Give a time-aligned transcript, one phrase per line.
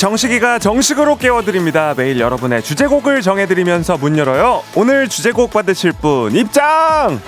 [0.00, 1.92] 정식이가 정식으로 깨워드립니다.
[1.94, 4.62] 매일 여러분의 주제곡을 정해드리면서 문 열어요.
[4.74, 7.20] 오늘 주제곡 받으실 분 입장!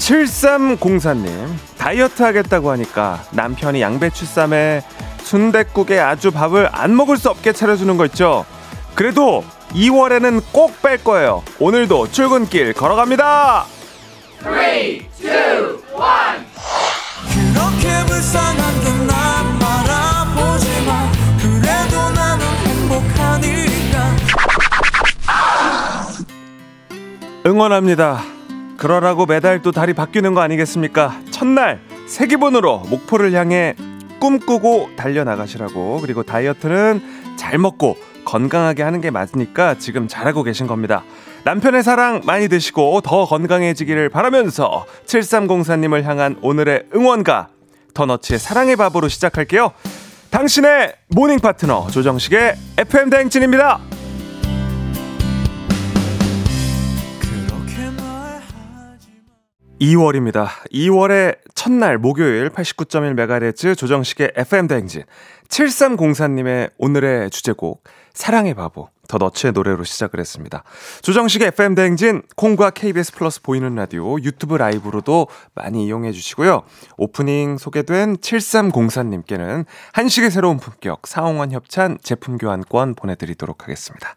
[0.00, 1.46] 7304님
[1.78, 4.82] 다이어트 하겠다고 하니까 남편이 양배추쌈에
[5.22, 8.44] 순댓국에 아주 밥을 안 먹을 수 없게 차려주는 거 있죠
[8.96, 9.44] 그래도
[9.74, 11.42] 2월에는 꼭 뺄 거예요.
[11.58, 13.64] 오늘도 출근길 걸어갑니다.
[14.42, 15.08] 3, 2, 1
[17.32, 21.10] 그렇게 불쌍한 듯난 말아보지 마.
[21.40, 24.16] 그래도 나는 행복하니까.
[27.46, 28.22] 응원합니다.
[28.76, 31.20] 그러라고 매달 또 달이 바뀌는 거 아니겠습니까?
[31.30, 33.74] 첫날 새 기분으로 목표를 향해
[34.20, 36.00] 꿈꾸고 달려나가시라고.
[36.00, 37.02] 그리고 다이어트는
[37.36, 37.96] 잘 먹고
[38.32, 41.04] 건강하게 하는 게 맞으니까 지금 잘하고 계신 겁니다.
[41.44, 47.48] 남편의 사랑 많이 드시고 더 건강해지기를 바라면서 7304님을 향한 오늘의 응원가
[47.92, 49.72] 더너츠의 사랑의 밥으로 시작할게요.
[50.30, 53.80] 당신의 모닝 파트너 조정식의 FM 대행진입니다.
[59.78, 60.46] 2월입니다.
[60.72, 65.02] 2월의 첫날 목요일 89.1MHz 조정식의 FM 대행진
[65.48, 67.82] 7304님의 오늘의 주제곡
[68.14, 70.64] 사랑의 바보 더 너츠의 노래로 시작을 했습니다.
[71.02, 76.62] 조정식의 FM 대행진 콩과 KBS 플러스 보이는 라디오 유튜브 라이브로도 많이 이용해 주시고요.
[76.96, 84.16] 오프닝 소개된 7304님께는 한식의 새로운 품격 사홍원 협찬 제품 교환권 보내드리도록 하겠습니다.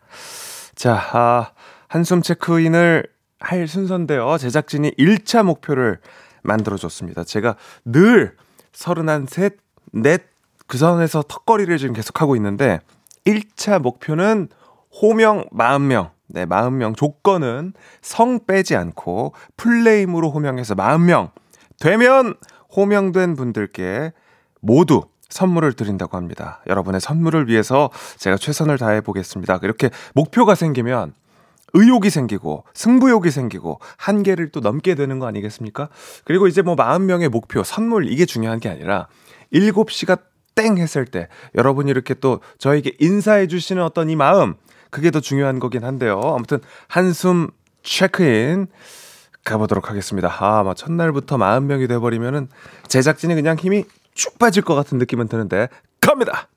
[0.75, 1.51] 자, 아,
[1.87, 3.07] 한숨 체크인을
[3.39, 4.37] 할 순서인데요.
[4.37, 5.99] 제작진이 1차 목표를
[6.43, 7.23] 만들어줬습니다.
[7.23, 8.35] 제가 늘
[8.71, 9.57] 서른한 셋,
[9.91, 10.23] 넷,
[10.67, 12.79] 그 선에서 턱걸이를 지금 계속하고 있는데
[13.25, 14.49] 1차 목표는
[15.01, 16.11] 호명 40명.
[16.27, 16.95] 네, 40명.
[16.95, 21.31] 조건은 성 빼지 않고 풀네임으로 호명해서 40명.
[21.79, 22.35] 되면
[22.75, 24.13] 호명된 분들께
[24.61, 26.61] 모두 선물을 드린다고 합니다.
[26.67, 29.59] 여러분의 선물을 위해서 제가 최선을 다해 보겠습니다.
[29.63, 31.13] 이렇게 목표가 생기면
[31.73, 35.89] 의욕이 생기고 승부욕이 생기고 한계를 또 넘게 되는 거 아니겠습니까?
[36.23, 39.07] 그리고 이제 뭐 40명의 목표, 선물 이게 중요한 게 아니라
[39.53, 40.19] 7시가
[40.55, 44.55] 땡 했을 때 여러분이 이렇게 또 저에게 인사해 주시는 어떤 이 마음
[44.89, 46.19] 그게 더 중요한 거긴 한데요.
[46.23, 47.49] 아무튼 한숨
[47.83, 48.67] 체크인
[49.43, 50.33] 가보도록 하겠습니다.
[50.39, 52.47] 아, 막 첫날부터 40명이 돼버리면은
[52.87, 55.67] 제작진이 그냥 힘이 쭉 빠질 것 같은 느낌은 드는데
[56.01, 56.47] 갑니다.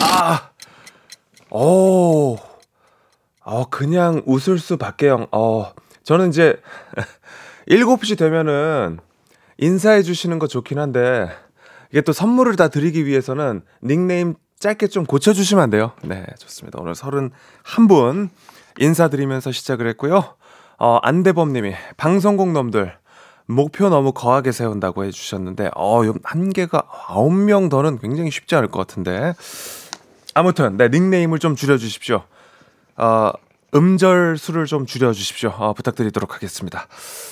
[0.00, 0.50] 아,
[1.50, 2.36] 오,
[3.40, 5.28] 어, 그냥 웃을 수 박계영.
[5.32, 5.72] 어,
[6.04, 6.60] 저는 이제
[7.68, 8.98] 7시 되면은
[9.58, 11.28] 인사해 주시는 거 좋긴 한데
[11.90, 15.92] 이게 또 선물을 다 드리기 위해서는 닉네임 짧게 좀 고쳐주시면 안 돼요?
[16.02, 16.78] 네, 좋습니다.
[16.80, 18.30] 오늘 31분
[18.78, 20.34] 인사드리면서 시작을 했고요.
[20.78, 22.96] 어, 안대범님이 방송국 놈들
[23.46, 29.34] 목표 너무 거하게 세운다고 해주셨는데, 어, 한 개가 9명 더는 굉장히 쉽지 않을 것 같은데.
[30.34, 32.22] 아무튼, 네, 닉네임을 좀 줄여주십시오.
[32.96, 33.32] 어,
[33.74, 35.50] 음절 수를 좀 줄여주십시오.
[35.56, 36.88] 어, 부탁드리도록 하겠습니다.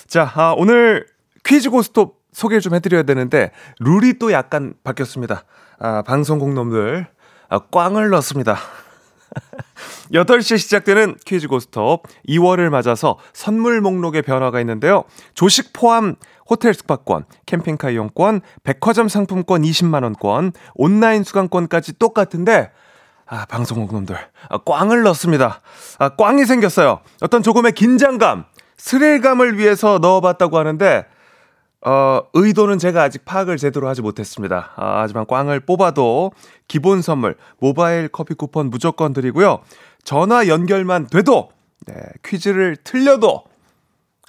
[0.07, 1.07] 자, 아, 오늘
[1.47, 5.45] 퀴즈 고스톱 소개를 좀 해드려야 되는데 룰이 또 약간 바뀌었습니다.
[5.79, 7.07] 아, 방송국 놈들
[7.49, 8.59] 아, 꽝을 넣습니다.
[10.13, 15.05] 8시에 시작되는 퀴즈 고스톱 2월을 맞아서 선물 목록에 변화가 있는데요.
[15.35, 16.17] 조식 포함
[16.49, 22.71] 호텔 숙박권, 캠핑카 이용권, 백화점 상품권 20만원권, 온라인 수강권까지 똑같은데
[23.27, 24.17] 아, 방송국 놈들
[24.49, 25.61] 아, 꽝을 넣습니다.
[25.99, 27.01] 아, 꽝이 생겼어요.
[27.21, 28.45] 어떤 조금의 긴장감,
[28.77, 31.07] 스릴감을 위해서 넣어봤다고 하는데
[31.87, 34.73] 어, 의도는 제가 아직 파악을 제대로 하지 못했습니다.
[34.75, 36.33] 아, 하지만 꽝을 뽑아도
[36.67, 39.61] 기본 선물, 모바일 커피 쿠폰 무조건 드리고요.
[40.03, 41.51] 전화 연결만 돼도,
[41.87, 41.95] 네,
[42.25, 43.45] 퀴즈를 틀려도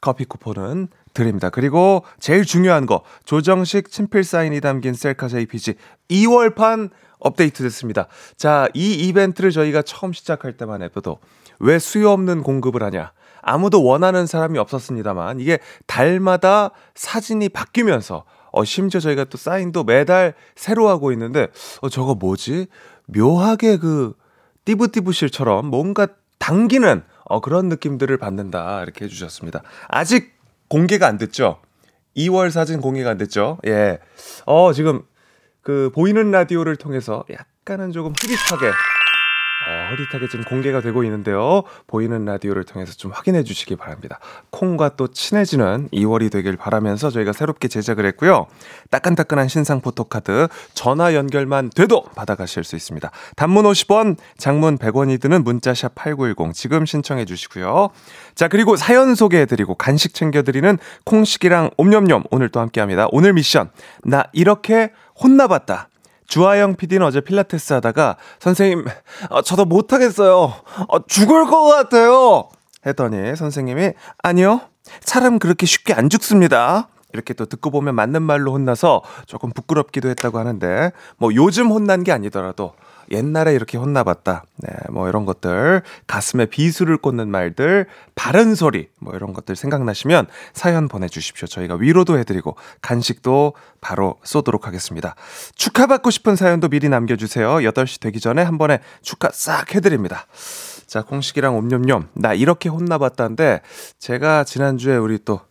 [0.01, 1.49] 커피 쿠폰은 드립니다.
[1.49, 5.73] 그리고 제일 중요한 거, 조정식 친필 사인이 담긴 셀카 JPG
[6.09, 8.07] 2월판 업데이트 됐습니다.
[8.35, 11.17] 자, 이 이벤트를 저희가 처음 시작할 때만 해도
[11.59, 13.13] 왜 수요 없는 공급을 하냐?
[13.41, 20.89] 아무도 원하는 사람이 없었습니다만 이게 달마다 사진이 바뀌면서 어 심지어 저희가 또 사인도 매달 새로
[20.89, 21.47] 하고 있는데
[21.81, 22.67] 어 저거 뭐지?
[23.05, 24.13] 묘하게 그
[24.65, 26.07] 띠부띠부실처럼 뭔가
[26.39, 29.61] 당기는 어 그런 느낌들을 받는다 이렇게 해주셨습니다.
[29.87, 30.33] 아직
[30.69, 31.59] 공개가 안 됐죠?
[32.15, 33.59] 2월 사진 공개가 안 됐죠?
[33.67, 33.99] 예.
[34.45, 35.03] 어 지금
[35.61, 38.71] 그 보이는 라디오를 통해서 약간은 조금 흐릿하게
[39.65, 41.63] 어, 흐릿하게 지금 공개가 되고 있는데요.
[41.87, 44.19] 보이는 라디오를 통해서 좀 확인해 주시기 바랍니다.
[44.51, 48.47] 콩과 또 친해지는 2월이 되길 바라면서 저희가 새롭게 제작을 했고요.
[48.91, 53.09] 따끈따끈한 신상 포토카드 전화 연결만 돼도 받아가실 수 있습니다.
[53.35, 57.89] 단문 50원, 장문 100원이 드는 문자샵 8910 지금 신청해 주시고요.
[58.35, 63.07] 자, 그리고 사연 소개해 드리고 간식 챙겨 드리는 콩식이랑 옴념념 오늘 또 함께 합니다.
[63.11, 63.71] 오늘 미션
[64.03, 65.89] 나 이렇게 혼나봤다.
[66.27, 68.85] 주하영 PD는 어제 필라테스 하다가 선생님,
[69.29, 70.53] 어, 저도 못하겠어요.
[70.87, 72.49] 어, 죽을 것 같아요.
[72.85, 74.61] 했더니 선생님이 아니요.
[75.01, 76.89] 사람 그렇게 쉽게 안 죽습니다.
[77.13, 82.11] 이렇게 또 듣고 보면 맞는 말로 혼나서 조금 부끄럽기도 했다고 하는데 뭐 요즘 혼난 게
[82.11, 82.73] 아니더라도
[83.11, 84.43] 옛날에 이렇게 혼나봤다.
[84.57, 90.87] 네, 뭐 이런 것들, 가슴에 비수를 꽂는 말들, 바른 소리, 뭐 이런 것들 생각나시면 사연
[90.87, 91.47] 보내주십시오.
[91.47, 95.15] 저희가 위로도 해드리고 간식도 바로 쏘도록 하겠습니다.
[95.55, 97.57] 축하받고 싶은 사연도 미리 남겨주세요.
[97.57, 100.25] 8시 되기 전에 한 번에 축하 싹 해드립니다.
[100.87, 102.07] 자, 콩식이랑 옴념념.
[102.13, 103.61] 나 이렇게 혼나봤다는데,
[103.99, 105.41] 제가 지난주에 우리 또,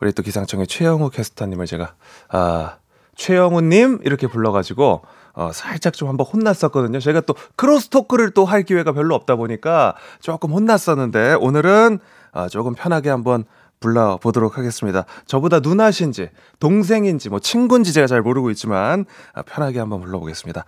[0.00, 1.94] 우리 또 기상청의 최영우 캐스터님을 제가,
[2.28, 2.78] 아,
[3.14, 4.00] 최영우님?
[4.02, 5.02] 이렇게 불러가지고,
[5.34, 7.00] 어, 살짝 좀 한번 혼났었거든요.
[7.00, 11.98] 제가 또 cross talk를 또 할 기회가 별로 없다 보니까 조금 혼났었는데 오늘은
[12.32, 13.44] 어, 조금 편하게 한번
[13.80, 15.04] 불러보도록 하겠습니다.
[15.26, 16.28] 저보다 누나신지,
[16.60, 20.64] 동생인지, 뭐 친구인지 제가 잘 모르고 있지만 어, 편하게 한번 불러보겠습니다.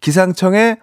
[0.00, 0.78] 기상청의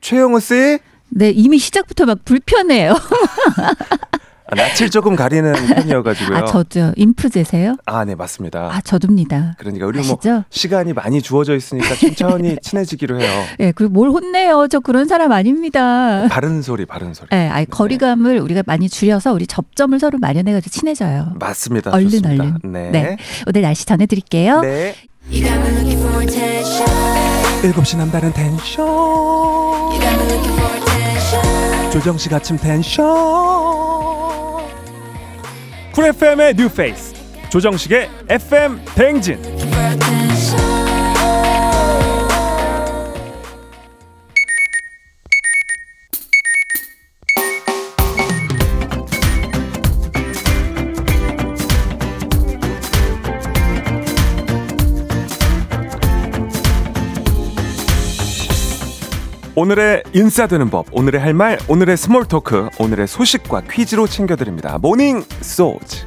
[0.00, 0.78] 최영우 씨.
[1.08, 2.94] 네, 이미 시작부터 막 불편해요.
[4.48, 6.38] 아, 낯을 조금 가리는 편이어가지고요.
[6.38, 7.76] 아, 저도 인프제세요?
[7.84, 8.70] 아, 네, 맞습니다.
[8.72, 9.56] 아, 저도입니다.
[9.58, 10.30] 그러니까 우리 뭐 아시죠?
[10.32, 13.44] 뭐 시간이 많이 주어져 있으니까 천천히 친해지기로 해요.
[13.58, 14.68] 네, 그리고 뭘 혼내요?
[14.68, 16.28] 저 그런 사람 아닙니다.
[16.28, 17.28] 바른 소리, 바른 소리.
[17.30, 18.38] 네, 아니, 거리감을 네.
[18.40, 21.32] 우리가 많이 줄여서 우리 접점을 서로 마련해가지고 친해져요.
[21.40, 21.90] 맞습니다.
[21.92, 22.44] 얼른 좋습니다.
[22.44, 22.58] 얼른.
[22.72, 22.90] 네.
[22.90, 23.16] 네.
[23.48, 24.60] 오늘 날씨 전해드릴게요.
[24.60, 24.94] 네.
[27.62, 28.86] 7시 남다른 텐션.
[31.90, 33.65] 조정식 아침 텐션.
[35.96, 37.14] 쿨 FM의 뉴페이스
[37.48, 39.38] 조정식의 FM 대행진
[59.58, 64.76] 오늘의 인싸되는 법, 오늘의 할 말, 오늘의 small talk, 오늘의 소식과 퀴즈로 챙겨드립니다.
[64.76, 66.04] morning 소즈.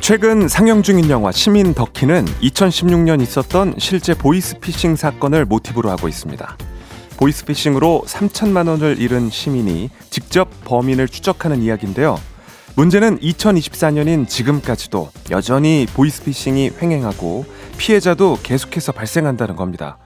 [0.00, 6.58] 최근 상영 중인 영화 시민 덕희는 2016년 있었던 실제 보이스피싱 사건을 모티브로 하고 있습니다.
[7.16, 12.18] 보이스피싱으로 3천만 원을 잃은 시민이 직접 범인을 추적하는 이야기인데요.
[12.76, 17.44] 문제는 2024년인 지금까지도 여전히 보이스피싱이 횡행하고
[17.78, 19.98] 피해자도 계속해서 발생한다는 겁니다.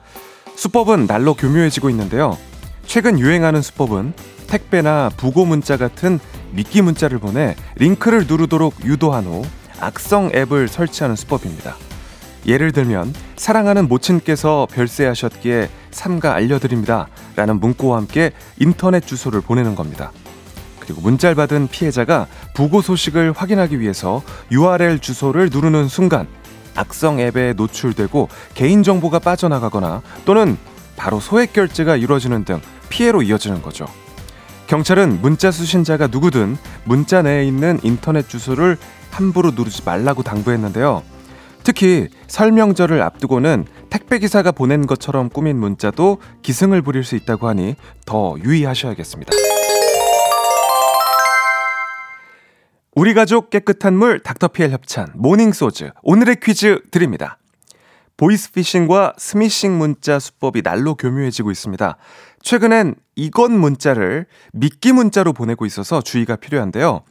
[0.55, 2.37] 수법은 날로 교묘해지고 있는데요.
[2.85, 4.13] 최근 유행하는 수법은
[4.47, 6.19] 택배나 부고 문자 같은
[6.51, 9.43] 미끼 문자를 보내 링크를 누르도록 유도한 후
[9.79, 11.75] 악성 앱을 설치하는 수법입니다.
[12.45, 17.07] 예를 들면 사랑하는 모친께서 별세하셨기에 삼가 알려드립니다.
[17.35, 20.11] 라는 문구와 함께 인터넷 주소를 보내는 겁니다.
[20.79, 26.27] 그리고 문자를 받은 피해자가 부고 소식을 확인하기 위해서 URL 주소를 누르는 순간
[26.75, 30.57] 악성 앱에 노출되고 개인정보가 빠져나가거나 또는
[30.95, 33.85] 바로 소액 결제가 이루어지는 등 피해로 이어지는 거죠.
[34.67, 38.77] 경찰은 문자 수신자가 누구든 문자 내에 있는 인터넷 주소를
[39.11, 41.03] 함부로 누르지 말라고 당부했는데요.
[41.63, 47.75] 특히 설명절을 앞두고는 택배기사가 보낸 것처럼 꾸민 문자도 기승을 부릴 수 있다고 하니
[48.05, 49.31] 더 유의하셔야겠습니다.
[52.95, 57.37] 우리 가족 깨끗한 물 닥터피엘 협찬 모닝소즈 오늘의 퀴즈 드립니다.
[58.17, 61.95] 보이스피싱과 스미싱 문자 수법이 날로 교묘해지고 있습니다.
[62.41, 67.03] 최근엔 이건 문자를 미끼 문자로 보내고 있어서 주의가 필요한데요.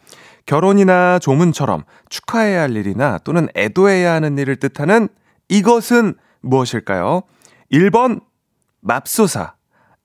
[0.48, 5.08] 결혼이나 조문처럼 축하해야 할 일이나 또는 애도해야 하는 일을 뜻하는
[5.50, 7.22] 이것은 무엇일까요?
[7.70, 8.22] 1번
[8.80, 9.54] 맙소사,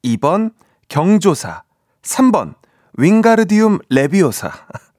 [0.03, 0.51] 2번
[0.89, 1.63] 경조사,
[2.01, 2.55] 3번
[2.97, 4.51] 윙가르디움 레비오사.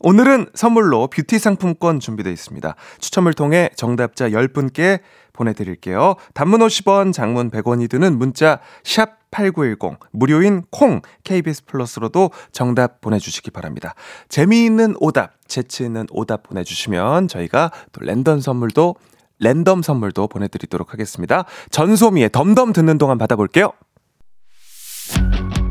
[0.00, 2.74] 오늘은 선물로 뷰티 상품권 준비되어 있습니다.
[2.98, 5.00] 추첨을 통해 정답자 10분께
[5.34, 6.14] 보내드릴게요.
[6.32, 13.94] 단문 50원, 장문 100원이 드는 문자 샵 8910 무료인 콩 KBS 플러스로도 정답 보내주시기 바랍니다.
[14.28, 18.94] 재미있는 오답, 재치 있는 오답 보내주시면 저희가 또 랜덤 선물도
[19.40, 21.44] 랜덤 선물도 보내드리도록 하겠습니다.
[21.70, 23.72] 전소미의 덤덤 듣는 동안 받아볼게요.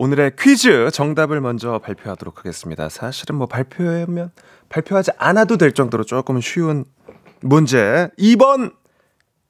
[0.00, 2.88] 오늘의 퀴즈 정답을 먼저 발표하도록 하겠습니다.
[2.88, 4.30] 사실은 뭐 발표하면
[4.68, 6.84] 발표하지 않아도 될 정도로 조금 쉬운
[7.40, 8.72] 문제 2번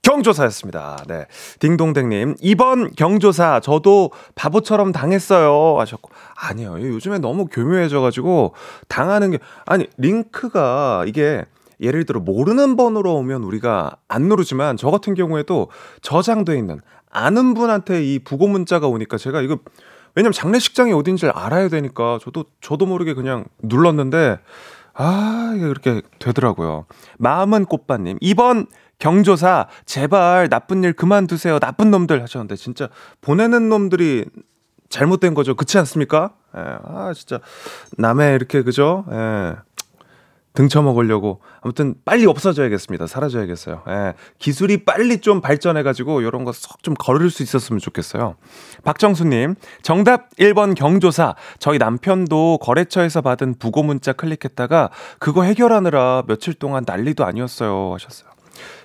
[0.01, 1.05] 경조사였습니다.
[1.07, 1.27] 네.
[1.59, 5.79] 딩동댕님, 2번 경조사, 저도 바보처럼 당했어요.
[5.81, 6.11] 하셨고.
[6.35, 6.81] 아니요.
[6.81, 8.55] 요즘에 너무 교묘해져가지고,
[8.89, 11.45] 당하는 게, 아니, 링크가 이게,
[11.83, 15.69] 예를 들어 모르는 번호로 오면 우리가 안 누르지만 저 같은 경우에도
[16.01, 19.59] 저장돼 있는 아는 분한테 이 부고 문자가 오니까 제가 이거
[20.19, 24.41] 왜냐면 장례식장이 어딘지 알아야 되니까 저도 저도 모르게 그냥 눌렀는데
[24.93, 26.87] 아 이게 그렇게 되더라고요.
[27.19, 28.67] 마음은 꽃밭님 2번
[28.99, 32.89] 경조사 제발 나쁜 일 그만두세요 나쁜 놈들 하셨는데 진짜
[33.21, 34.25] 보내는 놈들이
[34.89, 36.33] 잘못된 거죠 그렇지 않습니까?
[36.57, 37.39] 예, 아 진짜
[37.97, 39.05] 남의 이렇게 그죠?
[39.13, 39.55] 예.
[40.59, 43.07] 등쳐 먹으려고 아무튼 빨리 없어져야겠습니다.
[43.07, 43.85] 사라져야겠어요.
[43.89, 44.15] 예.
[44.41, 48.35] 기술이 빨리 좀 발전해가지고 이런 거 쏙 좀 걸을 수 있었으면 좋겠어요.
[48.83, 56.83] 박정수님 정답 1번 경조사 저희 남편도 거래처에서 받은 부고 문자 클릭했다가 그거 해결하느라 며칠 동안
[56.85, 58.29] 난리도 아니었어요 하셨어요.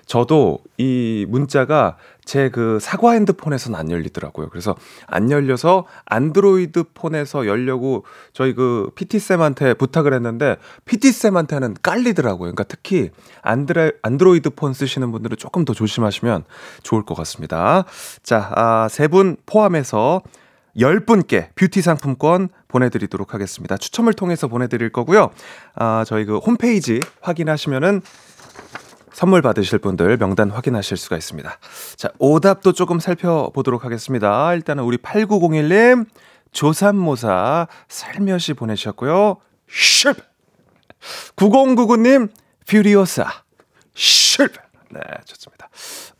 [0.05, 4.49] 저도 이 문자가 제 그 사과 핸드폰에서는 안 열리더라고요.
[4.49, 4.75] 그래서
[5.07, 12.51] 안 열려서 안드로이드 폰에서 열려고 저희 그 PT쌤한테 부탁을 했는데 PT쌤한테는 깔리더라고요.
[12.51, 13.09] 그러니까 특히
[13.41, 16.43] 안드레, 안드로이드 폰 쓰시는 분들은 조금 더 조심하시면
[16.83, 17.85] 좋을 것 같습니다.
[18.23, 20.21] 자, 아, 세 분 포함해서
[20.75, 23.77] 10분께 뷰티 상품권 보내드리도록 하겠습니다.
[23.77, 25.29] 추첨을 통해서 보내드릴 거고요.
[25.75, 28.01] 아, 저희 그 홈페이지 확인하시면은
[29.13, 31.57] 선물 받으실 분들 명단 확인하실 수가 있습니다.
[31.95, 34.53] 자, 오답도 조금 살펴보도록 하겠습니다.
[34.53, 36.07] 일단은 우리 8901님,
[36.51, 39.37] 조삼모사 살며시 보내셨고요.
[39.69, 40.15] 실
[41.35, 42.29] 9099님,
[42.67, 43.25] 퓨리오사,
[43.93, 44.49] 실
[44.89, 45.69] 네, 좋습니다.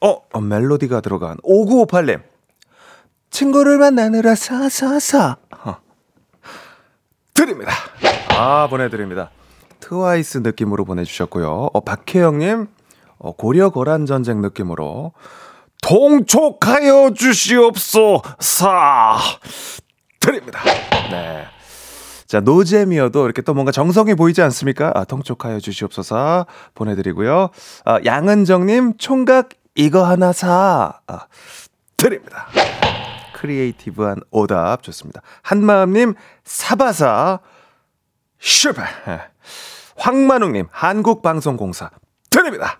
[0.01, 2.21] 어, 어, 멜로디가 들어간 5958님,
[3.29, 5.37] 친구를 만나느라 사사사.
[5.65, 5.75] 어.
[7.33, 7.71] 드립니다.
[8.29, 9.31] 아, 보내드립니다.
[9.79, 11.69] 트와이스 느낌으로 보내주셨고요.
[11.73, 12.82] 어, 박혜영님, 어,
[13.31, 15.13] 고려 거란 전쟁 느낌으로
[15.81, 18.21] 동촉하여 주시옵소서
[20.19, 20.59] 드립니다.
[21.11, 21.45] 네.
[22.25, 24.91] 자, 노잼이어도 이렇게 또 뭔가 정성이 보이지 않습니까?
[24.95, 27.49] 아, 통촉하여 주시옵소서 보내드리고요.
[27.85, 30.99] 아, 양은정님, 총각 이거 하나 사.
[31.05, 31.27] 아,
[31.97, 32.47] 드립니다.
[33.35, 35.21] creative한 오답 좋습니다.
[35.43, 37.39] 한마음님, 사바사,
[38.39, 38.81] 슈퍼.
[39.09, 39.21] 예.
[39.97, 41.91] 황만웅님, 한국방송공사,
[42.33, 42.79] 드립니다.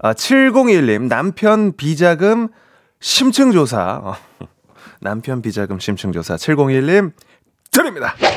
[0.00, 2.48] 아, 7021님, 남편 비자금
[3.00, 4.00] 심층조사.
[4.04, 4.16] 어,
[5.00, 6.36] 남편 비자금 심층조사.
[6.36, 7.12] 7021님,
[7.70, 8.14] 드립니다.
[8.20, 8.28] 네.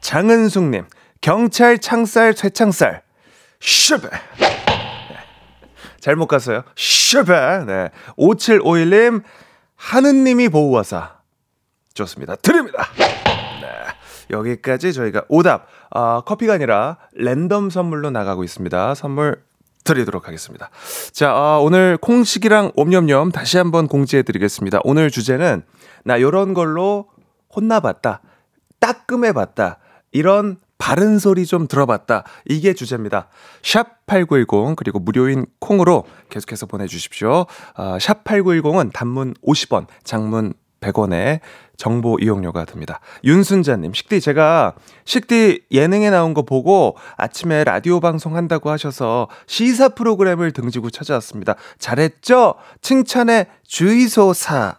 [0.00, 0.86] 장은숙님,
[1.20, 3.02] 경찰 창살, 쇠창살.
[3.60, 4.08] 슈베.
[4.08, 4.48] 네.
[6.00, 6.62] 잘못 갔어요.
[6.76, 7.64] 슈베.
[7.66, 7.90] 네.
[8.16, 9.22] 5751님,
[9.76, 11.18] 하느님이 보호하사.
[11.92, 12.36] 좋습니다.
[12.36, 12.88] 드립니다.
[14.30, 14.36] 네.
[14.36, 18.94] 여기까지 저희가 오답, 아, 커피가 아니라 랜덤 선물로 나가고 있습니다.
[18.94, 19.42] 선물
[19.84, 20.70] 드리도록 하겠습니다.
[21.12, 24.80] 자, 아, 오늘 콩식이랑 옴념념 다시 한번 공지해 드리겠습니다.
[24.84, 25.62] 오늘 주제는
[26.04, 27.08] 나 요런 걸로
[27.54, 28.20] 혼나봤다.
[28.78, 29.78] 따끔해 봤다.
[30.12, 32.24] 이런 바른 소리 좀 들어봤다.
[32.46, 33.28] 이게 주제입니다.
[33.62, 37.46] 샵 8910 그리고 무료인 콩으로 계속해서 보내 주십시오.
[37.74, 41.40] 아, 샵 8910은 단문 50원, 장문 100원의
[41.80, 43.00] 정보 이용료가 듭니다.
[43.24, 44.74] 윤순자님, 식디, 제가
[45.06, 51.54] 식디 예능에 나온 거 보고 아침에 라디오 방송 한다고 하셔서 시사 프로그램을 등지고 찾아왔습니다.
[51.78, 52.56] 잘했죠?
[52.82, 54.76] 칭찬의 주의소사.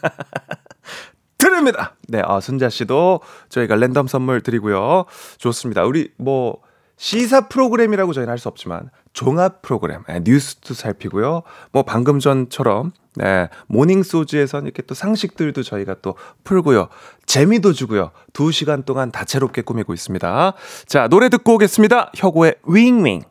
[1.36, 1.96] 드립니다!
[2.08, 3.20] 네, 아, 순자 씨도
[3.50, 5.04] 저희가 랜덤 선물 드리고요.
[5.36, 5.84] 좋습니다.
[5.84, 6.56] 우리 뭐,
[6.96, 11.42] 시사 프로그램이라고 저희는 할 수 없지만 종합 프로그램 네, 뉴스도 살피고요.
[11.72, 16.88] 뭐 방금 전처럼 네, 모닝 소주에선 이렇게 또 상식들도 저희가 또 풀고요.
[17.26, 18.10] 재미도 주고요.
[18.32, 20.54] 두 시간 동안 다채롭게 꾸미고 있습니다.
[20.86, 22.10] 자, 노래 듣고 오겠습니다.
[22.14, 23.22] 혁오의 윙윙.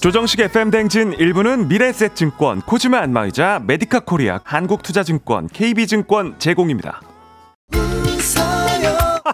[0.00, 7.00] 조정식 FM 댕진 1부는 미래셋증권, 코지마 안마의자, 메디카 코리아, 한국투자증권, KB증권 제공입니다.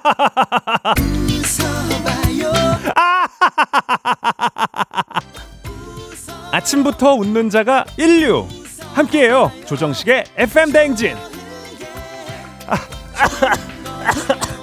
[6.53, 8.47] 아침부터 웃는 자가 인류
[8.95, 11.17] 함께해요 조정식의 FM 댕진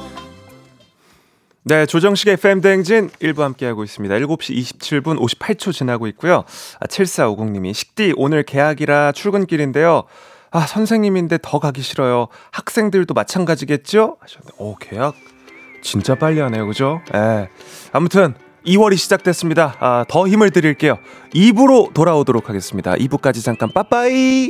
[1.63, 4.15] 네, 조정식의 FM대행진 1부 함께하고 있습니다.
[4.15, 6.43] 7시 27분 58초 지나고 있고요.
[6.79, 10.05] 아, 7450님이 식디 오늘 개학이라 출근길인데요.
[10.51, 12.27] 아, 선생님인데 더 가기 싫어요.
[12.51, 14.17] 학생들도 마찬가지겠죠?
[14.19, 15.15] 하셨는데, 오, 개학
[15.81, 16.67] 진짜 빨리 하네요.
[16.67, 17.01] 그죠?
[17.15, 17.49] 예.
[17.91, 19.75] 아무튼 2월이 시작됐습니다.
[19.79, 20.97] 아, 더 힘을 드릴게요.
[21.33, 22.93] 2부로 돌아오도록 하겠습니다.
[22.93, 24.49] 2부까지 잠깐 빠빠이!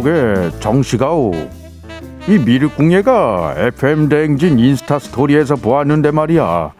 [0.00, 1.32] 이복의 정시가오
[2.28, 6.72] 이 미륵궁예가 FM 대행진 인스타 스토리에서 보았는데 말이야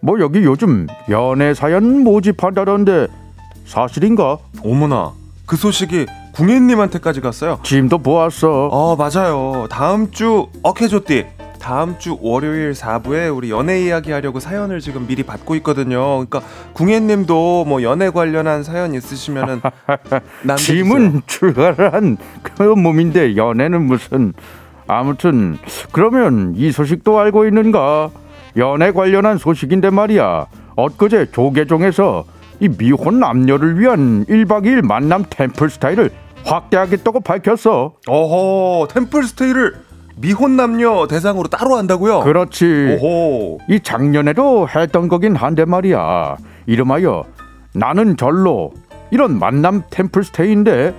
[0.00, 3.08] 뭐 여기 요즘 연애 사연 모집한다던데
[3.64, 4.38] 사실인가?
[4.64, 5.12] 어머나,
[5.46, 7.58] 그 소식이 궁예님한테까지 갔어요.
[7.62, 9.66] 짐도 보았어 어, 맞아요.
[9.70, 11.26] 다음 주, 어케조띠.
[11.62, 16.26] 다음 주 월요일 4부에 우리 연애 이야기 하려고 사연을 지금 미리 받고 있거든요.
[16.26, 19.60] 그러니까 궁예님도 뭐 연애 관련한 사연 있으시면은.
[20.58, 24.32] 짐은 출발한 그 몸인데 연애는 무슨
[24.88, 25.56] 아무튼
[25.92, 28.10] 그러면 이 소식도 알고 있는가
[28.56, 32.24] 연애 관련한 소식인데 말이야 엊그제 조계종에서
[32.58, 36.10] 이 미혼 남녀를 위한 1박 2일 만남 템플 스타일을
[36.44, 42.20] 확대하겠다고 밝혔어 어허, 템플 스테이를 미혼 남녀 대상으로 따로 한다고요?
[42.20, 43.58] 그렇지 오호.
[43.68, 47.24] 이 작년에도 했던 거긴 한데 말이야 이름하여
[47.74, 48.72] 나는 절로
[49.10, 50.94] 이런 만남 템플 스테이인데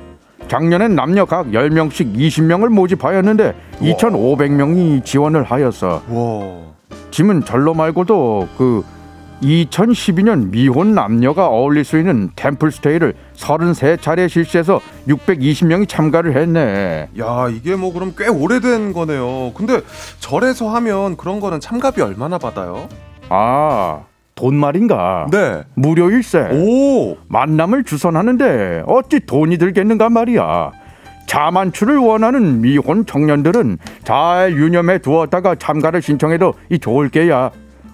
[0.47, 6.43] 작년엔 남녀 각 10명씩 20명을 모집하였는데 2,500명이 지원을 하였어 와.
[7.12, 8.84] 짐은 절로 말고도 그
[9.43, 17.75] 2012년 미혼 남녀가 어울릴 수 있는 템플 스테이를 33차례 실시해서 620명이 참가를 했네 야, 이게
[17.75, 19.51] 뭐 그럼 꽤 오래된 거네요.
[19.53, 19.82] 근데
[20.19, 22.88] 절에서 하면 그런 거는 참가비 얼마나 받아요?
[23.29, 24.01] 아
[24.36, 25.63] 돈 말인가 네.
[25.75, 27.17] 무료 일세 오.
[27.27, 30.71] 만남을 주선하는데 어찌 돈이 들겠는가 말이야.
[31.27, 37.51] 자만추를 원하는 미혼 청년들은 잘 유념해 두었다가 참가를 신청해도 이 좋을 게야.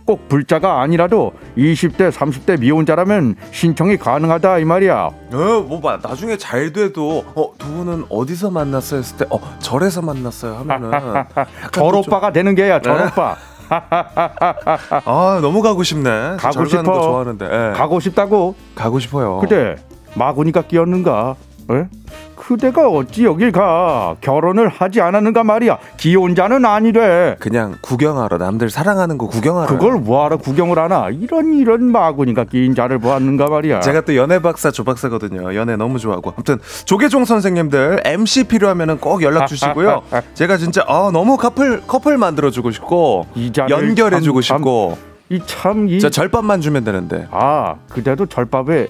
[0.09, 4.95] 꼭 불자가 아니라도 20대, 30대 미혼자라면 신청이 가능하다 이 말이야.
[5.05, 5.99] 어, 뭐 봐.
[6.01, 9.01] 나중에 잘 돼도 어, 두 분은 어디서 만났어요?
[9.01, 13.35] 했을 때 어, 절에서 만났어요 하면은 약간 또 좀- 절오빠가 되는 게야, 절오빠.
[13.69, 16.37] 아, 너무 가고 싶네.
[16.39, 16.81] 가고 절 싶어.
[16.81, 17.45] 거 좋아하는데.
[17.45, 17.73] 예.
[17.77, 18.55] 가고 싶다고.
[18.73, 19.37] 가고 싶어요.
[19.37, 19.75] 그대
[20.15, 21.35] 마구니가 끼었는가?
[21.71, 21.87] 에?
[22.35, 24.15] 그대가 어찌 여길 가?
[24.21, 25.77] 결혼을 하지 않았는가 말이야.
[25.97, 27.35] 기혼자는 아니래.
[27.39, 29.67] 그냥 구경하러 남들 사랑하는 거 구경하러.
[29.67, 31.09] 그걸 뭐하러 구경을 하나?
[31.09, 33.81] 이런 이런 마구니가 끼인 자를 보았는가 말이야.
[33.81, 35.53] 제가 또 연애 박사 조 박사거든요.
[35.53, 36.31] 연애 너무 좋아하고.
[36.35, 40.01] 아무튼 조계종 선생님들 MC 필요하면은 꼭 연락 주시고요.
[40.33, 44.97] 제가 진짜 아, 너무 커플 커플 만들어 주고 싶고 이 자를 연결해 주고 참, 싶고
[45.29, 47.27] 이 참이 저 절밥만 주면 되는데.
[47.31, 48.87] 아 그대도 절밥에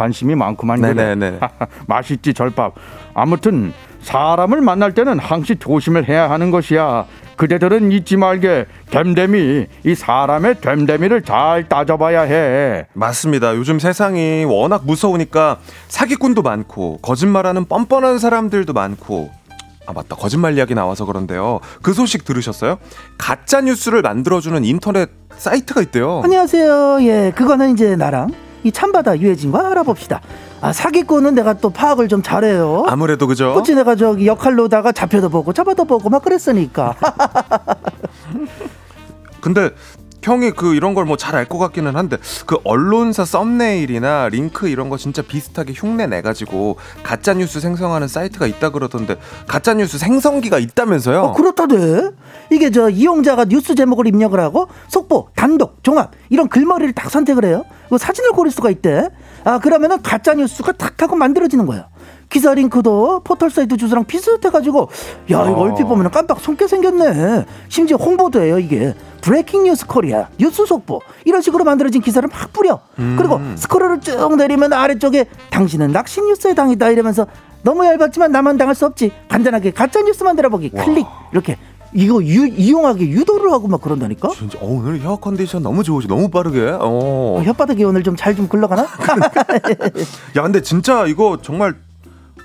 [0.00, 0.94] 관심이 많구만 그래.
[0.94, 1.40] 네네네.
[1.86, 2.74] 맛있지 절밥.
[3.12, 7.04] 아무튼 사람을 만날 때는 항시 조심을 해야 하는 것이야.
[7.36, 12.86] 그대들은 잊지 말게 됨됨이 이 사람의 됨됨이를 잘 따져봐야 해.
[12.94, 13.54] 맞습니다.
[13.56, 15.58] 요즘 세상이 워낙 무서우니까
[15.88, 19.30] 사기꾼도 많고 거짓말하는 뻔뻔한 사람들도 많고
[19.86, 21.60] 아 맞다 거짓말 이야기 나와서 그런데요.
[21.82, 22.78] 그 소식 들으셨어요?
[23.18, 26.22] 가짜 뉴스를 만들어주는 인터넷 사이트가 있대요.
[26.24, 26.98] 안녕하세요.
[27.02, 28.30] 예, 그거는 이제 나랑
[28.62, 30.20] 이 참바다 유해진과 알아봅시다.
[30.60, 32.84] 아, 사기꾼은 내가 또 파악을 좀 잘해요.
[32.86, 33.52] 아무래도 그죠.
[33.52, 36.94] 어찌 내가 저기 역할로다가 잡혀도 보고 잡아도 보고 막 그랬으니까.
[39.40, 39.70] 근데
[40.22, 44.88] 형이 그 이런 걸 뭐 잘 알 것 같기는 한데 그 언론사 thumbnail이나 링크 이런
[44.88, 50.58] 거 진짜 비슷하게 흉내 내 가지고 가짜 뉴스 생성하는 사이트가 있다 그러던데 가짜 뉴스 생성기가
[50.58, 51.20] 있다면서요?
[51.20, 52.10] 어, 그렇다대.
[52.50, 57.64] 이게 저 이용자가 뉴스 제목을 입력을 하고 속보, 단독, 종합 이런 글머리를 딱 선택을 해요.
[57.88, 59.08] 그 사진을 고를 수가 있대.
[59.44, 61.84] 아 그러면은 가짜 뉴스가 탁 하고 만들어지는 거예요.
[62.30, 64.88] 기사 링크도 포털 사이트 주소랑 비슷해가지고
[65.32, 65.60] 야 이거 어.
[65.62, 67.44] 얼핏 보면 깜빡 속게 생겼네.
[67.68, 68.94] 심지어 홍보도 해요 이게.
[69.20, 72.80] breaking news Korea 뉴스 속보 이런 식으로 만들어진 기사를 막 뿌려.
[72.96, 77.26] 그리고 스크롤을 쭉 내리면 아래쪽에 당신은 낚시 뉴스에 당했다 이러면서
[77.62, 79.12] 너무 얄밉지만 나만 당할 수 없지.
[79.28, 81.58] 간단하게 가짜 뉴스 만들어 보기 클릭 이렇게
[81.92, 84.28] 이거 유, 이용하게 유도를 하고 막 그런다니까.
[84.30, 86.60] 진짜 어, 오늘 혀 컨디션 너무 좋으시 너무 빠르게.
[86.70, 86.78] 어.
[86.80, 88.86] 어, 혓바닥이 오늘 좀 잘좀 굴러가나?
[90.36, 91.74] 야 근데 진짜 이거 정말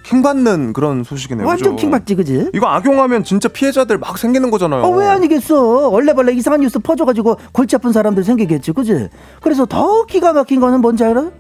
[0.06, 1.48] 킹 받는 그런 소식이네요.
[1.48, 1.76] 완전?
[1.76, 2.52] 킹받지 그지?
[2.54, 4.84] 이거 악용하면 진짜 피해자들 막 생기는 거잖아요.
[4.84, 5.90] 어, 왜 아니겠어?
[5.90, 9.10] 원래벌레 이상한 뉴스 퍼져가지고 골치 아픈 사람들 생기겠지, 그지?
[9.42, 11.32] 그래서 더 기가 막힌 거는 뭔지 알아?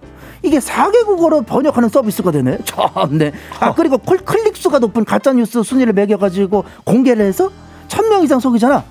[0.42, 2.58] 이게 4개국어로 번역하는 서비스가 되네.
[2.66, 3.34] 참네.
[3.60, 7.52] 아, 그리고 콜, 클릭 수가 높은 가짜뉴스 순위를 매겨가지고 공개를 해서
[7.88, 8.84] 1000명 이상 속이잖아.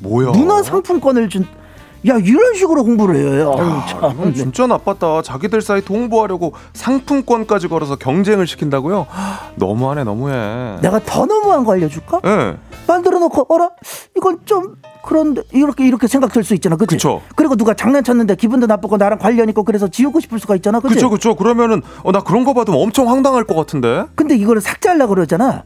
[0.00, 0.30] 뭐야?
[0.30, 1.46] 문화 상품권을 준,
[2.06, 3.54] 야, 이런 식으로 홍보를 해요.
[3.58, 4.12] 아, 참.
[4.12, 5.22] 이건 진짜 나빴다.
[5.22, 9.06] 자기들 사이트 홍보하려고 상품권까지 걸어서 경쟁을 시킨다고요?
[9.56, 10.78] 너무하네, 너무해.
[10.80, 12.20] 내가 더 너무한 거 알려줄까?
[12.24, 12.56] 예.
[12.86, 13.70] 만들어 놓고 어라
[14.16, 17.20] 이건 좀 그런데 이렇게 이렇게 생각될 수 있잖아 그치 그쵸.
[17.36, 21.10] 그리고 누가 장난쳤는데 기분도 나쁘고 나랑 관련 있고 그래서 지우고 싶을 수가 있잖아 그치 그쵸,
[21.10, 21.34] 그쵸.
[21.36, 24.04] 그러면은 어, 나 그런 거 받으면 엄청 황당할 것 같은데.
[24.14, 25.64] 근데 이거를 삭제하려고 그러잖아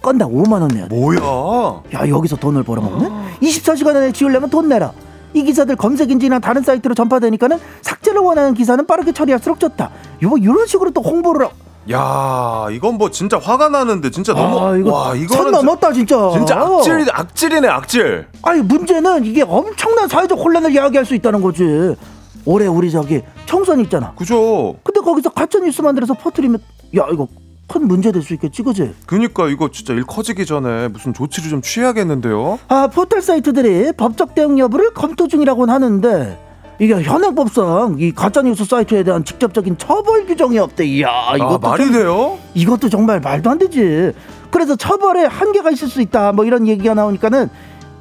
[0.00, 1.82] 건당 5만 원 내야 뭐야?
[1.90, 3.08] 돼야 여기서 돈을 벌어먹네
[3.42, 4.92] 24시간 안에 지우려면 돈 내라
[5.32, 9.90] 이 기사들 검색 인지나 다른 사이트로 전파되니까는 삭제를 원하는 기사는 빠르게 처리할수록 좋다.
[10.24, 11.50] 요 이런 식으로 또 홍보를 하-
[11.90, 16.30] 야, 이건 뭐 진짜 화가 나는데 진짜 너무 아 이거 와, 선 이거는 넘었다 진짜.
[16.32, 18.26] 진짜 악질 악질이네, 악질.
[18.42, 21.64] 아니 문제는 이게 엄청난 사회적 혼란을 야기할 수 있다는 거지.
[22.44, 24.12] 올해 우리 저기 총선 있잖아.
[24.14, 24.74] 그죠?
[24.82, 26.58] 근데 거기서 가짜 뉴스 만들어서 퍼뜨리면
[26.98, 27.26] 야 이거
[27.70, 28.92] 큰 문제 될 수 있겠지 그지?
[29.06, 32.58] 그니까 이거 진짜 일 커지기 전에 무슨 조치를 좀 취해야겠는데요.
[32.68, 36.38] 아 포털 사이트들이 법적 대응 여부를 검토 중이라고는 하는데
[36.80, 40.84] 이게 현행법상 이 가짜 뉴스 사이트에 대한 직접적인 처벌 규정이 없대.
[40.84, 42.38] 이야 아, 이것도 말이 좀- 돼요?
[42.54, 44.12] 이것도 정말 말도 안 되지.
[44.50, 46.32] 그래서 처벌에 한계가 있을 수 있다.
[46.32, 47.48] 뭐 이런 얘기가 나오니까는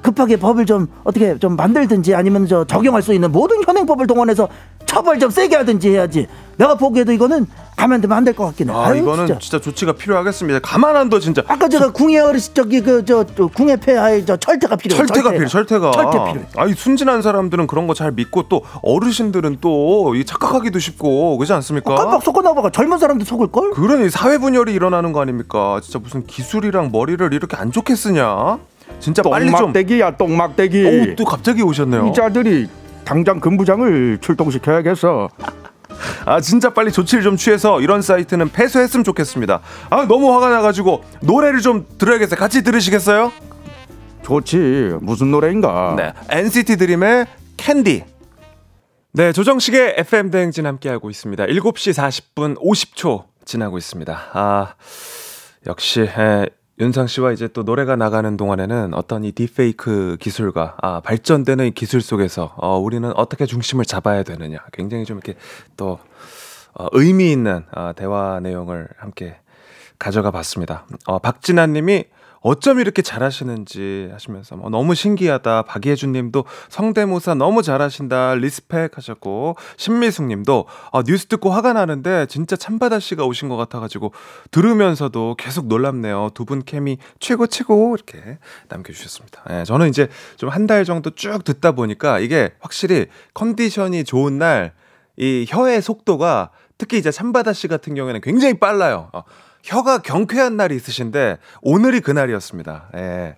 [0.01, 4.47] 급하게 법을 좀 어떻게 좀 만들든지 아니면 저 적용할 수 있는 모든 현행법을 동원해서
[4.89, 6.27] 처벌 좀 세게 하든지 해야지.
[6.57, 7.45] 내가 보기에도 이거는
[7.77, 8.73] 가만 두면 안 될 것 같긴 해.
[8.73, 9.39] 아, 아유, 이거는 진짜.
[9.39, 9.59] 진짜.
[9.61, 10.59] 조치가 필요하겠습니다.
[10.59, 11.43] 가만 안 둬 진짜.
[11.47, 13.23] 아까 제가 궁예 어르신 저기 그저
[13.53, 15.05] 궁예 폐하에 저 철퇴가 필요해.
[15.05, 15.91] 철퇴가 필요, 철퇴가.
[15.91, 16.45] 철퇴 필요해.
[16.57, 21.93] 아니 순진한 사람들은 그런 거 잘 믿고 또 어르신들은 또 이 착각하기도 쉽고 그렇지 않습니까?
[21.95, 23.71] 깜빡 속고 나봐가 젊은 사람도 속을 걸?
[23.71, 25.79] 그러니 사회 분열이 일어나는 거 아닙니까?
[25.83, 28.57] 진짜 무슨 기술이랑 머리를 이렇게 안 좋게 쓰냐?
[28.99, 29.59] 진짜 빨리 좀.
[29.59, 31.11] 똥막대기야 똥막대기.
[31.11, 32.07] 오, 또 갑자기 오셨네요.
[32.07, 32.67] 이 자들이
[33.09, 35.29] 당장 근부장을 출동시켜야겠어.
[36.25, 39.61] 아 진짜 빨리 조치를 좀 취해서 이런 사이트는 폐쇄했으면 좋겠습니다.
[39.89, 42.39] 아 너무 화가 나가지고 노래를 좀 들어야겠어요.
[42.39, 43.31] 같이 들으시겠어요?
[44.21, 44.91] 좋지.
[45.01, 45.95] 무슨 노래인가?
[45.97, 47.25] 네, NCT 드림의
[47.57, 48.03] 캔디.
[49.13, 51.47] 네, 조정식의 FM 대행진 함께하고 있습니다.
[51.47, 51.95] 7시
[52.35, 54.19] 40분 50초 지나고 있습니다.
[54.33, 54.75] 아,
[55.65, 56.45] 역시, 에,
[56.79, 61.99] 윤상 씨와 이제 또 노래가 나가는 동안에는 어떤 이 딥페이크 기술과 아, 발전되는 이 기술
[61.99, 64.59] 속에서 어, 우리는 어떻게 중심을 잡아야 되느냐.
[64.71, 65.37] 굉장히 좀 이렇게
[65.75, 65.99] 또
[66.73, 69.35] 어, 의미 있는 어, 대화 내용을 함께
[69.97, 70.85] 가져가 봤습니다.
[71.05, 72.05] 어, 박진아 님이
[72.41, 75.63] 어쩜 이렇게 잘하시는지 하시면서 뭐 너무 신기하다.
[75.63, 78.35] 박예준 님도 성대모사 너무 잘하신다.
[78.35, 84.13] respect 하셨고 신미숙 님도 아, 뉴스 듣고 화가 나는데 진짜 참바다 씨가 오신 것 같아가지고
[84.51, 86.29] 들으면서도 계속 놀랍네요.
[86.33, 89.43] 두 분 케미 최고 최고 이렇게 남겨주셨습니다.
[89.51, 94.73] 예, 저는 이제 좀 한 달 정도 쭉 듣다 보니까 이게 확실히 컨디션이 좋은 날
[95.21, 99.09] 이 혀의 속도가 특히 이제 참바다 씨 같은 경우에는 굉장히 빨라요.
[99.11, 99.23] 어,
[99.69, 102.89] 혀가 경쾌한 날이 있으신데 오늘이 그날이었습니다.
[102.95, 103.35] 예.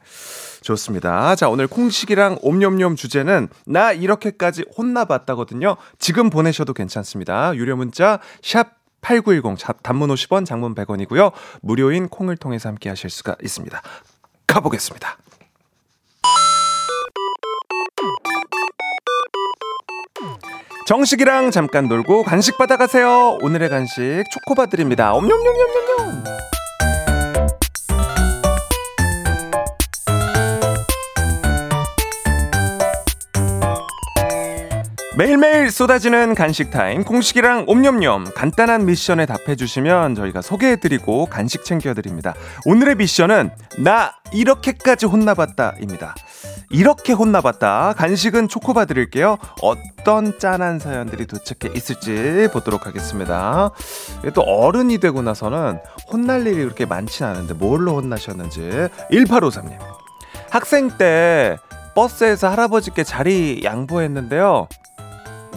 [0.62, 1.36] 좋습니다.
[1.36, 5.76] 자, 오늘 콩식이랑 옴념념 주제는 나 이렇게까지 혼나봤다거든요.
[6.00, 7.54] 지금 보내셔도 괜찮습니다.
[7.56, 11.32] 유료 문자 샵 8910샵 단문 50원 장문 100원이고요.
[11.62, 13.82] 무료인 콩을 통해서 함께 하실 수가 있습니다.
[14.48, 15.18] 가보겠습니다.
[20.92, 23.38] 정식이랑 잠깐 놀고 간식 받아가세요.
[23.42, 25.14] 오늘의 간식 초코바 드립니다.
[25.14, 26.24] 엄냠냠냠냠냠.
[35.18, 42.34] 매일매일 쏟아지는 간식 타임 공식이랑 옴념념 간단한 미션에 답해주시면 저희가 소개해드리고 간식 챙겨드립니다.
[42.66, 46.16] 오늘의 미션은 나 이렇게까지 혼나봤다입니다.
[46.72, 49.38] 이렇게 혼나봤다 간식은 초코바 드릴게요.
[49.62, 53.72] 어떤 짠한 사연들이 도착해 있을지 보도록 하겠습니다.
[54.34, 55.80] 또 어른이 되고 나서는
[56.12, 59.78] 혼날 일이 그렇게 많진 않은데 뭘로 혼나셨는지 1853님
[60.50, 61.58] 학생 때
[61.96, 64.68] 버스에서 할아버지께 자리 양보했는데요.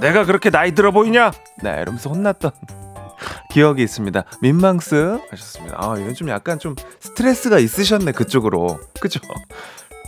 [0.00, 1.30] 내가 그렇게 나이 들어 보이냐?
[1.62, 2.50] 네, 이러면서 혼났던
[3.50, 4.24] 기억이 있습니다.
[4.42, 5.76] 민망스 하셨습니다.
[5.78, 8.80] 아, 이건 좀 약간 좀 스트레스가 있으셨네, 그쪽으로.
[9.00, 9.20] 그죠?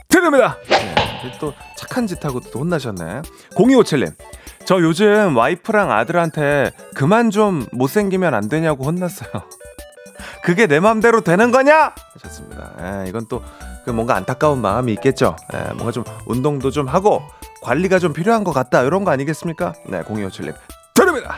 [0.09, 0.57] 드립니다!
[0.69, 3.23] 네, 또 착한 짓 하고 또 혼나셨네.
[3.55, 4.15] 0257님.
[4.65, 9.31] 저 요즘 와이프랑 아들한테 그만 좀 못생기면 안 되냐고 혼났어요.
[10.43, 11.93] 그게 내 맘대로 되는 거냐?
[12.15, 12.73] 하셨습니다.
[13.05, 15.37] 예, 이건 또그 뭔가 안타까운 마음이 있겠죠.
[15.55, 17.23] 예, 뭔가 좀 운동도 좀 하고
[17.63, 18.83] 관리가 좀 필요한 것 같다.
[18.83, 19.75] 이런 거 아니겠습니까?
[19.89, 20.55] 네, 0257님.
[20.95, 21.37] 드립니다!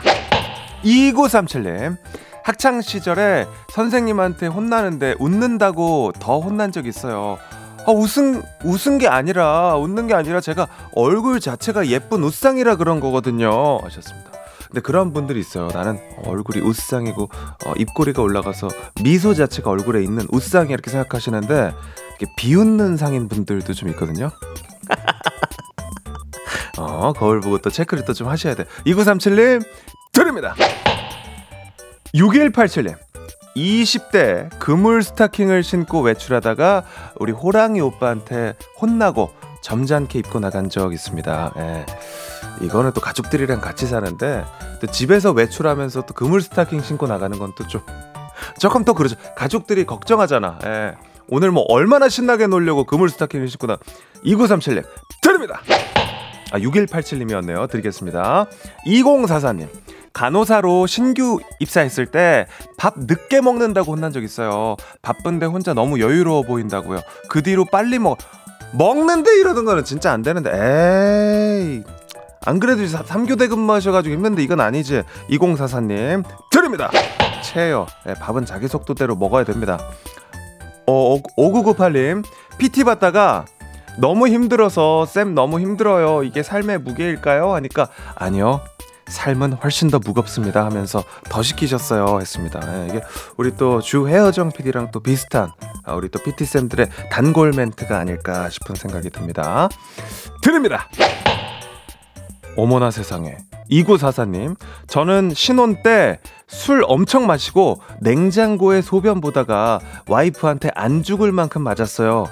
[0.83, 1.97] 2937님.
[2.43, 7.37] 학창 시절에 선생님한테 혼나는데 웃는다고 더 혼난 적 있어요.
[7.89, 13.79] 아, 웃은, 웃은 게 아니라, 웃는 게 아니라 제가 얼굴 자체가 예쁜 웃상이라 그런 거거든요.
[13.79, 14.29] 하셨습니다.
[14.67, 15.69] 근데 그런 분들이 있어요.
[15.73, 17.23] 나는 얼굴이 웃상이고,
[17.65, 18.67] 어, 입꼬리가 올라가서
[19.03, 21.73] 미소 자체가 얼굴에 있는 웃상이 이렇게 생각하시는데,
[22.19, 24.29] 이렇게 비웃는 상인 분들도 좀 있거든요.
[26.77, 28.65] 어, 거울 보고 또 체크를 또 좀 하셔야 돼.
[28.85, 29.65] 2937님,
[30.13, 30.53] 드립니다.
[32.13, 32.95] 6187님.
[33.59, 36.83] 20대 그물 스타킹을 신고 외출하다가
[37.17, 41.53] 우리 호랑이 오빠한테 혼나고 점잖게 입고 나간 적 있습니다.
[41.57, 41.85] 예.
[42.61, 44.45] 이거는 또 가족들이랑 같이 사는데
[44.81, 47.81] 또 집에서 외출하면서 또 그물 스타킹 신고 나가는 건 또 좀
[48.57, 49.15] 조금 더 그러죠.
[49.35, 50.59] 가족들이 걱정하잖아.
[50.65, 50.95] 예.
[51.27, 53.77] 오늘 뭐 얼마나 신나게 놀려고 그물 스타킹을 신고 나
[54.25, 54.83] 2937님
[55.21, 55.61] 드립니다.
[56.51, 57.69] 아 6187님이었네요.
[57.69, 58.45] 드리겠습니다.
[58.87, 59.67] 2044님
[60.13, 64.75] 간호사로 신규 입사했을 때 밥 늦게 먹는다고 혼난 적 있어요.
[65.01, 67.01] 바쁜데 혼자 너무 여유로워 보인다고요.
[67.29, 68.17] 그 뒤로 빨리 먹
[68.73, 70.51] 먹는데 이러는 거는 진짜 안 되는데.
[70.53, 71.83] 에이
[72.45, 75.03] 안 그래도 3교대 근무하셔가지고 힘든데 이건 아니지.
[75.29, 76.89] 2044님 드립니다.
[77.43, 77.85] 채요.
[78.05, 79.77] 네, 밥은 자기 속도대로 먹어야 됩니다.
[80.87, 82.23] 어, 5998님
[82.57, 83.45] PT 받다가
[83.97, 86.23] 너무 힘들어서 쌤 너무 힘들어요.
[86.23, 87.53] 이게 삶의 무게일까요?
[87.55, 88.61] 하니까 아니요
[89.09, 92.61] 삶은 훨씬 더 무겁습니다 하면서 더 시키셨어요 했습니다.
[92.83, 93.01] 예, 이게
[93.37, 95.51] 우리 또 주 헤어정 PD랑 또 비슷한
[95.83, 99.69] 아, 우리 또 PT 쌤들의 단골 멘트가 아닐까 싶은 생각이 듭니다.
[100.41, 100.87] 드립니다.
[102.55, 103.37] 어머나 세상에.
[103.71, 104.55] 2944님,
[104.87, 106.19] 저는 신혼 때
[106.49, 112.27] 술 엄청 마시고 냉장고에 소변 보다가 와이프한테 안 죽을 만큼 맞았어요.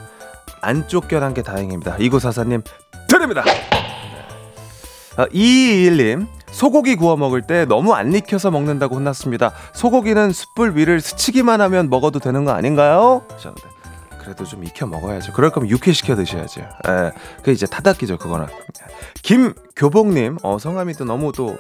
[0.61, 1.97] 안 쫓겨난 게 다행입니다.
[1.97, 2.63] 2944님,
[3.07, 3.43] 드립니다!
[5.17, 9.51] 아, 221님, 소고기 구워 먹을 때 너무 안 익혀서 먹는다고 혼났습니다.
[9.73, 13.23] 소고기는 숯불 위를 스치기만 하면 먹어도 되는 거 아닌가요?
[13.31, 13.67] 하셨는데
[14.19, 15.31] 그래도 좀 익혀 먹어야죠.
[15.33, 16.61] 그럴 거면 육회시켜 드셔야죠.
[16.61, 17.11] 예,
[17.43, 18.47] 그 이제 타닥기죠, 그거는.
[19.23, 21.57] 김교복님, 어, 성함이 또 너무 또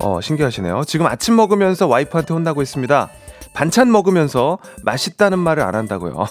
[0.00, 0.84] 어, 신기하시네요.
[0.84, 3.08] 지금 아침 먹으면서 와이프한테 혼나고 있습니다.
[3.52, 6.26] 반찬 먹으면서 맛있다는 말을 안 한다고요.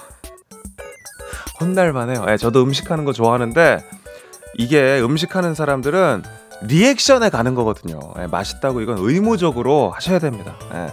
[1.60, 2.26] 혼날만 해요.
[2.30, 3.84] 예, 저도 음식하는 거 좋아하는데
[4.58, 6.24] 이게 음식하는 사람들은
[6.64, 8.00] 리액션에 가는 거거든요.
[8.20, 10.56] 예, 맛있다고 이건 의무적으로 하셔야 됩니다.
[10.74, 10.92] 예.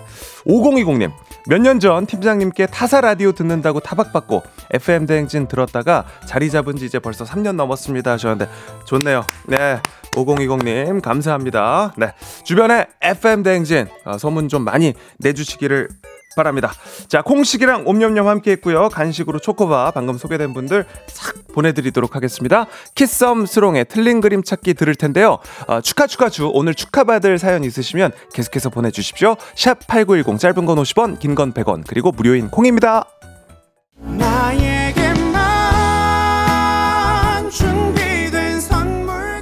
[0.50, 1.10] 5020님,
[1.48, 6.98] 몇 년 전 팀장님께 타사 라디오 듣는다고 타박받고 FM 대행진 들었다가 자리 잡은 지 이제
[6.98, 8.48] 벌써 3년 넘었습니다 하셨는데
[8.84, 9.24] 좋네요.
[9.46, 9.80] 네.
[10.12, 11.94] 5020님, 감사합니다.
[11.96, 12.12] 네.
[12.44, 15.88] 주변에 FM 대행진 어, 소문 좀 많이 내주시기를
[16.34, 16.72] 바랍니다.
[17.08, 18.88] 자, 콩식이랑 옴념념 함께 했고요.
[18.88, 22.66] 간식으로 초코바 방금 소개된 분들 싹 보내드리도록 하겠습니다.
[22.94, 25.38] 키썸 스롱의 틀린 그림 찾기 들을 텐데요.
[25.66, 29.36] 어, 축하 축하 주 오늘 축하받을 사연 있으시면 계속해서 보내주십시오.
[29.54, 33.04] 샵 8910 짧은 건 50원 긴 건 100원 그리고 무료인 콩입니다.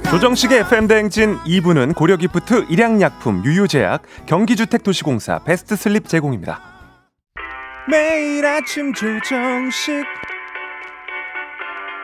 [0.09, 6.72] 조정식의 FM대행진 2부는 고려기프트 일양약품 유유제약 경기주택도시공사 베스트슬립 제공입니다.
[7.87, 10.05] 매일 아침 조정식.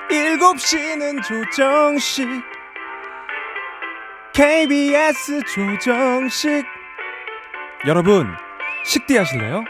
[0.10, 2.28] 7시는 조정식.
[4.34, 6.66] KBS 조정식.
[7.88, 8.28] 여러분
[8.84, 9.64] 식대 하실래요?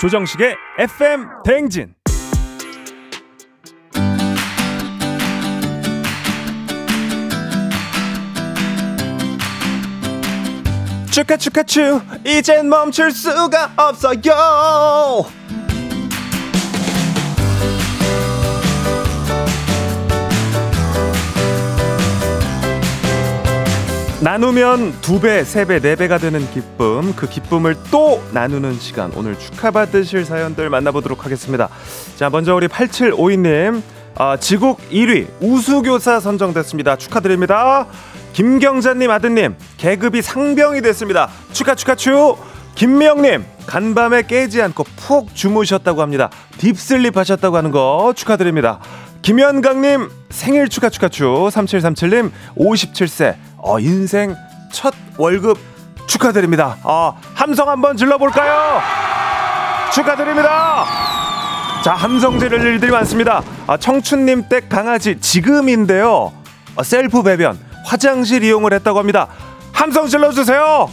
[0.00, 1.94] 조정식의 FM 대행진
[11.14, 14.18] 축하 축하 축 이젠 멈출 수가 없어요
[24.20, 29.12] 나누면 두 배, 세 배, 네 배가 되는 기쁨, 그 기쁨을 또 나누는 시간.
[29.14, 31.68] 오늘 축하받으실 사연들 만나보도록 하겠습니다.
[32.16, 33.82] 자, 먼저 우리 8752님,
[34.16, 36.96] 아, 지국 1위 우수교사 선정됐습니다.
[36.96, 37.86] 축하드립니다.
[38.34, 41.30] 김경자님 아드님, 계급이 상병이 됐습니다.
[41.52, 42.36] 축하, 축하, 축!
[42.74, 46.30] 김미영님, 간밤에 깨지 않고 푹 주무셨다고 합니다.
[46.58, 48.80] 딥슬립 하셨다고 하는 거 축하드립니다.
[49.22, 51.24] 김현강님, 생일 축하, 축하, 축!
[51.26, 53.36] 3737님, 57세.
[53.58, 54.34] 어, 인생
[54.72, 55.56] 첫 월급
[56.08, 56.76] 축하드립니다.
[56.82, 58.80] 어, 함성 한번 질러볼까요?
[59.92, 60.84] 축하드립니다.
[61.84, 63.44] 자, 함성 지를 일들이 많습니다.
[63.68, 66.32] 아, 청춘님 댁 강아지 지금인데요.
[66.74, 69.28] 어, 셀프 배변, 화장실 이용을 했다고 합니다.
[69.72, 70.88] 함성 질러주세요.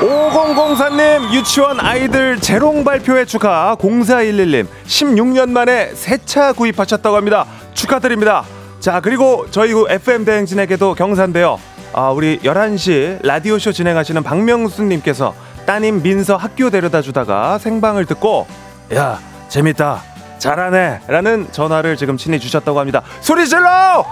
[0.00, 3.76] 5004님 유치원 아이들 재롱 발표회 축하.
[3.80, 7.46] 0411님 16년 만에 새 차 구입하셨다고 합니다.
[7.74, 8.44] 축하드립니다.
[8.80, 11.58] 자 그리고 저희 FM 대행진에게도 경사인데요.
[11.94, 15.34] 아, 우리 11시 라디오쇼 진행하시는 박명수님께서
[15.66, 18.46] 따님 민서 학교 데려다 주다가 생방을 듣고
[18.94, 20.02] 야 재밌다
[20.38, 23.02] 잘하네 라는 전화를 지금 친히 주셨다고 합니다.
[23.20, 24.04] 소리 질러!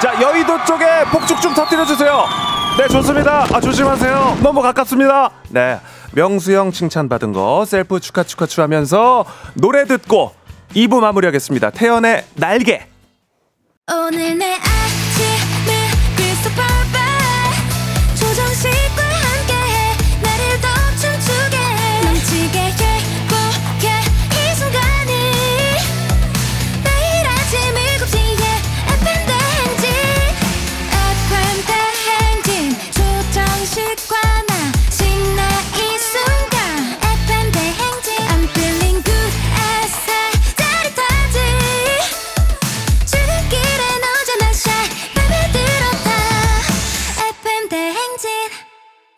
[0.00, 2.24] 자 여의도 쪽에 폭죽 좀 터뜨려 주세요.
[2.78, 3.46] 네 좋습니다.
[3.52, 4.38] 아 조심하세요.
[4.42, 5.30] 너무 가깝습니다.
[5.48, 5.80] 네
[6.12, 10.32] 명수형 칭찬받은 거 셀프 축하 축하 축하하면서 노래 듣고
[10.74, 11.70] 2부 마무리하겠습니다.
[11.70, 12.86] 태연의 날개.
[13.90, 15.07] 오늘 내 아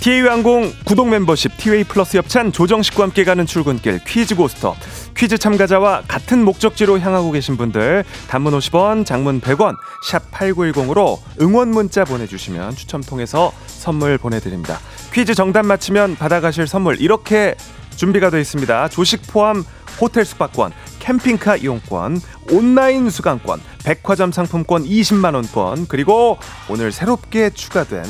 [0.00, 4.74] TA왕공 구독 멤버십 티웨이 플러스 협찬 조정식과 함께 가는 출근길 퀴즈 고스터
[5.14, 9.76] 퀴즈 참가자와 같은 목적지로 향하고 계신 분들 단문 50원 장문 100원
[10.08, 14.78] 샵 8910으로 응원 문자 보내주시면 추첨 통해서 선물 보내드립니다.
[15.12, 17.54] 퀴즈 정답 맞히면 받아가실 선물 이렇게
[17.94, 18.88] 준비가 되어 있습니다.
[18.88, 19.62] 조식 포함
[20.00, 26.38] 호텔 숙박권 캠핑카 이용권 온라인 수강권 백화점 상품권 20만원권 그리고
[26.70, 28.02] 오늘 새롭게 추가된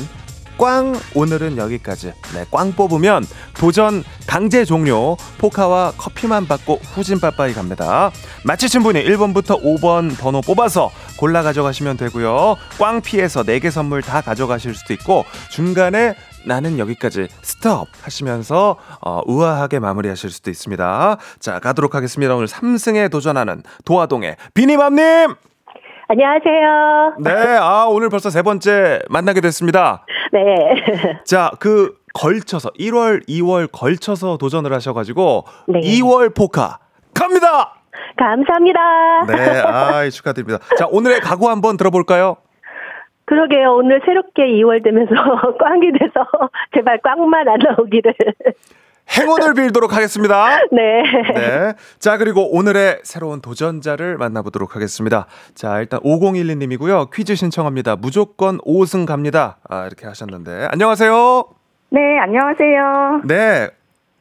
[0.61, 0.93] 꽝.
[1.15, 2.13] 오늘은 여기까지.
[2.35, 5.17] 네, 꽝 뽑으면 도전 강제 종료.
[5.39, 8.11] 포카와 커피만 받고 후진 빠빠이 갑니다.
[8.45, 12.57] 맞히신 분이 1번부터 5번 번호 뽑아서 골라 가져가시면 되고요.
[12.77, 16.13] 꽝 피해서 4개 선물 다 가져가실 수도 있고 중간에
[16.45, 21.17] 나는 여기까지 스톱 하시면서 어, 우아하게 마무리하실 수도 있습니다.
[21.39, 22.35] 자 가도록 하겠습니다.
[22.35, 25.33] 오늘 3승에 도전하는 도화동의 비니맘님
[26.11, 27.15] 안녕하세요.
[27.19, 30.05] 네, 아, 오늘 벌써 세 번째 만나게 됐습니다.
[30.33, 30.43] 네.
[31.23, 35.79] 자, 그 걸쳐서 1월, 2월 걸쳐서 도전을 하셔가지고 네.
[35.79, 36.79] 2월 포카
[37.13, 37.75] 갑니다.
[38.17, 38.79] 감사합니다.
[39.25, 40.59] 네, 아, 축하드립니다.
[40.77, 42.35] 자, 오늘의 각오 한번 들어볼까요?
[43.23, 43.75] 그러게요.
[43.75, 45.13] 오늘 새롭게 2월 되면서
[45.59, 46.27] 꽝이 돼서
[46.75, 48.13] 제발 꽝만 안 나오기를.
[49.09, 50.59] 행운을 빌도록 하겠습니다.
[50.71, 51.03] 네.
[51.33, 51.73] 네.
[51.99, 55.27] 자, 그리고 오늘의 새로운 도전자를 만나보도록 하겠습니다.
[55.53, 57.09] 자, 일단 5012님이고요.
[57.11, 57.95] 퀴즈 신청합니다.
[57.97, 59.57] 무조건 5승 갑니다.
[59.69, 60.67] 아, 이렇게 하셨는데.
[60.71, 61.45] 안녕하세요.
[61.89, 63.21] 네, 안녕하세요.
[63.25, 63.69] 네.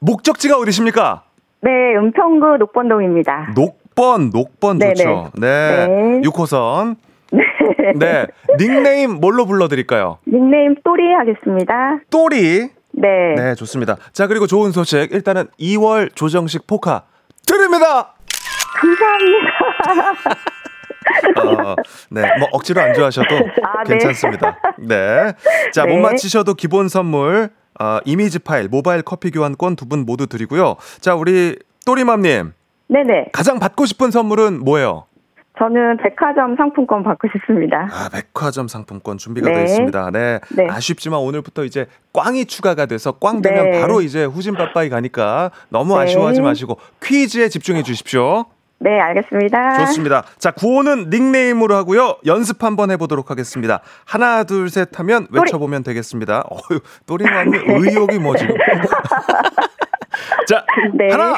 [0.00, 1.22] 목적지가 어디십니까?
[1.62, 3.52] 네, 은평구 녹번동입니다.
[3.54, 4.94] 녹번, 녹번 네네.
[4.94, 5.30] 좋죠.
[5.38, 5.86] 네.
[5.86, 6.20] 네.
[6.22, 6.96] 6호선.
[8.00, 8.26] 네.
[8.58, 10.18] 닉네임 뭘로 불러드릴까요?
[10.26, 12.00] 닉네임 또리 하겠습니다.
[12.10, 12.70] 또리.
[12.92, 13.08] 네.
[13.36, 13.96] 네, 좋습니다.
[14.12, 15.12] 자, 그리고 좋은 소식.
[15.12, 17.04] 일단은 2월 조정식 포카
[17.46, 18.14] 드립니다!
[18.80, 20.40] 감사합니다.
[21.72, 21.76] 어,
[22.10, 22.22] 네.
[22.38, 23.90] 뭐 억지로 안 좋아하셔도 아, 네.
[23.90, 24.58] 괜찮습니다.
[24.78, 25.32] 네.
[25.72, 26.00] 자, 못 네.
[26.00, 30.76] 맞히셔도 기본 선물, 어, 이미지 파일, 모바일 커피 교환권 두 분 모두 드리고요.
[31.00, 32.52] 자, 우리 또리맘님.
[32.88, 33.26] 네네.
[33.32, 35.06] 가장 받고 싶은 선물은 뭐예요?
[35.60, 37.86] 저는 백화점 상품권 받고 싶습니다.
[37.92, 39.54] 아, 백화점 상품권 준비가 네.
[39.56, 40.10] 되어 있습니다.
[40.10, 40.40] 네.
[40.56, 40.66] 네.
[40.70, 43.80] 아쉽지만 오늘부터 이제 꽝이 추가가 돼서 꽝 되면 네.
[43.80, 46.04] 바로 이제 후진 빠빠이 가니까 너무 네.
[46.04, 48.46] 아쉬워하지 마시고 퀴즈에 집중해 주십시오.
[48.78, 49.84] 네, 알겠습니다.
[49.84, 50.24] 좋습니다.
[50.38, 52.16] 자, 구호는 닉네임으로 하고요.
[52.24, 53.80] 연습 한번 해보도록 하겠습니다.
[54.06, 56.44] 하나, 둘, 셋 하면 외쳐보면 되겠습니다.
[56.48, 58.56] 어휴, 또리맘이 의욕이 뭐 지금.
[60.48, 61.10] 자, 네.
[61.10, 61.36] 하나,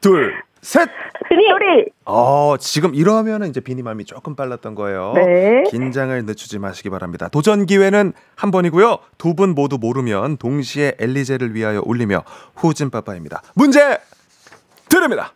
[0.00, 0.32] 둘,
[0.64, 0.88] 셋.
[1.28, 1.84] 소리.
[2.06, 5.12] 어, 지금 이러면은 이제 비니맘이 조금 빨랐던 거예요.
[5.14, 5.62] 네.
[5.70, 7.28] 긴장을 늦추지 마시기 바랍니다.
[7.28, 8.98] 도전 기회는 한 번이고요.
[9.18, 12.22] 두 분 모두 모르면 동시에 엘리제를 위하여 울리며
[12.56, 13.42] 후진 빠빠입니다.
[13.54, 13.98] 문제
[14.88, 15.32] 드립니다.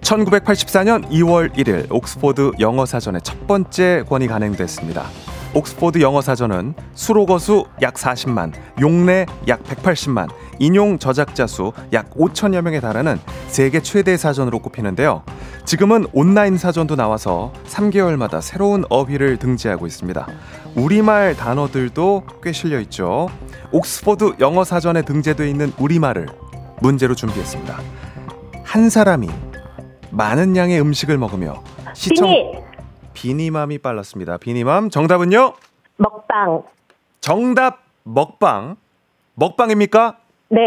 [0.00, 5.04] 1984년 2월 1일 옥스포드 영어 사전의 첫 번째 권이 간행됐습니다.
[5.54, 10.28] 옥스포드 영어 사전은 수록어수 약 40만, 용례 약 180만,
[10.58, 15.22] 인용 저작자 수 약 5천여 명에 달하는 세계 최대 사전으로 꼽히는데요.
[15.64, 20.26] 지금은 온라인 사전도 나와서 3개월마다 새로운 어휘를 등재하고 있습니다.
[20.74, 23.28] 우리말 단어들도 꽤 실려 있죠.
[23.70, 26.26] 옥스포드 영어 사전에 등재되어 있는 우리말을
[26.80, 27.78] 문제로 준비했습니다.
[28.64, 29.28] 한 사람이
[30.10, 31.62] 많은 양의 음식을 먹으며
[31.94, 32.63] 시청 비니
[33.14, 34.36] 비니맘이 빨랐습니다.
[34.36, 35.54] 비니맘 정답은요?
[35.96, 36.62] 먹방.
[37.20, 38.76] 정답 먹방
[39.34, 40.18] 먹방입니까?
[40.50, 40.60] 네.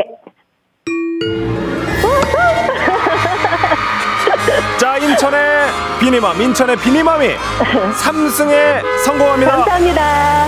[4.79, 5.67] 자 인천의
[5.99, 9.51] 비니맘 인천의 비니맘이 3승에 성공합니다.
[9.57, 10.47] 감사합니다.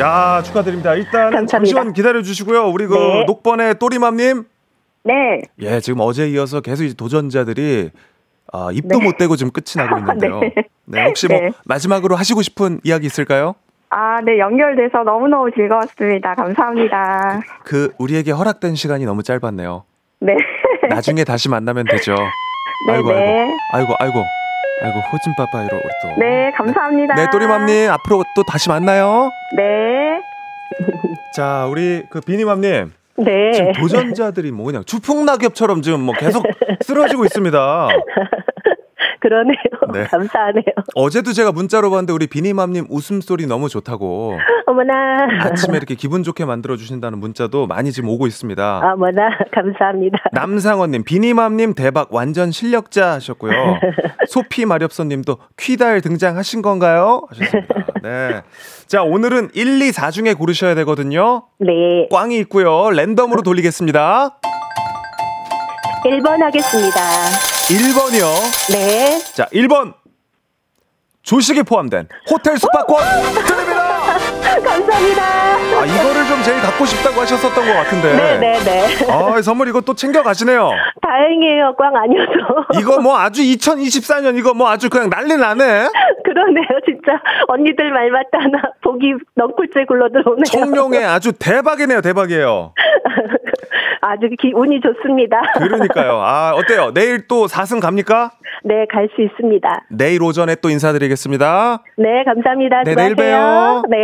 [0.00, 0.94] 야 축하드립니다.
[0.94, 1.46] 일단 감사합니다.
[1.46, 2.68] 잠시만 기다려 주시고요.
[2.70, 3.24] 우리 그 네.
[3.26, 4.44] 녹번의 또리맘님
[5.04, 5.12] 네.
[5.60, 7.90] 예 지금 어제 이어서 계속 이제 도전자들이
[8.52, 10.40] 아, 입도 못 대고 지금 끝이 나고 있는데요.
[10.40, 10.54] 네.
[10.86, 11.04] 네.
[11.06, 11.50] 혹시 뭐 네.
[11.64, 13.54] 마지막으로 하시고 싶은 이야기 있을까요?
[13.90, 16.34] 아, 네, 연결돼서 너무너무 즐거웠습니다.
[16.34, 17.40] 감사합니다.
[17.64, 19.84] 그 우리에게 허락된 시간이 너무 짧았네요.
[20.20, 20.34] 네.
[20.88, 22.14] 나중에 다시 만나면 되죠.
[22.88, 23.56] 네, 아이고 네.
[23.72, 24.24] 아이고 아이고 아이고
[24.82, 26.20] 아이고 호진 빠빠이로 우리 또.
[26.20, 27.14] 네, 감사합니다.
[27.14, 29.30] 네 또리맘님 앞으로 또 다시 만나요.
[29.56, 30.20] 네.
[31.36, 33.52] 자 우리 그 비니맘님 네.
[33.52, 36.44] 지금 도전자들이 뭐 그냥 추풍낙엽처럼 지금 뭐 계속
[36.82, 37.88] 쓰러지고 있습니다.
[39.20, 39.56] 그러네요.
[39.94, 40.04] 네.
[40.04, 40.64] 감사하네요.
[40.94, 44.92] 어제도 제가 문자로 봤는데 우리 비니맘님 웃음소리 너무 좋다고 어머나.
[45.40, 48.80] 아침에 이렇게 기분 좋게 만들어 주신다는 문자도 많이 지금 오고 있습니다.
[48.92, 49.30] 어머나.
[49.52, 50.18] 감사합니다.
[50.32, 53.52] 남상원님, 비니맘님 대박 완전 실력자 하셨고요.
[54.28, 57.22] 소피 마렵선님도 퀴달 등장하신 건가요?
[57.30, 57.74] 하셨습니다.
[58.04, 58.42] 네.
[58.86, 61.46] 자 오늘은 1, 2, 4 중에 고르셔야 되거든요.
[61.58, 62.06] 네.
[62.10, 62.90] 꽝이 있고요.
[62.90, 64.38] 랜덤으로 돌리겠습니다.
[66.04, 67.00] 1번 하겠습니다.
[67.68, 68.72] 1번이요.
[68.72, 69.18] 네.
[69.34, 69.94] 자 1번
[71.22, 72.98] 조식이 포함된 호텔 숙박권
[73.32, 73.73] 드립니다.
[74.62, 75.22] 감사합니다.
[75.22, 78.16] 아 이거를 좀 제일 갖고 싶다고 하셨었던 것 같은데.
[78.16, 79.10] 네네네.
[79.10, 80.70] 아 선물 이거 또 챙겨 가시네요.
[81.02, 81.74] 다행이에요.
[81.76, 82.32] 꽝 아니어서.
[82.80, 85.88] 이거 뭐 아주 2024년 이거 뭐 아주 그냥 난리 나네.
[86.24, 86.66] 그러네요.
[86.84, 90.44] 진짜 언니들 말 맞다나 보기 넝쿨째 굴러 들어오네요.
[90.44, 92.72] 청룡의 아주 대박이네요, 대박이에요.
[94.00, 95.40] 아주 기, 운이 좋습니다.
[95.56, 96.20] 그러니까요.
[96.22, 96.92] 아, 어때요?
[96.92, 98.32] 내일 또 4승 갑니까?
[98.62, 99.84] 네, 갈 수 있습니다.
[99.90, 101.82] 내일 오전에 또 인사드리겠습니다.
[101.96, 102.82] 네, 감사합니다.
[102.84, 103.14] 네, 내일.
[103.14, 103.82] 봬요.
[103.88, 103.96] 네.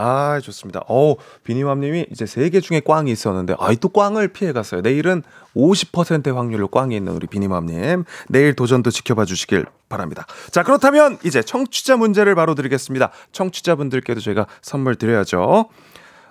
[0.00, 0.80] 아, 좋습니다.
[0.86, 4.80] 어우, 비니맘님이 이제 세 개 중에 꽝이 있었는데, 아이, 또 꽝을 피해 갔어요.
[4.80, 5.22] 내일은
[5.54, 8.04] 50%의 확률로 꽝이 있는 우리 비니맘님.
[8.28, 10.26] 내일 도전도 지켜봐 주시길 바랍니다.
[10.50, 13.10] 자, 그렇다면 이제 청취자 문제를 바로 드리겠습니다.
[13.32, 15.68] 청취자분들께도 저희가 선물 드려야죠.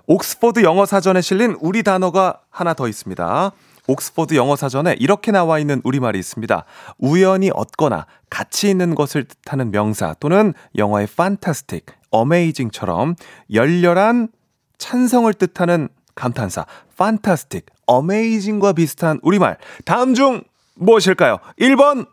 [0.08, 3.52] 옥스퍼드 영어 사전에 실린 우리 단어가 하나 더 있습니다.
[3.90, 6.64] 옥스퍼드 영어 사전에 이렇게 나와 있는 우리말이 있습니다.
[7.00, 13.16] 우연히 얻거나 가치 있는 것을 뜻하는 명사 또는 영어의 fantastic, amazing처럼
[13.52, 14.30] 열렬한
[14.78, 19.58] 찬성을 뜻하는 감탄사 fantastic, amazing과 비슷한 우리말.
[19.86, 20.44] 다음 중
[20.76, 21.40] 무엇일까요?
[21.60, 22.08] 1번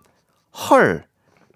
[0.70, 1.04] 헐,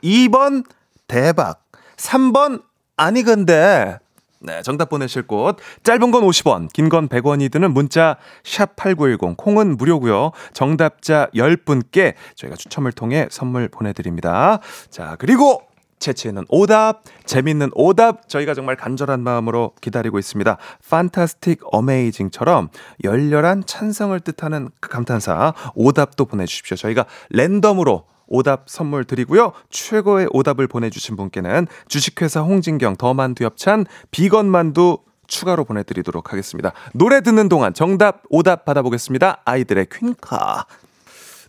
[0.04, 0.64] 2번
[1.08, 1.64] 대박,
[1.96, 2.62] 3번
[2.96, 3.98] 아니 근데
[4.42, 9.76] 네, 정답 보내실 곳 짧은 건 50원, 긴 건 100원이 드는 문자 샵 8910 콩은
[9.76, 10.32] 무료고요.
[10.52, 14.60] 정답자 10분께 저희가 추첨을 통해 선물 보내 드립니다.
[14.88, 15.62] 자, 그리고
[15.98, 20.56] 채취 있는 오답, 재밌는 오답 저희가 정말 간절한 마음으로 기다리고 있습니다.
[20.88, 22.70] 판타스틱 어메이징처럼
[23.04, 26.78] 열렬한 찬성을 뜻하는 그 감탄사 오답도 보내 주십시오.
[26.78, 29.52] 저희가 랜덤으로 오답 선물 드리고요.
[29.68, 36.72] 최고의 오답을 보내주신 분께는 주식회사 홍진경 더만두 협찬 비건 만두 추가로 보내드리도록 하겠습니다.
[36.94, 39.42] 노래 듣는 동안 정답 오답 받아보겠습니다.
[39.44, 40.66] 아이들의 퀸카.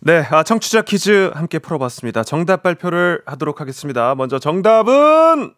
[0.02, 2.24] 네, 아, 청취자 퀴즈 함께 풀어봤습니다.
[2.24, 4.14] 정답 발표를 하도록 하겠습니다.
[4.16, 5.54] 먼저 정답은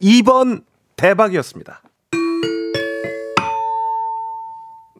[0.00, 0.62] 2번
[0.96, 1.82] 대박이었습니다.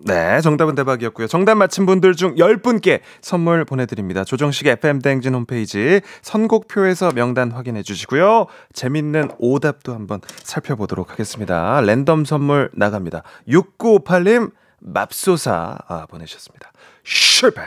[0.07, 1.27] 네, 정답은 대박이었고요.
[1.27, 4.23] 정답 맞힌 분들 중 10분께 선물 보내드립니다.
[4.23, 8.47] 조정식 FM대행진 홈페이지 선곡표에서 명단 확인해 주시고요.
[8.73, 11.81] 재밌는 오답도 한번 살펴보도록 하겠습니다.
[11.81, 13.25] 랜덤 선물 나갑니다.
[13.49, 16.71] 6958님, 맙소사 아, 보내셨습니다.
[17.03, 17.63] 실패!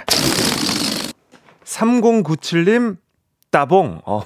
[1.65, 2.95] 3097님,
[3.51, 4.01] 따봉.
[4.05, 4.21] 어.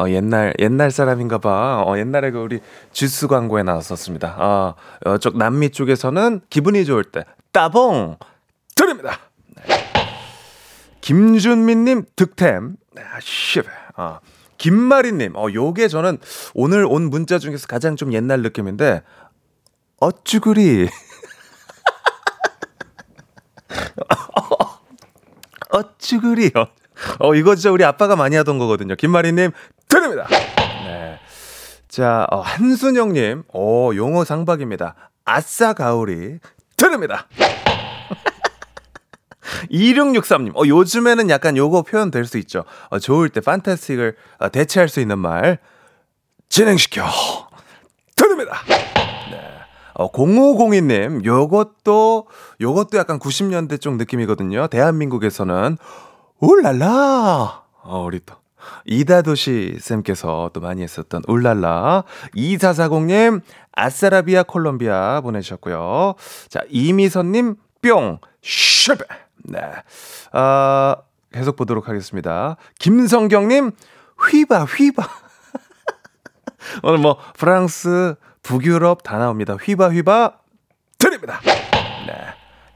[0.00, 1.84] 어, 옛날, 옛날 사람인가 봐.
[1.86, 4.36] 어, 옛날에 그 우리 주스 광고에 나왔었습니다.
[4.38, 4.74] 어,
[5.16, 8.16] 이쪽 남미 쪽에서는 기분이 좋을 때, 따봉!
[8.74, 9.18] 드립니다!
[9.56, 9.62] 네.
[11.02, 12.76] 김준민님, 득템.
[12.96, 13.60] 아, 씨.
[13.96, 14.20] 어.
[14.56, 16.16] 김마리님, 어, 요게 저는
[16.54, 19.02] 오늘 온 문자 중에서 가장 좀 옛날 느낌인데,
[20.00, 20.88] 어쭈구리.
[25.70, 26.52] 어쭈구리.
[26.54, 26.68] 어,
[27.18, 28.94] 어, 이거 진짜 우리 아빠가 많이 하던 거거든요.
[28.94, 29.50] 김마리님,
[29.90, 30.26] 드립니다.
[30.84, 31.18] 네.
[31.88, 34.94] 자, 어, 한순영님, 오, 용어 상박입니다.
[35.24, 36.38] 아싸 가오리,
[36.76, 37.26] 드립니다.
[39.70, 42.64] 2663님, 어, 요즘에는 약간 요거 표현 될 수 있죠.
[42.90, 45.58] 어, 좋을 때 판타스틱을 어, 대체할 수 있는 말,
[46.48, 47.04] 진행시켜.
[48.16, 48.58] 드립니다.
[49.30, 49.40] 네.
[49.94, 52.28] 어, 0502님, 요것도,
[52.60, 54.68] 요것도 약간 90년대 쪽 느낌이거든요.
[54.68, 55.76] 대한민국에서는,
[56.38, 57.62] 울랄라!
[57.82, 58.34] 어, 우리 또,
[58.84, 62.04] 이다도시 쌤께서 또 많이 했었던 울랄라.
[62.34, 63.40] 2440님,
[63.72, 66.14] 아싸라비아 콜롬비아 보내주셨고요.
[66.48, 69.04] 자, 이미선님, 뿅, 슈베.
[69.44, 69.60] 네.
[70.32, 70.96] 아,
[71.32, 72.56] 계속 보도록 하겠습니다.
[72.78, 73.72] 김성경님,
[74.30, 75.08] 휘바, 휘바.
[76.82, 79.56] 오늘 뭐, 프랑스, 북유럽 다 나옵니다.
[79.60, 80.34] 휘바, 휘바,
[80.98, 81.40] 드립니다.
[82.06, 82.14] 네.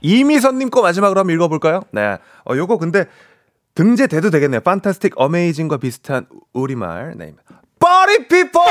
[0.01, 1.83] 이미선님 거 마지막으로 한번 읽어볼까요?
[1.91, 2.19] 네.
[2.45, 3.07] 어, 요거 근데
[3.75, 4.61] 등재돼도 되겠네요.
[4.61, 7.15] 판타스틱 어메이징과 비슷한 우리말.
[7.17, 7.35] 네.
[7.79, 8.65] Party people!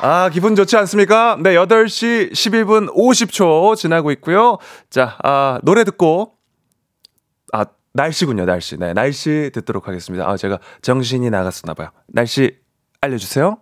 [0.00, 1.36] 아, 기분 좋지 않습니까?
[1.42, 4.58] 네, 8시 11분 50초 지나고 있고요.
[4.90, 6.34] 자, 아, 노래 듣고
[7.52, 8.76] 아, 날씨군요, 날씨.
[8.78, 10.28] 네, 날씨 듣도록 하겠습니다.
[10.28, 11.90] 아, 제가 정신이 나갔었나 봐요.
[12.06, 12.56] 날씨
[13.00, 13.58] 알려 주세요.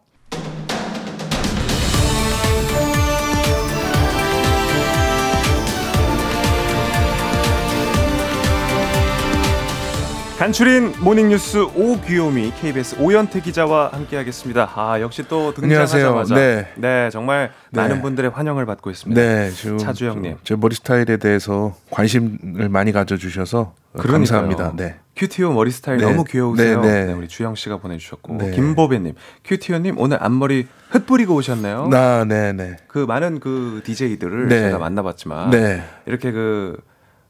[10.47, 14.71] 간추린 모닝뉴스 오귀요미 KBS 오현태 기자와 함께하겠습니다.
[14.77, 16.73] 아 역시 또 등장하자마자 네.
[16.77, 17.81] 네 정말 네.
[17.81, 19.21] 많은 분들의 환영을 받고 있습니다.
[19.21, 20.37] 네, 지금 차주영님.
[20.45, 24.13] 제 머리 스타일에 대해서 관심을 많이 가져주셔서 그러니까요.
[24.13, 24.73] 감사합니다.
[24.77, 24.95] 네.
[25.17, 26.05] 큐티오 머리 스타일 네.
[26.05, 26.81] 너무 귀여우세요.
[26.81, 27.05] 네, 네.
[27.07, 28.53] 네, 우리 주영 씨가 보내주셨고 네.
[28.53, 31.89] 김보배님, 큐티오님 오늘 앞머리 흩뿌리고 오셨네요.
[31.89, 32.77] 나, 네, 네.
[32.87, 34.61] 그 많은 그 DJ들을 네.
[34.61, 35.83] 제가 만나봤지만 네.
[36.07, 36.77] 이렇게 그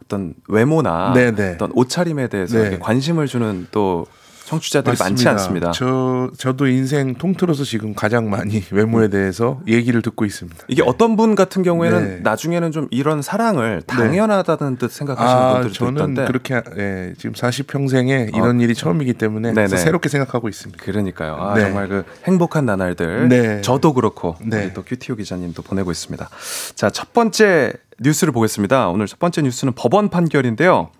[0.06, 1.52] 어떤 외모나 네, 네.
[1.54, 2.78] 어떤 옷차림에 대해서 네.
[2.78, 4.06] 관심을 주는 또
[4.46, 5.30] 청취자들이 많지 맞습니다.
[5.32, 5.70] 않습니다.
[5.72, 10.66] 저 저도 인생 통틀어서 지금 가장 많이 외모에 대해서 얘기를 듣고 있습니다.
[10.68, 12.20] 이게 어떤 분 같은 경우에는 네.
[12.22, 18.36] 나중에는 좀 이런 사랑을 당연하다는 뜻 생각하시는 아, 분들도 저는 있던데 그렇게 예, 지금 40평생에
[18.36, 18.62] 이런 어.
[18.62, 19.76] 일이 처음이기 때문에 네네.
[19.76, 20.80] 새롭게 생각하고 있습니다.
[20.84, 21.34] 그러니까요.
[21.34, 21.62] 아, 네.
[21.62, 23.28] 정말 그 행복한 나날들.
[23.28, 23.60] 네.
[23.62, 24.66] 저도 그렇고 네.
[24.66, 26.28] 우리 또 큐티오 기자님도 보내고 있습니다.
[26.76, 28.88] 자, 첫 번째 뉴스를 보겠습니다.
[28.88, 30.90] 오늘 첫 번째 뉴스는 법원 판결인데요.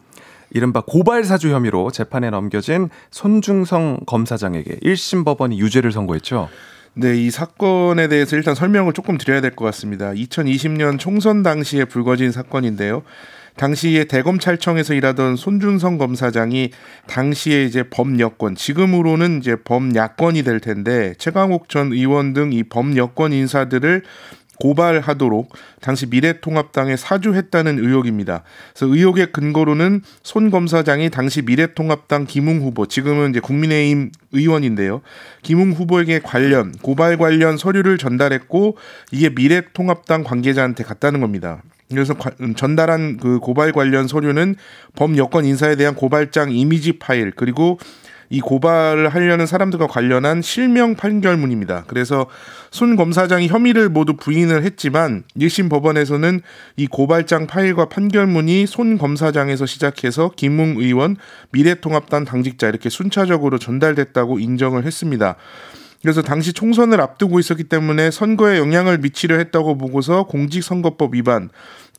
[0.50, 6.48] 이른바 고발 사주 혐의로 재판에 넘겨진 손중성 검사장에게 1심 법원이 유죄를 선고했죠.
[6.94, 10.12] 네, 이 사건에 대해서 일단 설명을 조금 드려야 될 것 같습니다.
[10.12, 13.02] 2020년 총선 당시에 불거진 사건인데요.
[13.56, 16.70] 당시에 대검찰청에서 일하던 손준성 검사장이
[17.06, 24.02] 당시에 이제 범여권, 지금으로는 이제 범야권이 될 텐데 최강욱 전 의원 등 이 범여권 인사들을
[24.60, 28.42] 고발하도록 당시 미래통합당에 사주했다는 의혹입니다.
[28.74, 35.02] 그래서 의혹의 근거로는 손 검사장이 당시 미래통합당 김웅 후보, 지금은 이제 국민의힘 의원인데요.
[35.42, 38.76] 김웅 후보에게 관련 고발 관련 서류를 전달했고
[39.12, 41.62] 이게 미래통합당 관계자한테 갔다는 겁니다.
[41.88, 42.14] 그래서
[42.56, 44.56] 전달한 그 고발 관련 서류는
[44.96, 47.78] 범 여권 인사에 대한 고발장 이미지 파일 그리고
[48.28, 51.84] 이 고발을 하려는 사람들과 관련한 실명 판결문입니다.
[51.86, 52.26] 그래서
[52.70, 56.40] 손 검사장이 혐의를 모두 부인을 했지만 1심 법원에서는
[56.76, 61.16] 이 고발장 파일과 판결문이 손 검사장에서 시작해서 김웅 의원,
[61.52, 65.36] 미래통합당 당직자 이렇게 순차적으로 전달됐다고 인정을 했습니다.
[66.02, 71.48] 그래서 당시 총선을 앞두고 있었기 때문에 선거에 영향을 미치려 했다고 보고서 공직선거법 위반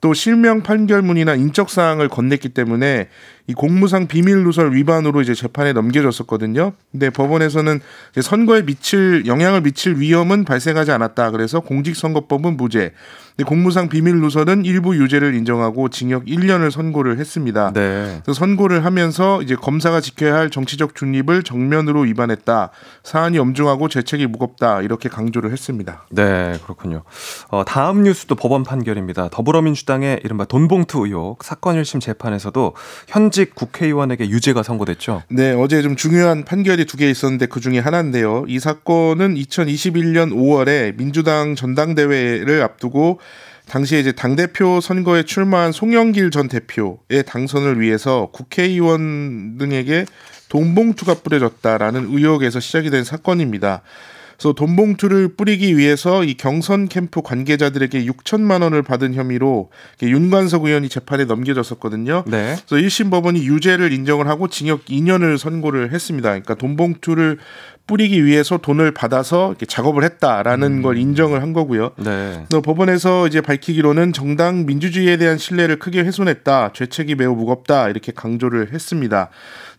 [0.02, 3.10] 또 실명 판결문이나 인적 사항을 건넸기 때문에
[3.48, 6.74] 이 공무상 비밀 누설 위반으로 이제 재판에 넘겨졌었거든요.
[6.92, 7.80] 근데 법원에서는
[8.12, 11.32] 이제 선거에 미칠 영향을 미칠 위험은 발생하지 않았다.
[11.32, 12.94] 그래서 공직선거법은 무죄.
[13.38, 17.72] 근데 공무상 비밀 누설은 일부 유죄를 인정하고 징역 1년을 선고를 했습니다.
[17.72, 18.22] 네.
[18.34, 22.72] 선고를 하면서 이제 검사가 지켜야 할 정치적 중립을 정면으로 위반했다.
[23.04, 24.82] 사안이 엄중하고 죄책이 무겁다.
[24.82, 26.08] 이렇게 강조를 했습니다.
[26.10, 27.04] 네, 그렇군요.
[27.50, 29.30] 어, 다음 뉴스도 법원 판결입니다.
[29.30, 32.74] 더불어민주당의 이른바 돈봉투 의혹 사건 1심 재판에서도
[33.08, 35.22] 현직 국회의원에게 유죄가 선고됐죠.
[35.30, 38.46] 네, 어제 좀 중요한 판결이 두 개 있었는데 그 중에 하나인데요.
[38.48, 43.20] 이 사건은 2021년 5월에 민주당 전당대회를 앞두고
[43.70, 50.06] 당시에 이제 당 대표 선거에 출마한 송영길 전 대표의 당선을 위해서 국회의원 등에게
[50.50, 53.82] 돈봉투가 뿌려졌다라는 의혹에서 시작이 된 사건입니다.
[54.38, 61.26] 그래서 돈봉투를 뿌리기 위해서 이 경선 캠프 관계자들에게 6천만 원을 받은 혐의로 윤관석 의원이 재판에
[61.26, 62.24] 넘겨졌었거든요.
[62.28, 62.56] 네.
[62.68, 66.30] 그래서 1심 법원이 유죄를 인정을 하고 징역 2년을 선고를 했습니다.
[66.30, 67.40] 그러니까 돈봉투를
[67.88, 71.92] 뿌리기 위해서 돈을 받아서 이렇게 작업을 했다라는 걸 인정을 한 거고요.
[71.98, 72.46] 네.
[72.50, 76.74] 또 법원에서 이제 밝히기로는 정당 민주주의에 대한 신뢰를 크게 훼손했다.
[76.74, 77.88] 죄책이 매우 무겁다.
[77.90, 79.30] 이렇게 강조를 했습니다.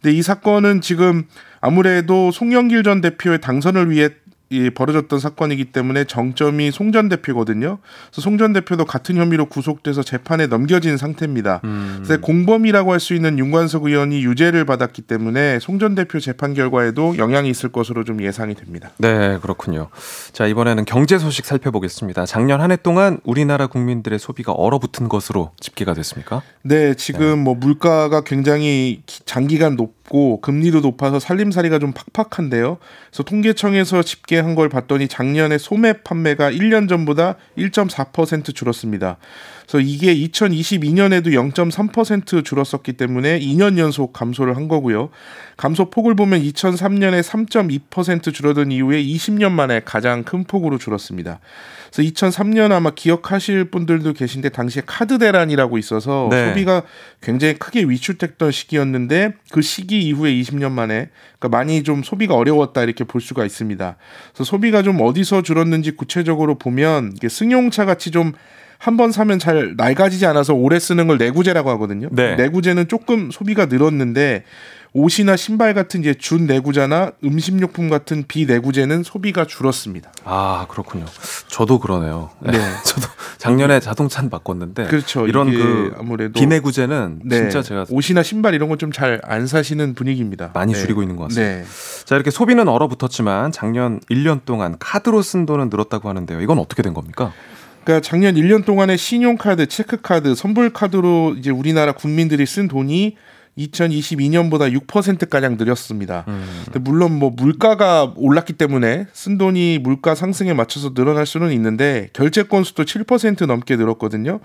[0.00, 1.24] 근데 이 사건은 지금
[1.60, 4.10] 아무래도 송영길 전 대표의 당선을 위해
[4.50, 7.78] 이 벌어졌던 사건이기 때문에 정점이 송전 대표거든요.
[8.06, 11.60] 그래서 송전 대표도 같은 혐의로 구속돼서 재판에 넘겨진 상태입니다.
[11.64, 12.00] 음.
[12.02, 17.48] 그래서 공범이라고 할 수 있는 윤관석 의원이 유죄를 받았기 때문에 송전 대표 재판 결과에도 영향이
[17.50, 18.90] 있을 것으로 좀 예상이 됩니다.
[18.98, 19.88] 네, 그렇군요.
[20.32, 22.24] 자, 이번에는 경제 소식 살펴보겠습니다.
[22.26, 26.42] 작년 한 해 동안 우리나라 국민들의 소비가 얼어붙은 것으로 집계가 됐습니까?
[26.62, 32.78] 네, 지금 뭐 물가가 굉장히 기- 장기간 높고 금리도 높아서 살림살이가 좀 팍팍한데요.
[33.10, 39.18] 그래서 통계청에서 집계 한 걸 봤더니 작년에 소매 판매가 1년 전보다 1.4% 줄었습니다.
[39.68, 45.10] 그래서 이게 2022년에도 0.3% 줄었었기 때문에 2년 연속 감소를 한 거고요.
[45.58, 51.40] 감소 폭을 보면 2003년에 3.2% 줄어든 이후에 20년 만에 가장 큰 폭으로 줄었습니다.
[51.92, 56.48] 그래서 2003년 아마 기억하실 분들도 계신데 당시에 카드 대란이라고 있어서 네.
[56.48, 56.82] 소비가
[57.20, 63.04] 굉장히 크게 위축됐던 시기였는데 그 시기 이후에 20년 만에 그러니까 많이 좀 소비가 어려웠다 이렇게
[63.04, 63.96] 볼 수가 있습니다.
[64.32, 68.32] 그래서 소비가 좀 어디서 줄었는지 구체적으로 보면 이게 승용차 같이 좀
[68.78, 72.08] 한 번 사면 잘 낡아지지 않아서 오래 쓰는 걸 내구재라고 하거든요.
[72.12, 72.36] 네.
[72.36, 74.44] 내구재는 조금 소비가 늘었는데
[74.94, 80.10] 옷이나 신발 같은 이제 준 내구재나 음식료품 같은 비내구재는 소비가 줄었습니다.
[80.24, 81.04] 아, 그렇군요.
[81.48, 82.30] 저도 그러네요.
[82.40, 82.52] 네.
[82.52, 82.58] 네.
[82.84, 83.06] 저도
[83.36, 85.26] 작년에 자동차는 바꿨는데 그렇죠.
[85.26, 87.36] 이런 그 아무래도 비내구재는 네.
[87.36, 90.50] 진짜 제가 옷이나 신발 이런 건 좀 잘 안 사시는 분위기입니다.
[90.54, 90.78] 많이 네.
[90.78, 91.58] 줄이고 있는 것 같습니다.
[91.58, 91.64] 네.
[92.04, 96.40] 자, 이렇게 소비는 얼어붙었지만 작년 1년 동안 카드로 쓴 돈은 늘었다고 하는데요.
[96.40, 97.32] 이건 어떻게 된 겁니까?
[97.88, 103.16] 그러니까 작년 1년 동안에 신용카드, 체크카드, 선불카드로 이제 우리나라 국민들이 쓴 돈이
[103.56, 106.24] 2022년보다 6% 가량 늘었습니다.
[106.28, 106.64] 음.
[106.80, 112.84] 물론 뭐 물가가 올랐기 때문에 쓴 돈이 물가 상승에 맞춰서 늘어날 수는 있는데 결제 건수도
[112.84, 114.40] 7% 넘게 늘었거든요.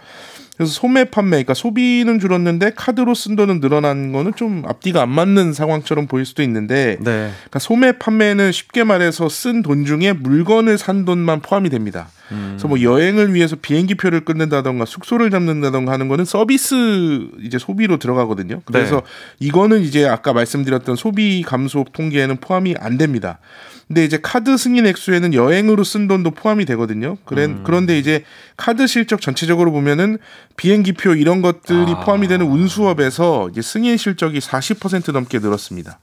[0.56, 5.54] 그래서 소매 판매, 그러니까 소비는 줄었는데 카드로 쓴 돈은 늘어난 거는 좀 앞뒤가 안 맞는
[5.54, 7.32] 상황처럼 보일 수도 있는데 네.
[7.32, 12.10] 그러니까 소매 판매는 쉽게 말해서 쓴 돈 중에 물건을 산 돈만 포함이 됩니다.
[12.28, 18.62] 그래서 뭐 여행을 위해서 비행기 표를 끊는다던가 숙소를 잡는다던가 하는 거는 서비스 이제 소비로 들어가거든요.
[18.66, 19.04] 그래서
[19.40, 23.40] 이거는 이제 아까 말씀드렸던 소비 감소 통계에는 포함이 안 됩니다.
[23.88, 27.18] 근데 이제 카드 승인 액수에는 여행으로 쓴 돈도 포함이 되거든요.
[27.26, 28.24] 그래, 그런데 이제
[28.58, 30.18] 카드 실적 전체적으로 보면은
[30.56, 36.00] 비행기표 이런 것들이 포함이 되는 운수업에서 이제 승인 실적이 40% 넘게 늘었습니다.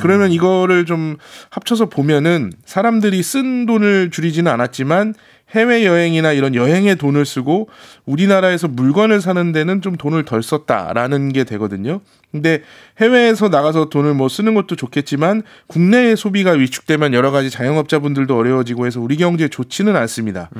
[0.00, 1.16] 그러면 이거를 좀
[1.50, 5.14] 합쳐서 보면은 사람들이 쓴 돈을 줄이지는 않았지만
[5.50, 7.68] 해외 여행이나 이런 여행에 돈을 쓰고
[8.06, 12.00] 우리나라에서 물건을 사는 데는 좀 돈을 덜 썼다라는 게 되거든요.
[12.32, 12.62] 근데
[13.00, 19.00] 해외에서 나가서 돈을 뭐 쓰는 것도 좋겠지만 국내의 소비가 위축되면 여러 가지 자영업자분들도 어려워지고 해서
[19.00, 20.50] 우리 경제에 좋지는 않습니다.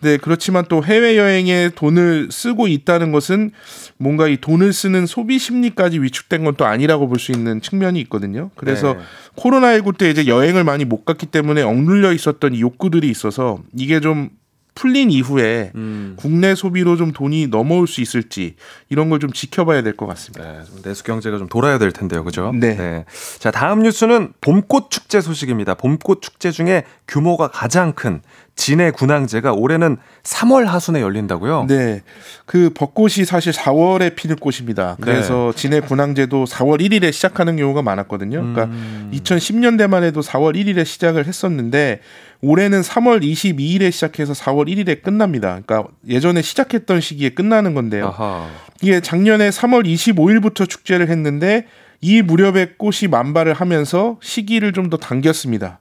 [0.00, 3.52] 네, 그렇지만 또 해외 여행에 돈을 쓰고 있다는 것은
[3.96, 8.50] 뭔가 이 돈을 쓰는 소비 심리까지 위축된 건 또 아니라고 볼 수 있는 측면이 있거든요.
[8.54, 9.00] 그래서 네.
[9.36, 14.30] 코로나19 때 이제 여행을 많이 못 갔기 때문에 억눌려 있었던 이 욕구들이 있어서 이게 좀
[14.74, 16.14] 풀린 이후에 음.
[16.16, 18.56] 국내 소비로 좀 돈이 넘어올 수 있을지
[18.88, 20.44] 이런 걸 좀 지켜봐야 될 것 같습니다.
[20.52, 22.52] 네, 좀 내수 경제가 좀 돌아야 될 텐데요, 그죠?
[22.52, 23.04] 네.
[23.38, 25.74] 자, 다음 뉴스는 봄꽃 축제 소식입니다.
[25.74, 28.20] 봄꽃 축제 중에 규모가 가장 큰
[28.56, 31.66] 진해 군항제가 올해는 3월 하순에 열린다고요?
[31.68, 32.02] 네.
[32.46, 34.96] 그 벚꽃이 사실 4월에 피는 꽃입니다.
[35.00, 35.60] 그래서 네.
[35.60, 38.38] 진해 군항제도 4월 1일에 시작하는 경우가 많았거든요.
[38.40, 39.10] 그러니까 음.
[39.12, 42.00] 2010년대만 해도 4월 1일에 시작을 했었는데
[42.44, 45.60] 올해는 3월 22일에 시작해서 4월 1일에 끝납니다.
[45.64, 48.08] 그러니까 예전에 시작했던 시기에 끝나는 건데요.
[48.08, 48.48] 아하.
[48.82, 51.66] 이게 작년에 3월 25일부터 축제를 했는데
[52.00, 55.80] 이 무렵에 꽃이 만발을 하면서 시기를 좀 더 당겼습니다.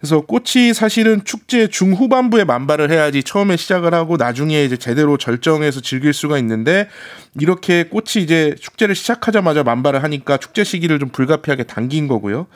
[0.00, 6.12] 그래서 꽃이 사실은 축제 중후반부에 만발을 해야지 처음에 시작을 하고 나중에 이제 제대로 절정해서 즐길
[6.14, 6.88] 수가 있는데
[7.38, 12.46] 이렇게 꽃이 이제 축제를 시작하자마자 만발을 하니까 축제 시기를 좀 불가피하게 당긴 거고요.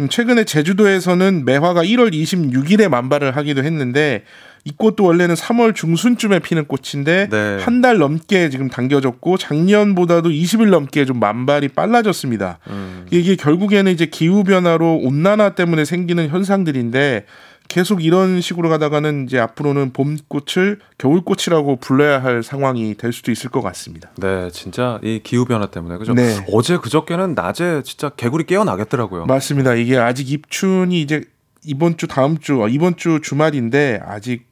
[0.00, 4.24] 음, 최근에 제주도에서는 매화가 1월 26일에 만발을 하기도 했는데
[4.64, 7.58] 이 꽃도 원래는 3월 중순쯤에 피는 꽃인데 네.
[7.60, 12.60] 한달 넘게 지금 당겨졌고 작년보다도 20일 넘게 좀 만발이 빨라졌습니다.
[12.68, 13.06] 음.
[13.10, 17.26] 이게 결국에는 이제 기후 변화로 온난화 때문에 생기는 현상들인데
[17.72, 23.62] 계속 이런 식으로 가다가는 이제 앞으로는 봄꽃을 겨울꽃이라고 불러야 할 상황이 될 수도 있을 것
[23.62, 24.10] 같습니다.
[24.18, 26.12] 네, 진짜 이 기후 변화 때문에 그죠?
[26.12, 26.44] 네.
[26.52, 29.24] 어제 그저께는 낮에 진짜 개구리 깨어나겠더라고요.
[29.24, 29.72] 맞습니다.
[29.72, 31.24] 이게 아직 입춘이 이제
[31.64, 34.48] 이번 주 다음 주 어, 이번 주 주말인데 아직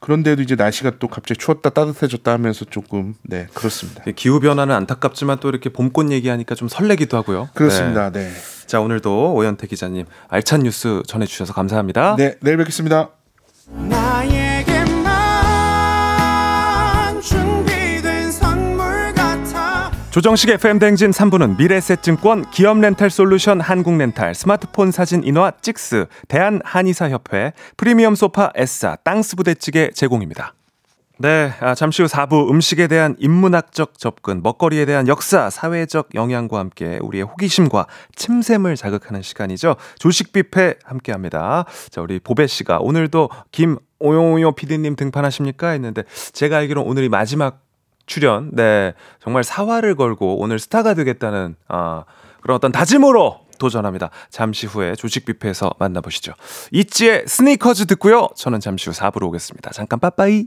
[0.00, 4.02] 그런데도 이제 날씨가 또 갑자기 추웠다 따뜻해졌다 하면서 조금 네 그렇습니다.
[4.06, 7.48] 이 기후 변화는 안타깝지만 또 이렇게 봄꽃 얘기하니까 좀 설레기도 하고요.
[7.54, 8.10] 그렇습니다.
[8.10, 8.24] 네.
[8.28, 8.57] 네.
[8.68, 12.16] 자, 오늘도 오현태 기자님 알찬 뉴스 전해 주셔서 감사합니다.
[12.16, 13.08] 네, 내일 뵙겠습니다.
[20.10, 28.96] 조정식 FM 댕진 3부는 미래셋증권, 기업렌탈솔루션 한국렌탈, 스마트폰 사진 인화 찍스, 대한한의사협회, 프리미엄 소파 S사,
[28.96, 30.54] 땅스부대찌개 제공입니다.
[31.20, 37.00] 네, 아, 잠시 후 4부 음식에 대한 인문학적 접근, 먹거리에 대한 역사, 사회적 영향과 함께
[37.02, 39.74] 우리의 호기심과 침샘을 자극하는 시간이죠.
[39.98, 41.64] 조식 뷔페 함께 합니다.
[41.90, 45.70] 자, 우리 보배 씨가 오늘도 김오용오용 PD님 등판하십니까?
[45.70, 47.62] 했는데 제가 알기로 오늘이 마지막
[48.06, 52.04] 출연, 네, 정말 사활을 걸고 오늘 스타가 되겠다는 아,
[52.42, 54.10] 그런 어떤 다짐으로 도전합니다.
[54.30, 56.34] 잠시 후에 조식 뷔페에서 만나보시죠.
[56.70, 58.28] 이지의 스니커즈 듣고요.
[58.36, 59.72] 저는 잠시 후 4부로 오겠습니다.
[59.72, 60.46] 잠깐 빠빠이.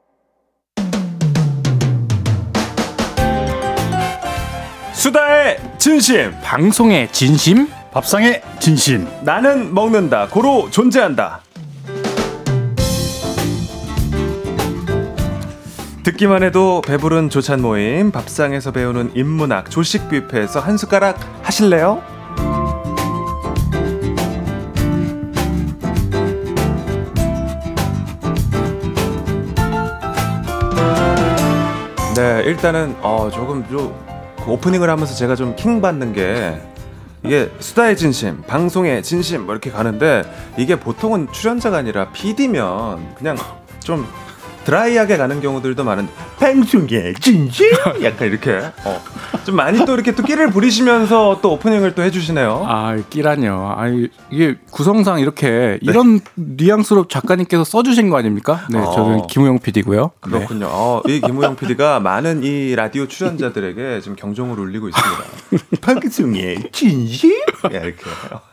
[5.01, 6.31] 수다의 진심.
[6.43, 9.07] 방송의 진심, 밥상의 진심.
[9.23, 10.27] 나는 먹는다.
[10.27, 11.41] 고로 존재한다.
[16.03, 22.03] 듣기만 해도 배부른 조찬 모임 밥상에서 배우는 인문학 조식 뷔페에서 한 숟가락 하실래요?
[32.15, 34.10] 네, 일단은 어 조금 좀
[34.43, 36.59] 그 오프닝을 하면서 제가 좀 킹 받는 게
[37.23, 40.23] 이게 수다의 진심, 방송의 진심 뭐 이렇게 가는데
[40.57, 43.37] 이게 보통은 출연자가 아니라 PD면 그냥
[43.79, 44.07] 좀
[44.65, 47.67] 드라이하게 가는 경우들도 많은데 방송의 진심
[48.03, 49.01] 약간 이렇게 어.
[49.43, 52.65] 좀 많이 또 이렇게 또 끼를 부리시면서 또 오프닝을 또 해주시네요.
[52.67, 53.73] 아, 끼라뇨.
[53.75, 53.87] 아,
[54.29, 58.65] 이게 구성상 이렇게 이런 뉘앙스로 작가님께서 써주신 거 아닙니까?
[58.69, 58.91] 네, 어.
[58.91, 60.11] 저는 김우영 PD고요.
[60.27, 60.31] 네.
[60.31, 60.67] 그렇군요.
[60.69, 65.81] 어, 이 김우영 PD가 많은 이 라디오 출연자들에게 지금 경종을 울리고 있습니다.
[65.81, 67.31] 방송의 진심?
[67.73, 68.03] 야, 이렇게.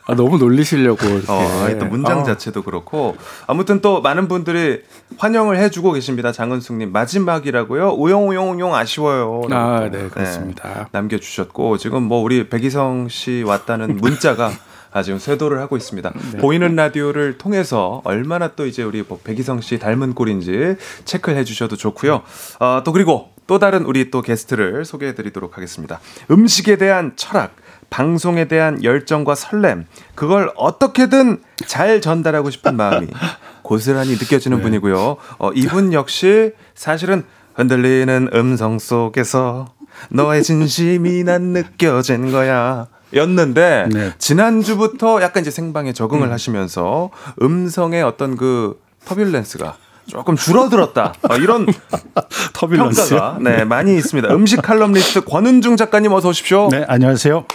[0.07, 1.31] 아, 너무 놀리시려고 이렇게.
[1.31, 2.23] 어, 또 문장 아.
[2.23, 4.81] 자체도 그렇고 아무튼 또 많은 분들이
[5.17, 6.31] 환영을 해주고 계 십니다.
[6.31, 7.91] 장은숙님 마지막이라고요.
[7.91, 9.41] 오용오용오용 아쉬워요.
[9.51, 9.89] 아.
[9.91, 10.89] 네, 그렇습니다.
[10.91, 14.51] 남겨주셨고 지금 뭐 우리 백이성 씨 왔다는 문자가
[14.91, 16.11] 아, 지금 쇄도를 하고 있습니다.
[16.33, 16.37] 네.
[16.39, 22.23] 보이는 라디오를 통해서 얼마나 또 이제 우리 뭐 백이성 씨 닮은 꼴인지 체크를 해주셔도 좋고요.
[22.59, 25.99] 어, 또 그리고 또 다른 우리 또 게스트를 소개해드리도록 하겠습니다.
[26.31, 27.55] 음식에 대한 철학,
[27.91, 29.85] 방송에 대한 열정과 설렘,
[30.15, 33.07] 그걸 어떻게든 잘 전달하고 싶은 마음이
[33.69, 35.17] 고스란히 느껴지는 분이고요.
[35.37, 39.67] 어, 이분 역시 사실은 흔들리는 음성 속에서
[40.09, 42.87] 너의 진심이 난 느껴진 거야.
[43.13, 44.13] 였는데 네.
[44.17, 47.11] 지난주부터 약간 이제 생방에 적응을 하시면서
[47.43, 49.73] 음성의 어떤 그 터뷸런스가
[50.07, 51.13] 조금 줄어들었다.
[51.29, 51.67] 어, 이런?
[52.53, 54.33] 평가가 네, 많이 있습니다.
[54.33, 56.69] 음식 칼럼니스트 권은중 작가님 어서 오십시오.
[56.71, 57.45] 네, 안녕하세요.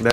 [0.00, 0.10] 네.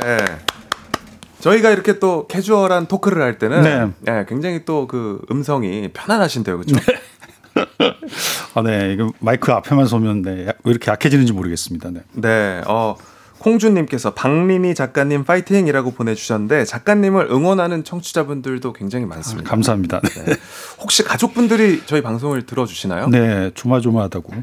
[1.39, 3.87] 저희가 이렇게 또 캐주얼한 토크를 할 때는 네.
[4.01, 6.57] 네, 굉장히 또 그 음성이 편안하신데요.
[6.59, 6.75] 그렇죠?
[8.55, 8.93] 아, 네.
[8.93, 11.91] 이거 마이크 앞에만 서면 네, 왜 이렇게 약해지는지 모르겠습니다.
[11.91, 12.01] 네.
[12.13, 12.61] 네.
[12.67, 12.95] 어
[13.39, 19.49] 콩주님께서 박린이 작가님 파이팅이라고 보내주셨는데 작가님을 응원하는 청취자분들도 굉장히 많습니다.
[19.49, 20.01] 감사합니다.
[20.01, 20.35] 네.
[20.81, 23.07] 혹시 가족분들이 저희 방송을 들어주시나요?
[23.09, 24.33] 네, 조마조마하다고.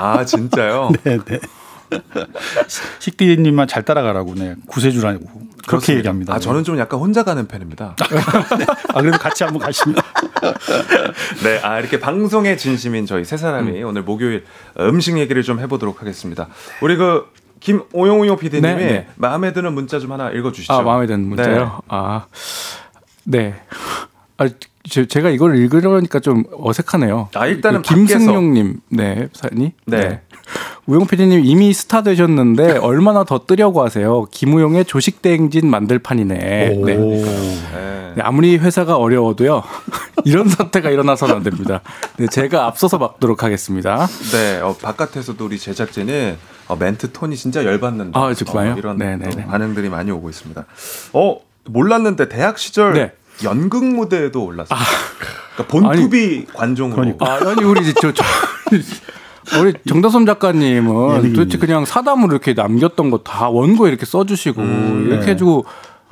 [0.00, 0.90] 아 진짜요?
[1.04, 1.38] 네, 네.
[2.98, 5.98] 식디님만 잘 따라가라고, 네, 구세주라고 그렇게 그렇습니다.
[5.98, 6.34] 얘기합니다.
[6.34, 7.96] 아 저는 좀 약간 혼자 가는 편입니다.
[8.94, 9.96] 아, 그래도 같이 한번 가시면.
[11.44, 14.44] 네, 아 이렇게 방송에 진심인 저희 세 사람이 오늘 목요일
[14.80, 16.48] 음식 얘기를 좀 해보도록 하겠습니다.
[16.80, 17.26] 우리 그
[17.60, 19.08] 김오용우용 PD님이 네, 네.
[19.16, 20.72] 마음에 드는 문자 좀 하나 읽어주시죠.
[20.72, 21.64] 아, 마음에 드는 문자요?
[21.64, 21.70] 네.
[21.88, 22.26] 아,
[23.24, 23.54] 네.
[24.38, 24.48] 아,
[24.88, 27.28] 제, 제가 이걸 읽으려니까 좀 어색하네요.
[27.34, 29.72] 아, 일단은 그 김승용님, 네, 사연이.
[29.84, 30.22] 네.
[30.86, 34.24] 우용 PD님 이미 스타 되셨는데 얼마나 더 뜨려고 하세요?
[34.30, 36.76] 김우용의 조식 대행진 만들 판이네.
[36.76, 36.86] 오.
[36.86, 36.96] 네.
[36.96, 38.12] 네.
[38.16, 39.62] 네, 아무리 회사가 어려워도요.
[40.24, 41.82] 이런 사태가 일어나서는 안 됩니다.
[42.16, 44.06] 네, 제가 앞서서 막도록 하겠습니다.
[44.32, 46.36] 네, 어, 바깥에서도 우리 제작진이
[46.68, 48.18] 어, 멘트 톤이 진짜 열받는다.
[48.18, 48.72] 아, 정말요?
[48.72, 49.42] 어, 이런 네, 네, 네.
[49.42, 50.64] 또 반응들이 많이 오고 있습니다.
[51.12, 53.12] 어, 몰랐는데 대학 시절 네.
[53.44, 54.78] 연극 무대에도 올랐어요.
[55.54, 56.96] 그러니까 본투비 관종으로.
[56.96, 57.26] 그러니까.
[57.26, 58.24] 아, 아니 우리 저, 저
[59.60, 61.32] 우리 정다솜 작가님은 예능인이네.
[61.34, 65.30] 도대체 그냥 사담으로 이렇게 남겼던 거 다 원고에 이렇게 써주시고 이렇게 네.
[65.32, 65.64] 해주고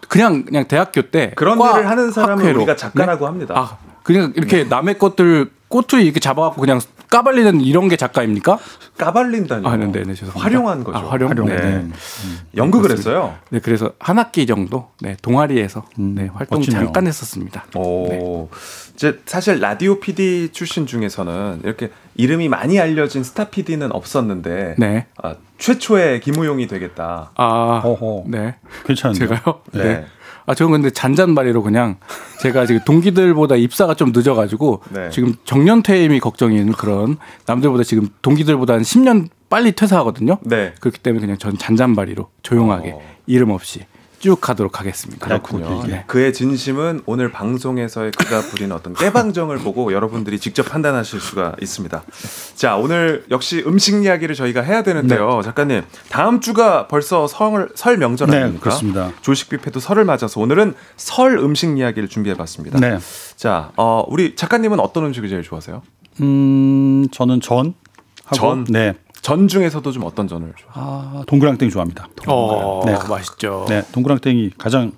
[0.08, 2.58] 그냥 그냥 대학교 때 그런 과 일을 하는 사람은 학회로.
[2.60, 3.26] 우리가 작가라고 네?
[3.26, 3.54] 합니다.
[3.56, 8.59] 아 그냥 이렇게 남의 것들 꼬투리 이렇게 잡아갖고 그냥 까발리는 이런 게 작가입니까?
[8.98, 9.66] 까발린다니.
[9.66, 10.40] 아, 네, 네, 네, 죄송합니다.
[10.40, 10.98] 활용한 거죠.
[10.98, 11.30] 아, 활용.
[11.30, 11.46] 활용.
[11.46, 11.57] 네.
[11.57, 11.88] 네.
[12.57, 13.11] 연극을 그렇습니다.
[13.11, 13.34] 했어요.
[13.50, 16.84] 네, 그래서 한 학기 정도 네 동아리에서 네, 활동 멋지네요.
[16.84, 17.64] 잠깐 했었습니다.
[17.76, 18.48] 오,
[18.94, 25.07] 이제 사실 라디오 PD 출신 중에서는 이렇게 이름이 많이 알려진 스타 PD는 없었는데 네.
[25.22, 27.30] 아, 최초의 김우용이 되겠다.
[27.34, 28.24] 아, 어허.
[28.28, 28.57] 네.
[28.86, 29.26] 괜찮은데.
[29.26, 29.61] 제가요?
[29.72, 30.07] 네.
[30.47, 30.53] 네.
[30.53, 31.97] 아, 저는 근데 잔잔바리로 그냥
[32.40, 35.11] 제가 지금 동기들보다 입사가 좀 늦어가지고 네.
[35.11, 40.38] 지금 정년 퇴임이 걱정인 그런 남들보다 지금 동기들보다 한 10년 빨리 퇴사하거든요.
[40.42, 40.74] 네.
[40.80, 43.01] 그렇기 때문에 그냥 전 잔잔바리로 조용하게 어.
[43.26, 43.80] 이름 없이
[44.26, 45.24] 쭉 가도록 하겠습니다.
[45.24, 45.84] 그렇군요.
[45.86, 46.02] 네.
[46.08, 52.02] 그의 진심은 오늘 방송에서의 그가 부리는 어떤 깨방정을 보고 여러분들이 직접 판단하실 수가 있습니다.
[52.56, 55.42] 자, 오늘 역시 음식 이야기를 저희가 해야 되는데요.
[55.44, 58.64] 작가님, 다음 주가 벌써 설, 설 명절 네, 아닙니까?
[58.64, 59.12] 그렇습니다.
[59.22, 62.80] 조식 뷔페도 설을 맞아서 오늘은 설 음식 이야기를 준비해 봤습니다.
[62.80, 62.98] 네.
[63.36, 65.82] 자, 어, 우리 작가님은 어떤 음식을 제일 좋아하세요?
[66.22, 67.74] 음, 저는 전.
[68.24, 68.64] 하고, 전?
[68.64, 68.94] 네.
[69.22, 70.72] 전 중에서도 좀 어떤 전을 좋아해요?
[70.74, 72.08] 아, 동그랑땡 좋아합니다.
[72.26, 72.96] 어, 네.
[73.08, 73.66] 맛있죠.
[73.68, 74.92] 네, 동그랑땡이 가장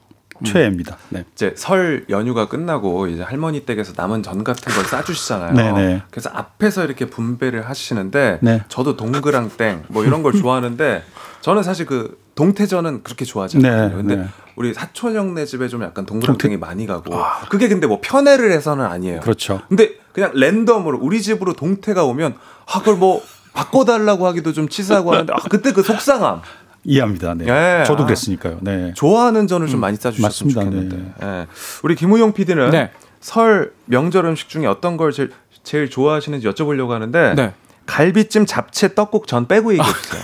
[0.44, 0.96] 최애입니다.
[1.08, 1.24] 네.
[1.32, 5.54] 이제 설 연휴가 끝나고 이제 할머니 댁에서 남은 전 같은 걸 싸주시잖아요.
[5.54, 6.02] 네네.
[6.10, 8.62] 그래서 앞에서 이렇게 분배를 하시는데 네.
[8.68, 11.02] 저도 동그랑땡 뭐 이런 걸 좋아하는데
[11.40, 13.88] 저는 사실 그 동태전은 그렇게 좋아하지 않거든요.
[13.88, 14.26] 네, 근데 네.
[14.54, 17.16] 우리 사촌 형네 집에 좀 약간 동그랑땡이 많이 가고
[17.48, 19.20] 그게 근데 뭐 편애를 해서는 아니에요.
[19.20, 19.62] 그렇죠.
[19.68, 23.22] 근데 그냥 랜덤으로 우리 집으로 동태가 오면 아 그걸 뭐
[23.58, 26.42] 바꿔달라고 하기도 좀 치사하고 하는데 아 그때 그 속상함
[26.84, 27.34] 이해합니다.
[27.34, 27.46] 네.
[27.48, 28.06] 예, 저도 아.
[28.06, 28.58] 그랬으니까요.
[28.60, 28.92] 네.
[28.94, 30.54] 좋아하는 전을 좀 많이 싸주셨으면.
[30.54, 31.14] 좋겠는데.
[31.22, 31.46] 예.
[31.82, 32.92] 우리 김우용 PD는 네.
[33.20, 35.30] 설 명절 음식 중에 어떤 걸 제일,
[35.64, 37.52] 제일 좋아하시는지 여쭤보려고 하는데 네.
[37.86, 40.22] 갈비찜, 잡채, 떡국 전 빼고 얘기해 주세요.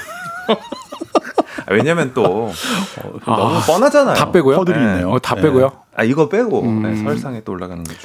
[1.67, 2.53] 아, 왜냐면 또 어,
[3.27, 4.15] 너무 뻔하잖아요.
[4.15, 4.65] 다 빼고요?
[4.65, 5.03] 네.
[5.03, 5.43] 어, 다 네.
[5.43, 5.73] 빼고요.
[5.97, 6.83] 아 이거 빼고 음.
[6.83, 7.99] 네, 설상에 또 올라가는 거죠.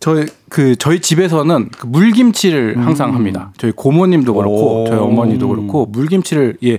[0.00, 3.52] 저희 그 저희 집에서는 그 물김치를 항상 합니다.
[3.58, 4.86] 저희 고모님도 그렇고 오.
[4.88, 6.78] 저희 어머니도 그렇고 물김치를 예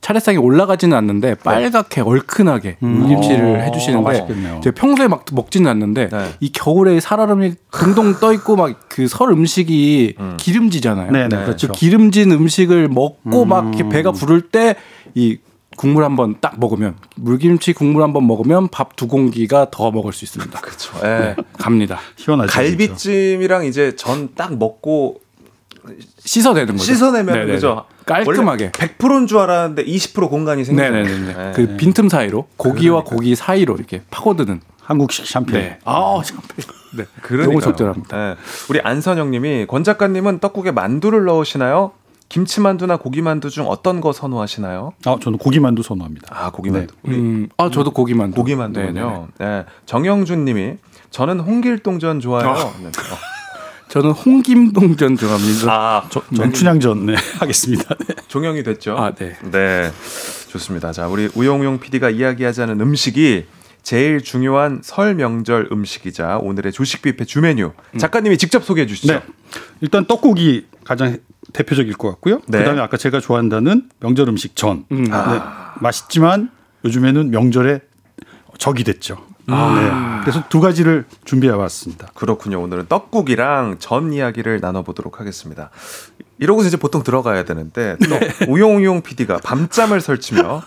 [0.00, 4.60] 차례상에 올라가지는 않는데 빨갛게 얼큰하게 물김치를 오, 해주시는데.
[4.62, 6.24] 제가 평소에 막 먹지는 않는데 네.
[6.40, 11.10] 이 겨울에 살얼음이 동동 떠 있고 막 그 설 음식이 기름지잖아요.
[11.12, 11.44] 네, 네, 네.
[11.44, 11.68] 그렇죠.
[11.68, 14.76] 그 기름진 음식을 먹고 막 이렇게 배가 부를 때
[15.14, 15.38] 이
[15.78, 20.12] 국물 한 번 딱 먹으면 물김치 국물 한 번 먹으면 밥 두 공기가 더 먹을
[20.12, 20.60] 수 있습니다.
[20.60, 20.92] 그렇죠.
[21.04, 21.36] 예.
[21.56, 22.00] 갑니다.
[22.16, 22.52] 시원하죠.
[22.52, 25.20] 갈비찜이랑 이제 전 딱 먹고
[26.18, 26.84] 씻어내는 거죠.
[26.84, 27.52] 씻어내면 네네네.
[27.54, 27.84] 그죠.
[28.04, 28.72] 깔끔하게.
[28.72, 30.64] 100%인 줄 알았는데 20% 공간이.
[30.64, 31.34] 네네네.
[31.34, 31.52] 네.
[31.54, 34.60] 그 빈틈 사이로 고기와 고기 사이로 이렇게 파고드는.
[34.82, 35.52] 한국식 샴페인.
[35.64, 35.78] 네.
[35.84, 36.68] 아, 샴페인.
[36.96, 37.04] 네.
[37.22, 37.46] 그러니까요.
[37.52, 38.16] 너무 적절합니다.
[38.16, 38.34] 네.
[38.70, 41.92] 우리 안선영님이 권 작가님은 떡국에 만두를 넣으시나요?
[42.28, 44.92] 김치만두나 고기만두 중 어떤 거 선호하시나요?
[45.06, 46.28] 아, 저는 고기만두 선호합니다.
[46.30, 46.94] 아 고기만두.
[47.02, 48.36] 우리 음, 아 저도 고기만두.
[48.36, 49.28] 고기만두군요.
[49.38, 49.64] 네.
[49.86, 50.76] 정영준 님이
[51.10, 52.54] 저는 홍길동전 좋아해요.
[52.80, 52.86] 네.
[52.88, 53.38] 어.
[53.88, 55.72] 저는 홍김동전 좋아합니다.
[55.72, 57.94] 아, 저, 전 춘향전 네, 하겠습니다.
[57.94, 58.14] 네.
[58.28, 58.94] 종영이 됐죠.
[58.98, 59.34] 아, 네.
[59.50, 59.90] 네,
[60.50, 60.92] 좋습니다.
[60.92, 63.46] 자, 우리 우용우용 PD가 이야기하자는 음식이
[63.82, 67.72] 제일 중요한 설 명절 음식이자 오늘의 조식 뷔페 주 메뉴.
[67.96, 69.14] 작가님이 직접 소개해 주시죠.
[69.14, 69.22] 네.
[69.80, 71.16] 일단 떡국이 가장
[71.52, 72.40] 대표적일 것 같고요.
[72.46, 72.58] 네.
[72.58, 74.84] 그다음에 아까 제가 좋아한다는 명절 음식 전.
[74.92, 75.04] 음.
[75.04, 75.10] 네.
[75.80, 76.50] 맛있지만
[76.84, 77.80] 요즘에는 명절에
[78.58, 79.16] 적이 됐죠.
[79.46, 79.54] 네.
[80.20, 82.08] 그래서 두 가지를 준비해 왔습니다.
[82.14, 82.60] 그렇군요.
[82.60, 85.70] 오늘은 떡국이랑 전 이야기를 나눠보도록 하겠습니다.
[86.38, 90.62] 이러고서 이제 보통 들어가야 되는데 또 우용우용 PD가 밤잠을 설치며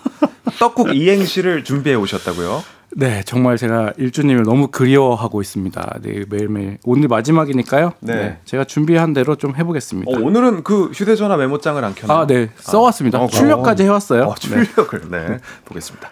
[0.60, 2.64] 떡국 이행시를 준비해 오셨다고요?
[2.98, 6.00] 네, 정말 제가 일주님을 너무 그리워하고 있습니다.
[6.02, 7.94] 네, 매일매일 오늘 마지막이니까요.
[8.02, 8.16] 네.
[8.16, 8.40] 네.
[8.44, 10.12] 제가 준비한 대로 좀 해보겠습니다.
[10.12, 12.20] 어, 오늘은 그 휴대전화 메모장을 안 켰나요?
[12.20, 13.20] 아, 네, 써왔습니다.
[13.20, 14.24] 어, 출력까지 해왔어요.
[14.24, 15.38] 어, 출력을 네.
[15.66, 16.10] 보겠습니다.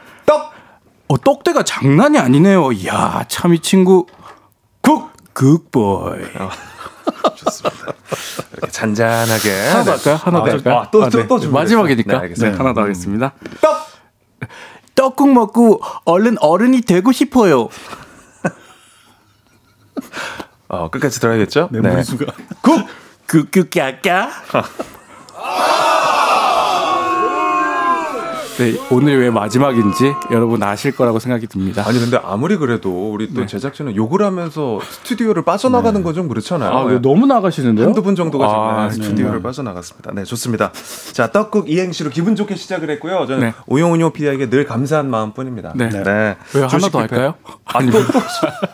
[1.11, 2.71] 어, 떡대가 장난이 아니네요.
[2.71, 4.05] 이야, 참 이 친구
[4.81, 6.19] 국 국보이.
[7.35, 7.93] 좋습니다.
[8.53, 10.15] 이렇게 잔잔하게 하나 더 할까요?
[10.21, 10.75] 하나 더 아, 할까요?
[10.77, 11.27] 아, 또, 아, 또, 네.
[11.27, 11.51] 또.
[11.51, 12.33] 마지막이니까 네.
[12.35, 13.33] 네, 하나 더 하겠습니다.
[13.59, 13.77] 떡!
[14.95, 17.69] 떡국 먹고 얼른 어른이 되고 싶어요.
[20.67, 21.69] 어, 끝까지 들어야겠죠?
[21.71, 22.25] 네, 무리수가.
[22.61, 22.87] 국!
[23.27, 24.29] 국 국 까 까?
[28.59, 31.83] 네, 오늘 왜 마지막인지 여러분 아실 거라고 생각이 듭니다.
[31.87, 33.45] 아니 근데 아무리 그래도 우리 또 네.
[33.47, 36.69] 제작진은 욕을 하면서 스튜디오를 빠져나가는 건 좀 그렇잖아요.
[36.71, 37.85] 아, 왜 너무 나가시는데요?
[37.85, 39.43] 한두 분 정도가 지금 아, 네, 스튜디오를 네.
[39.43, 40.11] 빠져나갔습니다.
[40.11, 40.71] 네, 좋습니다.
[41.13, 43.27] 자, 떡국 이행시로 기분 좋게 시작을 했고요.
[43.27, 43.53] 저는 네.
[43.67, 45.73] 오용훈요 PD에게 늘 감사한 마음뿐입니다.
[45.75, 45.89] 네.
[45.93, 46.99] 왜 하나 조식 더.
[46.99, 47.35] 할까요?
[47.63, 48.19] 아, 또, 또.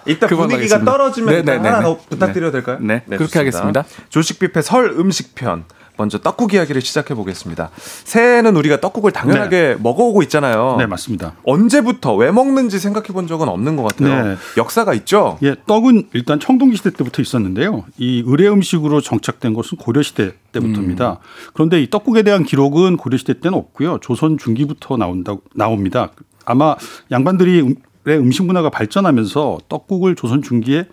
[0.08, 0.82] 이따 그만 분위기가.
[0.84, 1.84] 떨어지면 네, 네, 네, 하나 네.
[1.86, 2.78] 더 부탁드려도 될까요?
[2.80, 3.40] 네, 그렇게 좋습니다.
[3.40, 3.84] 하겠습니다.
[4.10, 5.66] 조식 뷔페 설 음식편.
[5.98, 7.70] 먼저 떡국 이야기를 시작해 보겠습니다.
[8.04, 10.76] 새해에는 우리가 떡국을 당연하게 먹어오고 있잖아요.
[10.78, 11.34] 네, 맞습니다.
[11.44, 14.26] 언제부터 왜 먹는지 생각해 본 적은 없는 것 같아요.
[14.26, 14.36] 네.
[14.58, 15.38] 역사가 있죠.
[15.44, 17.86] 예, 떡은 일단 청동기 시대 때부터 있었는데요.
[17.98, 21.12] 이 의례 음식으로 정착된 것은 고려 시대 때부터입니다.
[21.12, 21.18] 음.
[21.54, 24.00] 그런데 이 떡국에 대한 기록은 고려 시대 때는 없고요.
[24.02, 26.12] 조선 중기부터 나온다 나옵니다.
[26.46, 26.76] 아마
[27.12, 27.76] 양반들이 음,
[28.08, 30.88] 의 음식 문화가 발전하면서 떡국을 조선 중기에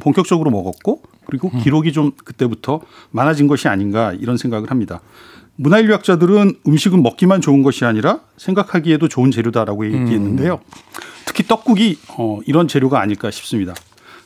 [0.00, 1.60] 본격적으로 먹었고 그리고 음.
[1.60, 2.80] 기록이 좀 그때부터
[3.10, 5.00] 많아진 것이 아닌가 이런 생각을 합니다.
[5.56, 10.60] 문화인류학자들은 음식은 먹기만 좋은 것이 아니라 생각하기에도 좋은 재료다라고 얘기했는데요.
[11.26, 13.74] 특히 떡국이 어, 이런 재료가 아닐까 싶습니다.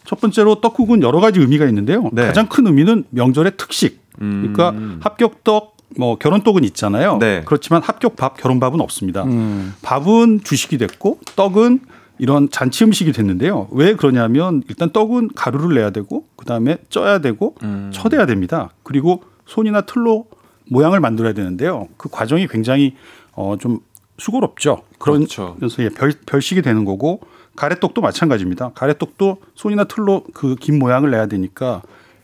[0.05, 2.09] 첫 번째로 떡국은 여러 가지 의미가 있는데요.
[2.12, 2.27] 네.
[2.27, 4.01] 가장 큰 의미는 명절의 특식.
[4.19, 7.19] 그러니까 합격떡, 뭐 결혼떡은 있잖아요.
[7.19, 7.43] 네.
[7.45, 9.25] 그렇지만 합격밥, 결혼밥은 없습니다.
[9.25, 9.75] 음.
[9.83, 11.81] 밥은 주식이 됐고 떡은
[12.19, 13.69] 이런 잔치 음식이 됐는데요.
[13.71, 17.91] 왜 그러냐면 일단 떡은 가루를 내야 되고 그다음에 쪄야 되고 음.
[17.93, 18.71] 쳐대야 됩니다.
[18.83, 20.27] 그리고 손이나 틀로
[20.71, 21.89] 모양을 만들어야 되는데요.
[21.97, 22.95] 그 과정이 굉장히
[23.33, 23.81] 어좀
[24.19, 24.83] 수고롭죠.
[24.99, 25.55] 그렇죠.
[25.55, 27.21] 그러면서 예, 별, 별식이 되는 거고
[27.57, 28.71] 가래떡도 마찬가지입니다.
[28.75, 31.83] 가래떡도 손이나 틀로 그 긴 모양을 내야 되니까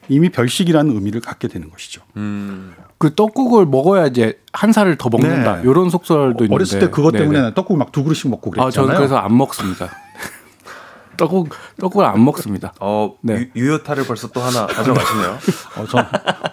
[0.08, 2.02] 이미 별식이라는 의미를 갖게 되는 것이죠.
[2.16, 2.74] 음.
[3.04, 5.56] 그 떡국을 먹어야 이제 한 살을 더 먹는다.
[5.56, 5.62] 네.
[5.70, 6.54] 이런 속설도 있는데.
[6.54, 7.24] 어렸을 때 그것 네네.
[7.30, 8.70] 때문에 떡국 막 두 그릇씩 먹고 아, 그랬잖아요.
[8.72, 9.90] 저는 그래서 안 먹습니다.
[11.16, 12.72] 떡국 떡국을 안 먹습니다.
[12.80, 13.50] 어, 네.
[13.54, 15.38] 유, 유효타를 벌써 또 하나 가져가시네요.
[15.76, 16.04] 어, 저,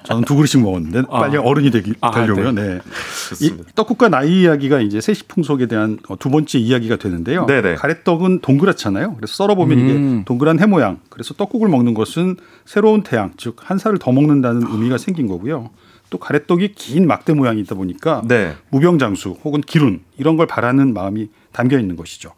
[0.03, 1.21] 저는 두 그릇씩 먹었는데 아.
[1.21, 2.51] 빨리 어른이 되기, 아, 되려고요.
[2.51, 2.77] 네.
[2.77, 3.71] 이 좋습니다.
[3.75, 7.45] 떡국과 나이 이야기가 이제 세시풍속에 대한 어, 두 번째 이야기가 되는데요.
[7.47, 7.75] 네네.
[7.75, 9.15] 가래떡은 동그랗잖아요.
[9.15, 9.87] 그래서 썰어보면 음.
[10.17, 10.99] 이게 동그란 해 모양.
[11.09, 12.35] 그래서 떡국을 먹는 것은
[12.65, 15.69] 새로운 태양, 즉 한 살을 더 먹는다는 의미가 생긴 거고요.
[16.11, 18.53] 또 가래떡이 긴 막대 모양이다 보니까 네.
[18.69, 22.33] 무병장수 혹은 기룬 이런 걸 바라는 마음이 담겨 있는 것이죠.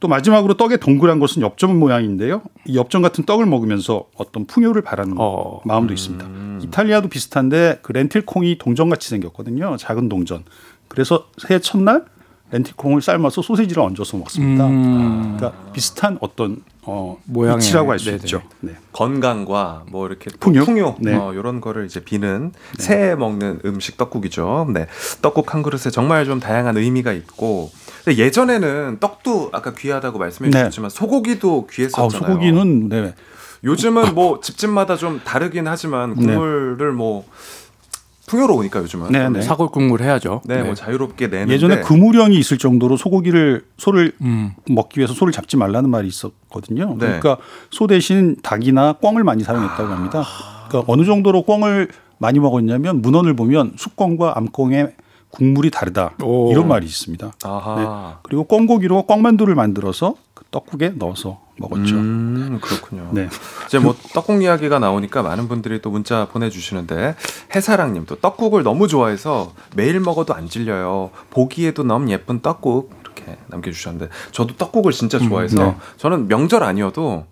[0.00, 2.42] 또 마지막으로 떡의 동그란 것은 엽전 모양인데요.
[2.64, 5.60] 이 엽전 같은 떡을 먹으면서 어떤 풍요를 바라는 어.
[5.64, 6.28] 마음도 있습니다.
[6.62, 9.76] 이탈리아도 비슷한데 그 렌틸콩이 동전같이 생겼거든요.
[9.76, 10.44] 작은 동전.
[10.86, 12.04] 그래서 새해 첫날
[12.50, 14.66] 렌틸콩을 삶아서 소세지를 얹어서 먹습니다.
[14.66, 15.36] 음.
[15.36, 18.10] 그러니까 비슷한 어떤 어, 모양의- 이치라고 할 수.
[18.12, 18.40] 있죠.
[18.60, 18.72] 네.
[18.92, 20.64] 건강과 뭐 이렇게 또 풍요?
[20.64, 21.14] 풍요, 네.
[21.14, 24.68] 어, 이런 거를 이제 비는 새해 먹는 음식 떡국이죠.
[24.72, 24.86] 네,
[25.20, 27.70] 떡국 한 그릇에 정말 좀 다양한 의미가 있고
[28.04, 30.58] 근데 예전에는 떡도 아까 귀하다고 말씀해 네.
[30.60, 32.06] 주셨지만 소고기도 귀했었잖아요.
[32.06, 33.14] 아, 소고기는 네.
[33.64, 36.34] 요즘은 뭐 집집마다 좀 다르긴 하지만 네.
[36.34, 37.26] 국물을 뭐
[38.28, 39.42] 풍요로우니까 요즘은 네, 네.
[39.42, 40.42] 사골 국물 해야죠.
[40.44, 44.52] 네, 뭐 자유롭게 내는데 예전에 그무령이 있을 정도로 소고기를 소를 음.
[44.68, 46.90] 먹기 위해서 소를 잡지 말라는 말이 있었거든요.
[46.90, 46.98] 네.
[46.98, 47.38] 그러니까
[47.70, 50.24] 소 대신 닭이나 꿩을 많이 사용했다고 합니다.
[50.68, 54.94] 그러니까 어느 정도로 꿩을 많이 먹었냐면 문헌을 보면 숙꿩과 암꿩의
[55.30, 56.50] 국물이 다르다 오.
[56.50, 57.32] 이런 말이 있습니다.
[57.44, 57.76] 아하.
[57.76, 58.18] 네.
[58.22, 61.96] 그리고 꿩고기로 꿩만두를 만들어서 그 떡국에 넣어서 먹었죠.
[61.96, 63.08] 음, 그렇군요.
[63.12, 63.28] 네.
[63.66, 67.16] 이제 뭐 떡국 이야기가 나오니까 많은 분들이 또 문자 보내주시는데
[67.54, 71.10] 해사랑님 또 떡국을 너무 좋아해서 매일 먹어도 안 질려요.
[71.30, 75.76] 보기에도 너무 예쁜 떡국 이렇게 남겨주셨는데 저도 떡국을 진짜 좋아해서 네.
[75.96, 77.26] 저는 명절 아니어도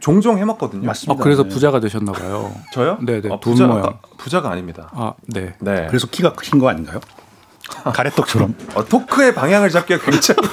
[0.00, 0.86] 종종 해 먹거든요.
[0.86, 1.20] 맞습니다.
[1.20, 1.48] 아, 그래서 네.
[1.48, 2.52] 부자가 되셨나 봐요.
[2.72, 2.98] 저요?
[3.02, 3.28] 네, 네.
[3.32, 3.98] 아, 돈 부자가 모양.
[4.16, 4.90] 부자가 아닙니다.
[4.92, 5.54] 아, 네.
[5.60, 5.86] 네.
[5.88, 7.00] 그래서 키가 크신 거 아닌가요?
[7.92, 8.54] 가래떡처럼.
[8.74, 10.40] 어, 토크의 방향을 잡기가 굉장히.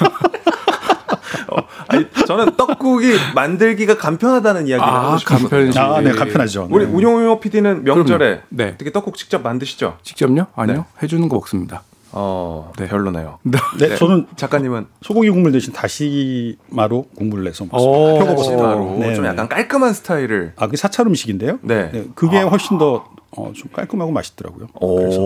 [1.85, 5.23] 어, 아니, 저는 떡국이 만들기가 간편하다는 이야기를 아, 하고.
[5.25, 5.79] 간편식.
[5.79, 6.67] 아, 네, 간편하죠.
[6.71, 6.91] 우리 네.
[6.91, 8.41] 운용호 PD는 명절에.
[8.49, 8.77] 네.
[8.77, 9.97] 되게 떡국 직접 만드시죠?
[10.03, 10.47] 직접요?
[10.55, 10.85] 아니요.
[11.01, 11.83] 해주는 거 먹습니다.
[12.17, 13.39] 어, 별로네요.
[13.77, 18.35] 네, 저는 작가님은 소고기 국물 대신 다시마로 국물을 내서 오, 먹습니다.
[18.35, 19.29] 다시마로 네, 좀 네.
[19.29, 20.53] 약간 깔끔한 스타일을.
[20.55, 21.59] 아, 그 사찰 음식인데요.
[21.61, 22.05] 네.
[22.15, 24.67] 그게 훨씬 더 어, 좀 깔끔하고 맛있더라고요.
[24.79, 25.19] 그래서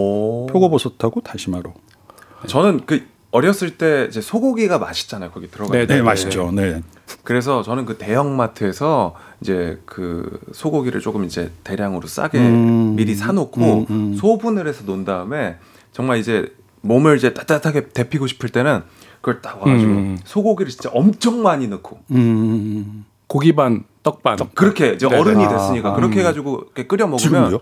[0.51, 1.74] 표고버섯하고 다시마로.
[2.47, 5.32] 저는 그 어렸을 때 이제 소고기가 맛있잖아요.
[5.32, 5.71] 거기 들어가.
[5.77, 6.51] 네, 네, 맛있죠.
[6.51, 6.82] 네.
[7.23, 12.95] 그래서 저는 그 대형마트에서 이제 그 소고기를 조금 이제 대량으로 싸게 음.
[12.95, 14.15] 미리 사놓고 음, 음.
[14.15, 15.57] 소분을 해서 놓은 다음에
[15.91, 18.84] 정말 이제 몸을 이제 따뜻하게 데피고 싶을 때는
[19.21, 20.19] 그걸 딱 와가지고 음.
[20.23, 23.05] 소고기를 진짜 엄청 많이 넣고 음.
[23.27, 24.38] 고기 반, 떡 반.
[24.55, 25.21] 그렇게 이제 네네.
[25.21, 25.93] 어른이 아, 됐으니까 아.
[25.93, 27.59] 그렇게 해가지고 끓여 먹으면 지금도요?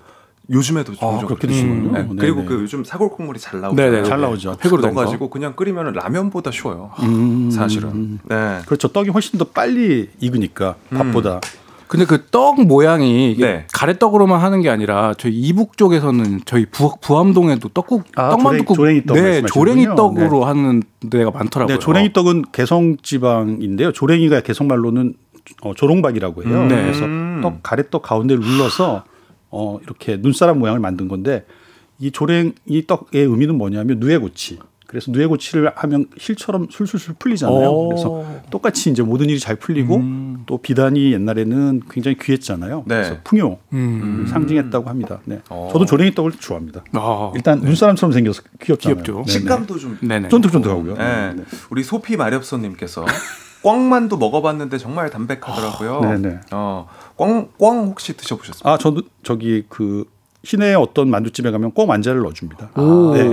[0.50, 1.56] 요즘에도 아, 종종 그렇게 그래요.
[1.62, 1.92] 드시는군요.
[2.14, 2.16] 네.
[2.20, 3.76] 그리고 그 요즘 사골 국물이 잘 나오죠.
[3.76, 4.04] 네네.
[4.04, 4.56] 잘 나오죠.
[4.60, 5.02] 팩으로 된 거.
[5.02, 6.92] 넣어가지고 그냥 끓이면 라면보다 쉬워요.
[7.04, 7.52] 음.
[7.52, 8.20] 사실은.
[8.24, 8.60] 네.
[8.66, 8.88] 그렇죠.
[8.88, 11.42] 떡이 훨씬 더 빨리 익으니까 밥보다.
[11.88, 13.66] 근데 그 떡 모양이 네.
[13.74, 19.16] 가래떡으로만 하는 게 아니라 저희 이북 쪽에서는 저희 부, 부암동에도 떡국 아, 떡만둣국 조랭이 떡
[19.16, 19.42] 네.
[19.42, 20.46] 조랭이 떡으로 네.
[20.46, 21.78] 하는 데가 많더라고요.
[21.78, 23.94] 네, 조랭이 떡은 개성 지방인데요.
[23.94, 25.14] 조랭이가 개성 말로는
[25.62, 26.54] 어, 조롱박이라고 해요.
[26.58, 26.68] 음.
[26.68, 26.76] 네.
[26.76, 27.06] 그래서
[27.42, 29.04] 떡 가래떡 가운데 를 눌러서
[29.50, 31.46] 어, 이렇게 눈사람 모양을 만든 건데
[32.00, 34.60] 이 조랭이 떡의 의미는 뭐냐면 누에고치.
[34.88, 37.70] 그래서 누에고치를 하면 힐처럼 술술술 풀리잖아요.
[37.70, 37.90] 오.
[37.90, 40.02] 그래서 똑같이 이제 모든 일이 잘 풀리고
[40.46, 42.86] 또 비단이 옛날에는 굉장히 귀했잖아요.
[42.88, 42.96] 네.
[42.96, 44.22] 그래서 풍요 음.
[44.22, 45.20] 을 상징했다고 합니다.
[45.26, 45.42] 네.
[45.50, 45.70] 어.
[45.74, 46.86] 저도 조랭이 떡을 좋아합니다.
[46.94, 49.04] 아, 일단 눈사람처럼 생겨서 귀엽잖아요.
[49.04, 49.24] 귀엽죠.
[49.26, 49.40] 네네.
[49.40, 50.30] 식감도 좀 네네.
[50.30, 50.96] 쫀득쫀득하고요.
[50.96, 51.36] 네.
[51.70, 53.06] 우리 소피 마렵소님께서
[53.72, 56.02] 꽝만두 먹어봤는데 정말 담백하더라고요.
[56.04, 56.40] 아, 네네.
[56.52, 56.88] 어,
[57.18, 58.72] 꽝, 꽝 혹시 드셔보셨어요?
[58.74, 60.06] 아, 저도 저기 그
[60.44, 62.70] 시내에 어떤 만두집에 가면 꼭 완자를 넣어줍니다.
[62.80, 63.14] 오.
[63.14, 63.24] 네.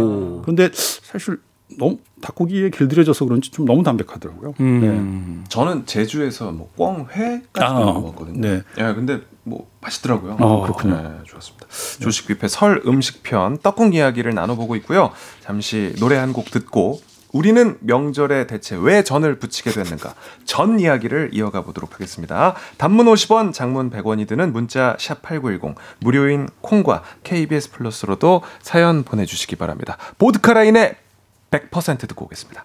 [0.43, 1.39] 그런데 사실
[1.79, 4.55] 너무 닭고기에 길들여져서 그런지 좀 너무 담백하더라고요.
[4.61, 5.45] 음.
[5.49, 8.41] 저는 제주에서 뭐 꽝회까지 아, 먹어봤거든요.
[8.41, 8.63] 네.
[8.79, 10.37] 예, 근데 뭐 맛있더라고요.
[10.41, 10.95] 어, 그렇군요.
[10.97, 11.67] 네, 좋았습니다.
[12.01, 15.11] 조식 뷔페 설 음식편 떡국 이야기를 나눠보고 있고요.
[15.43, 17.01] 잠시 노래 한 곡 듣고
[17.35, 20.15] 우리는 명절에 대체 왜 전을 부치게 됐는가?
[20.45, 22.55] 전 이야기를 이어가 보도록 하겠습니다.
[22.79, 29.99] 단문 50원, 장문 100원이 드는 문자 샵8910 무료인 콩과 KBS 플러스로도 사연 보내주시기 바랍니다.
[30.19, 30.95] 보드카라인의
[31.51, 32.65] 100% 듣고 오겠습니다.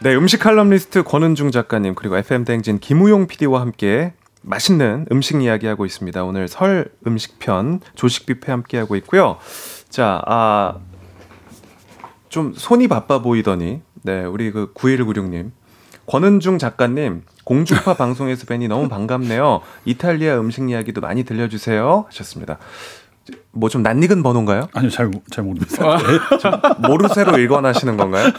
[0.00, 6.24] 네, 음식 칼럼니스트 권은중 작가님 그리고 FM 대행진 김우용 PD와 함께 맛있는 음식 이야기하고 있습니다.
[6.24, 9.38] 오늘 설 음식편 조식 뷔페 함께하고 있고요.
[9.90, 10.78] 자, 아,
[12.30, 15.50] 좀 손이 바빠 보이더니 네, 우리 그 9196님
[16.06, 19.60] 권은중 작가님 공중파 방송에서 뵈니 너무 반갑네요.
[19.84, 22.58] 이탈리아 음식 이야기도 많이 들려주세요 하셨습니다.
[23.52, 24.68] 뭐 좀 낯익은 번호인가요?
[24.72, 25.98] 아니요, 잘, 잘 모릅니다.
[26.88, 28.32] 모르쇠로 일관하시는 건가요?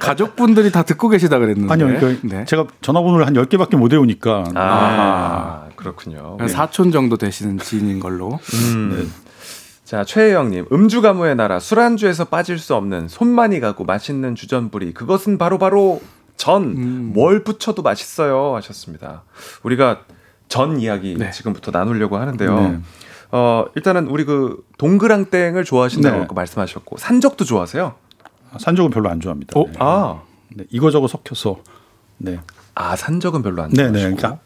[0.00, 1.72] 가족분들이 다 듣고 계시다 그랬는데.
[1.72, 2.44] 아니요, 그 네.
[2.46, 4.44] 제가 전화번호를 한 10개밖에 못 외우니까.
[4.54, 6.36] 아, 그렇군요.
[6.40, 8.40] 한 사촌 정도 되시는 지인인 걸로.
[8.54, 9.12] 음.
[9.86, 16.02] 자, 최혜영님, 음주 가무의 나라, 술안주에서 빠질 수 없는 손만이 가고 맛있는 주전부리, 그것은 바로바로
[16.36, 17.12] 전, 음.
[17.14, 18.56] 뭘 붙여도 맛있어요.
[18.56, 19.22] 하셨습니다.
[19.62, 20.00] 우리가
[20.48, 21.30] 전 이야기 네.
[21.30, 22.60] 지금부터 나누려고 하는데요.
[22.60, 22.80] 네.
[23.30, 26.26] 어, 일단은 우리 그 동그랑땡을 좋아하신다고 네.
[26.34, 27.94] 말씀하셨고, 산적도 좋아하세요?
[28.58, 29.54] 산적은 별로 안 좋아합니다.
[29.54, 29.72] 네.
[29.78, 31.60] 아, 네, 이거저거 섞여서.
[32.18, 32.40] 네.
[32.74, 33.98] 아, 산적은 별로 안 네, 좋아하시고.
[33.98, 34.16] 네.
[34.16, 34.40] 그러니까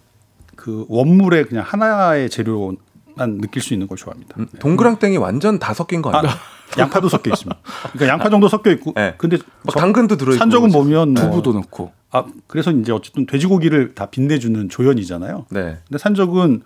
[0.54, 2.74] 그 원물의 그냥 하나의 재료
[3.20, 4.34] 만 느낄 수 있는 걸 좋아합니다.
[4.38, 6.34] 음, 동그랑땡이 완전 다 섞인 거 아, 아니에요?
[6.78, 7.60] 양파도 섞여 있습니다.
[7.92, 8.92] 그러니까 양파 정도 섞여 있고.
[8.96, 9.14] 네.
[9.18, 9.36] 근데
[9.76, 10.38] 당근도 들어 있고.
[10.38, 11.92] 산적은 보면 뭐- 두부도 넣고.
[12.12, 15.46] 아 그래서 이제 어쨌든 돼지고기를 다 빛내주는 조연이잖아요.
[15.50, 15.78] 네.
[15.86, 16.62] 근데 산적은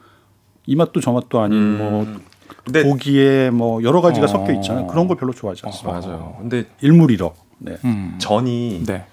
[0.67, 1.79] 이 맛도 저 맛도 아닌 음.
[1.79, 2.07] 뭐
[2.65, 4.29] 근데 고기에 뭐 여러 가지가 어.
[4.29, 4.87] 섞여 있잖아요.
[4.87, 6.01] 그런 걸 별로 좋아하지 않습니다.
[6.01, 6.37] 맞아요.
[6.39, 7.35] 근데 일물이러.
[7.59, 7.77] 네.
[7.85, 8.15] 음.
[8.19, 9.07] 전이 네.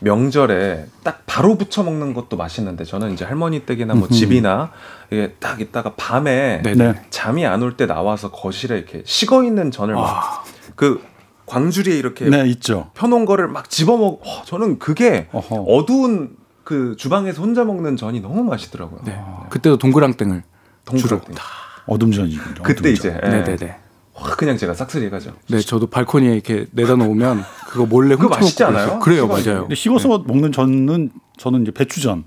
[0.00, 4.08] 명절에 딱 바로 부쳐 먹는 것도 맛있는데 저는 이제 할머니 댁이나 뭐.
[4.08, 4.70] 집이나
[5.10, 6.74] 이게 딱 있다가 밤에 네.
[6.74, 6.94] 네.
[7.10, 10.44] 잠이 안 올 때 나와서 거실에 이렇게 식어 있는 전을 막
[10.76, 11.02] 그
[11.46, 12.90] 광주리에 이렇게 네, 있죠.
[12.94, 14.20] 펴놓은 거를 막 집어먹.
[14.24, 15.56] 어, 저는 그게 어허.
[15.62, 19.00] 어두운 그 주방에서 혼자 먹는 전이 너무 맛있더라고요.
[19.04, 19.18] 네.
[19.50, 20.42] 그때도 동그랑땡을
[20.98, 21.18] 주로.
[21.18, 21.32] 동그랗게.
[21.86, 22.62] 어둠전이군요.
[22.62, 22.92] 그때 어둠전.
[22.92, 23.28] 이제 예.
[23.28, 23.76] 네네네.
[24.12, 25.32] 확 그냥 제가 싹쓸이 해가죠.
[25.48, 28.98] 네, 저도 발코니에 이렇게 내다 놓으면 그거 몰래 그거 맛있지 않아요?
[28.98, 29.26] 그래요.
[29.26, 29.60] 맞아요.
[29.62, 32.24] 근데 식어서 먹는 전은 저는 이제 배추전.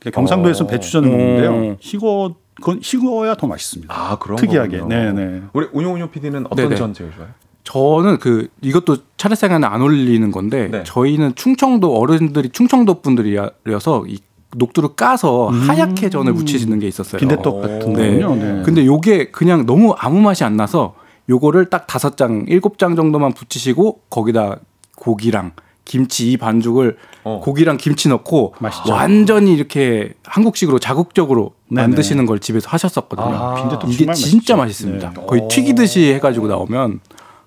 [0.00, 0.70] 그러니까 경상도에서는 어.
[0.70, 1.16] 배추전을 음.
[1.16, 1.76] 먹는데요.
[1.80, 3.94] 식어 그건 식어야 더 맛있습니다.
[3.94, 4.80] 아 그런 특이하게.
[4.80, 4.96] 거군요.
[4.96, 5.42] 네, 네.
[5.52, 6.74] 우리 운용운용 PD는 어떤 네네.
[6.74, 7.28] 전 제일 좋아요?
[7.62, 10.82] 저는 그 이것도 차례상에는 안 어울리는 건데 네.
[10.82, 14.18] 저희는 충청도 어른들이 충청도 분들이라서 이
[14.56, 17.20] 녹두를 까서 하얗게 전을 무치시는 게 있었어요.
[17.20, 18.18] 빈대떡 같은 네.
[18.18, 18.62] 네.
[18.64, 20.96] 근데 요게 그냥 너무 아무 맛이 안 나서
[21.28, 24.58] 요거를 딱 다섯 장, 일곱 장 정도만 붙이시고 거기다
[25.00, 25.52] 고기랑
[25.84, 27.40] 김치 이 반죽을 어.
[27.42, 28.92] 고기랑 김치 넣고 맛있죠.
[28.92, 31.88] 완전히 이렇게 한국식으로 자국적으로 네네.
[31.88, 33.26] 만드시는 걸 집에서 하셨었거든요.
[33.26, 34.56] 아, 빈대떡 이게 진짜 맛있죠.
[34.56, 35.12] 맛있습니다.
[35.16, 35.26] 네.
[35.26, 37.00] 거의 튀기듯이 해가지고 나오면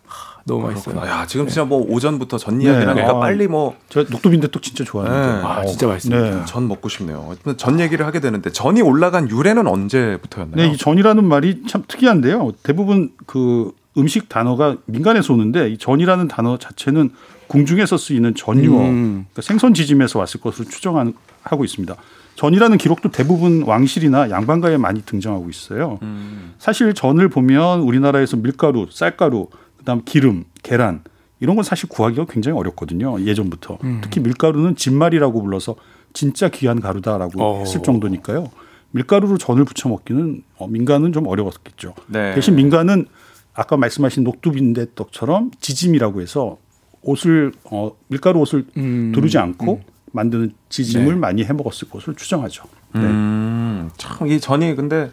[0.05, 0.97] 하, 너무 맛있어요.
[1.07, 3.01] 야, 지금 진짜 뭐 오전 부터 전 이야기를 네.
[3.01, 5.41] 하니까 아, 빨리 뭐저 녹두빈대떡 진짜 좋아하는데.
[5.41, 5.47] 네.
[5.47, 6.39] 아, 진짜 맛있습니다.
[6.39, 6.45] 네.
[6.45, 7.35] 전 먹고 싶네요.
[7.55, 10.67] 전 얘기를 하게 되는데 전이 올라간 유래는 언제부터였나요?
[10.67, 12.51] 네, 이 전이라는 말이 참 특이한데요.
[12.63, 17.11] 대부분 그 음식 단어가 민간에서 오는데 이 전이라는 단어 자체는
[17.48, 19.26] 궁중에서 쓰이는 전유어, 음.
[19.32, 21.95] 그러니까 생선 지짐에서 왔을 것으로 추정하고 있습니다.
[22.36, 25.99] 전이라는 기록도 대부분 왕실이나 양반가에 많이 등장하고 있어요.
[26.02, 26.53] 음.
[26.57, 31.03] 사실 전을 보면 우리나라에서 밀가루, 쌀가루, 그다음 기름, 계란
[31.40, 33.20] 이런 건 사실 구하기가 굉장히 어렵거든요.
[33.22, 33.99] 예전부터 음.
[34.02, 35.76] 특히 밀가루는 진말이라고 불러서
[36.14, 37.60] 진짜 귀한 가루다라고 어.
[37.60, 38.49] 했을 정도니까요.
[38.91, 41.95] 밀가루로 전을 부쳐 먹기는 어, 민간은 좀 어려웠겠죠.
[42.07, 42.34] 네.
[42.34, 43.07] 대신 민간은
[43.53, 46.57] 아까 말씀하신 녹두빈대떡처럼 지짐이라고 해서
[47.03, 49.11] 옷을 어, 밀가루 옷을 음.
[49.13, 49.81] 두르지 않고
[50.11, 51.19] 만드는 지짐을 네.
[51.19, 52.63] 많이 해 먹었을 것으로 추정하죠.
[52.95, 53.01] 네.
[53.01, 55.11] 음, 참이 전이 근데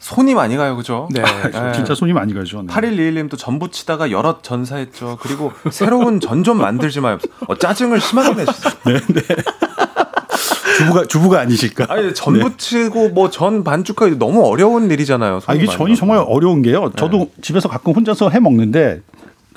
[0.00, 1.08] 손이 많이 가요, 그죠?
[1.12, 1.22] 네.
[1.22, 1.72] 네.
[1.74, 2.62] 진짜 손이 많이 가죠.
[2.62, 2.68] 네.
[2.72, 5.18] 8121님도 전부 치다가 여러 전사했죠.
[5.20, 7.18] 그리고 새로운 전 좀 만들지 마요.
[7.46, 8.98] 어, 짜증을 심하게 내셨어요.
[10.78, 11.86] 주부가 주부가 아니실까?
[11.90, 15.40] 아니 전부 치고 뭐 전 반죽하기 너무 어려운 일이잖아요.
[15.46, 15.94] 아, 이게 전이.
[15.96, 16.90] 정말 어려운 게요.
[16.96, 19.02] 저도 집에서 가끔 혼자서 해 먹는데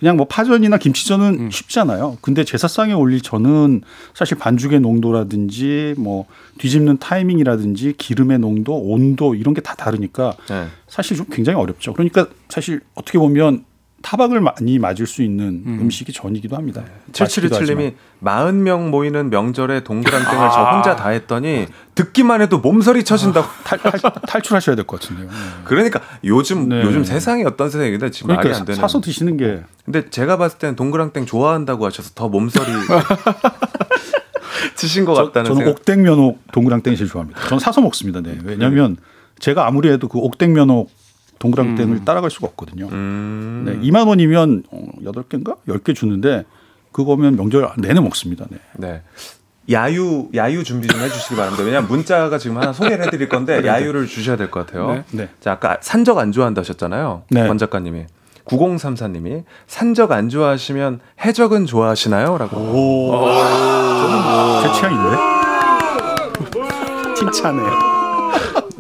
[0.04, 1.50] 그냥 뭐 파전이나 김치전은 음.
[1.50, 2.18] 쉽잖아요.
[2.20, 6.26] 근데 제사상에 올릴 전은 사실 반죽의 농도라든지 뭐
[6.58, 10.68] 뒤집는 타이밍이라든지 기름의 농도, 온도 이런 게 다 다르니까 네.
[10.90, 11.94] 사실 좀 굉장히 어렵죠.
[11.94, 13.64] 그러니까 사실 어떻게 보면
[14.02, 15.90] 타박을 많이 맞을 수 있는 음.
[15.90, 16.84] 식이 전이기도 합니다.
[17.18, 17.94] 맛있기도 7727님이
[18.24, 18.64] 하지만.
[18.64, 23.48] 40명 모이는 명절에 동그랑땡을 저 혼자 다 했더니 듣기만 해도 몸서리 쳐진다고.
[23.64, 25.28] 탈, 탈, 탈 출하셔야 될 것 같은데요.
[25.28, 25.34] 네.
[25.66, 26.82] 그러니까 요즘 네.
[26.84, 28.80] 요즘 세상이 어떤 세상인데 지금 말이 그러니까 안 되는.
[28.80, 32.66] 사서 드시는 게 근데 제가 봤을 때는 동그랑땡 좋아한다고 하셔서 더 몸서리
[34.76, 35.80] 치신 것 저, 같다는 저는 생각.
[35.80, 37.42] 옥땡면옥 동그랑땡 제일 좋아합니다.
[37.48, 38.22] 저는 사서 먹습니다.
[38.22, 38.38] 네.
[38.44, 38.98] 왜냐하면
[39.40, 40.90] 제가 아무리 해도 그 옥땡면옥
[41.40, 42.88] 동그랑땡을 따라갈 수가 없거든요.
[42.92, 43.64] 음.
[43.66, 45.58] 네, 2만 원이면 어, 8개인가?
[45.68, 46.46] 10개 주는데
[46.94, 48.46] 그거면 명절 내내 먹습니다.
[48.50, 48.58] 네.
[48.78, 49.02] 네.
[49.72, 51.64] 야유 야유 준비 좀 해주시기 바랍니다.
[51.64, 54.92] 왜냐하면 문자가 지금 하나 소개를 해드릴 건데 야유를 주셔야 될 것 같아요.
[54.94, 55.04] 네.
[55.12, 55.30] 네.
[55.42, 57.24] 자 아까 산적 안 좋아한다 하셨잖아요.
[57.30, 57.48] 네.
[57.48, 58.06] 권 작가님이
[58.46, 63.22] 9034님이 산적 안 좋아하시면 해적은 좋아하시나요?라고.
[64.64, 65.18] 제 취향인데.
[67.16, 67.93] 칭찬해요.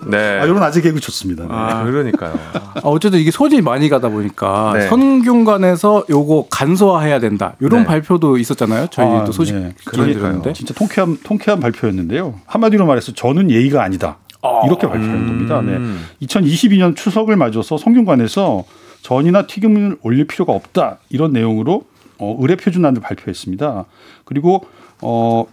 [0.07, 0.39] 네.
[0.39, 1.43] 아, 이런 아재 개그 좋습니다.
[1.43, 1.49] 네.
[1.51, 2.33] 아, 그러니까요.
[2.53, 4.87] 아, 어쨌든 이게 손이 많이 가다 보니까 네.
[4.87, 7.53] 선균관에서 요거 간소화해야 된다.
[7.59, 7.85] 이런 네.
[7.85, 8.87] 발표도 있었잖아요.
[8.91, 9.73] 저희도 아, 소식 네.
[9.91, 10.53] 전해드렸는데.
[10.53, 12.35] 진짜 통쾌한 통쾌한 발표였는데요.
[12.45, 14.17] 한마디로 말해서 저는 예의가 아니다.
[14.65, 15.61] 이렇게 발표한 겁니다.
[15.61, 15.73] 네.
[15.77, 16.05] 음.
[16.21, 18.65] 2022년 추석을 맞아서 성균관에서
[19.01, 21.83] 전이나 튀김을 올릴 필요가 없다 이런 내용으로
[22.17, 23.85] 어, 의뢰 표준안을 발표했습니다.
[24.25, 24.65] 그리고
[25.01, 25.45] 어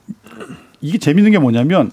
[0.81, 1.90] 이게 재밌는 게 뭐냐면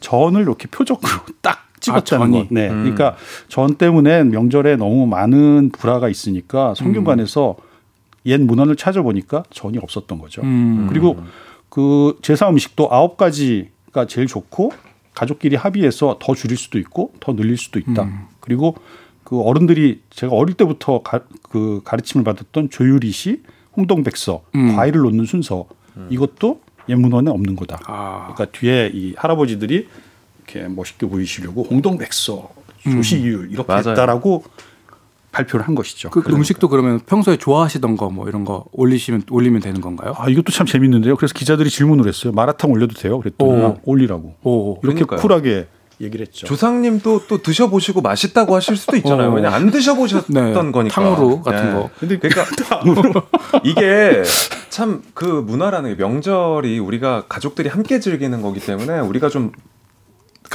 [0.00, 1.10] 전을 이렇게 표적으로
[1.42, 2.30] 딱 찍었다는 아?
[2.30, 2.46] 거.
[2.50, 2.70] 네.
[2.70, 2.82] 음.
[2.82, 3.16] 그러니까
[3.48, 7.56] 전 때문에 명절에 너무 많은 불화가 있으니까 성균관에서
[8.26, 10.42] 옛 문헌을 찾아보니까 전이 없었던 거죠.
[10.42, 10.86] 음.
[10.88, 11.18] 그리고
[11.68, 14.72] 그 제사 음식도 아홉 가지가 제일 좋고
[15.14, 18.04] 가족끼리 합의해서 더 줄일 수도 있고 더 늘릴 수도 있다.
[18.04, 18.26] 음.
[18.40, 18.76] 그리고
[19.24, 23.42] 그 어른들이 제가 어릴 때부터 가, 그 가르침을 받았던 조유리시,
[23.76, 24.76] 홍동백서, 음.
[24.76, 25.66] 과일을 놓는 순서
[26.10, 27.80] 이것도 옛 문헌에 없는 거다.
[27.86, 28.32] 아.
[28.34, 29.88] 그러니까 뒤에 이 할아버지들이
[30.46, 32.50] 이렇게 멋있게 보이시려고 홍동 백서,
[32.84, 33.90] 조시이율 이렇게 맞아요.
[33.90, 34.44] 했다라고
[35.30, 36.10] 발표를 한 것이죠.
[36.10, 40.14] 그 음식도 그러면 평소에 좋아하시던 거 뭐 이런 거 올리시면 올리면 되는 건가요?
[40.18, 41.16] 아 이것도 참 재밌는데요.
[41.16, 42.32] 그래서 기자들이 질문을 했어요.
[42.34, 43.18] 마라탕 올려도 돼요?
[43.20, 43.66] 그랬더니 오.
[43.66, 44.34] 아, 올리라고.
[44.42, 44.78] 오.
[44.82, 45.20] 이렇게 그러니까요.
[45.20, 45.68] 쿨하게
[46.00, 46.46] 얘기를 했죠.
[46.48, 49.30] 조상님도 또 드셔보시고 맛있다고 하실 수도 있잖아요.
[49.30, 49.34] 어.
[49.34, 50.94] 왜냐 안 드셔보셨던 네, 거니까.
[51.00, 51.88] 탕후루 같은 거.
[51.98, 52.44] 근데 그러니까
[53.64, 54.22] 이게
[54.68, 59.52] 참 그 문화라는 게 명절이 우리가 가족들이 함께 즐기는 거기 때문에 우리가 좀?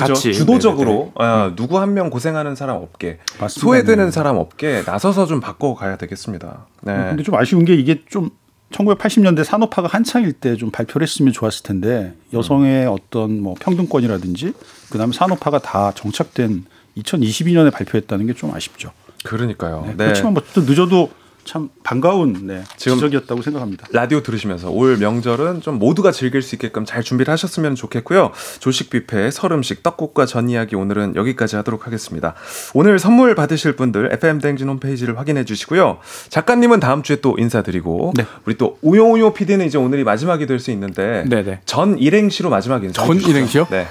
[0.06, 0.34] 같이.
[0.34, 3.48] 주도적으로 아, 누구 한 명 고생하는 사람 없게 맞습니다.
[3.62, 4.12] 소외되는 네.
[4.12, 6.68] 사람 없게 나서서 좀 바꿔가야 되겠습니다.
[6.82, 6.94] 네.
[6.94, 8.30] 근데 좀 아쉬운 게 이게 좀
[8.72, 14.54] 1980년대 산업화가 한창일 때 좀 발표를 했으면 좋았을 텐데 여성의 어떤 뭐 평등권이라든지
[14.90, 16.66] 그다음에 산업화가 다 정착된
[16.98, 18.92] 2022년에 발표했다는 게 좀 아쉽죠.
[19.24, 19.84] 그러니까요.
[19.86, 19.92] 네.
[19.92, 20.04] 네.
[20.06, 21.10] 그렇지만 뭐또 늦어도
[21.48, 23.88] 참 반가운 네, 지금- 지적이었다고 생각합니다.
[23.92, 28.32] 라디오 들으시면서 올 명절은 좀 모두가 즐길 수 있게끔 잘 준비를 하셨으면 좋겠고요.
[28.60, 32.36] 조식 뷔페, 설음식, 떡국과 전 이야기 오늘은 여기까지 하도록 하겠습니다.
[32.74, 36.00] 오늘 선물 받으실 분들 FM 댕진 홈페이지를 확인해 주시고요.
[36.30, 38.26] 작가님은 다음 주에 또 인사드리고 네.
[38.46, 41.62] 우리 또 우용우용 PD는 이제 오늘이 마지막이 될 수 있는데 네네.
[41.66, 43.06] 전 일행시로 마지막 인사.
[43.06, 43.16] 전.
[43.18, 43.68] 일행시요?
[43.70, 43.88] 네.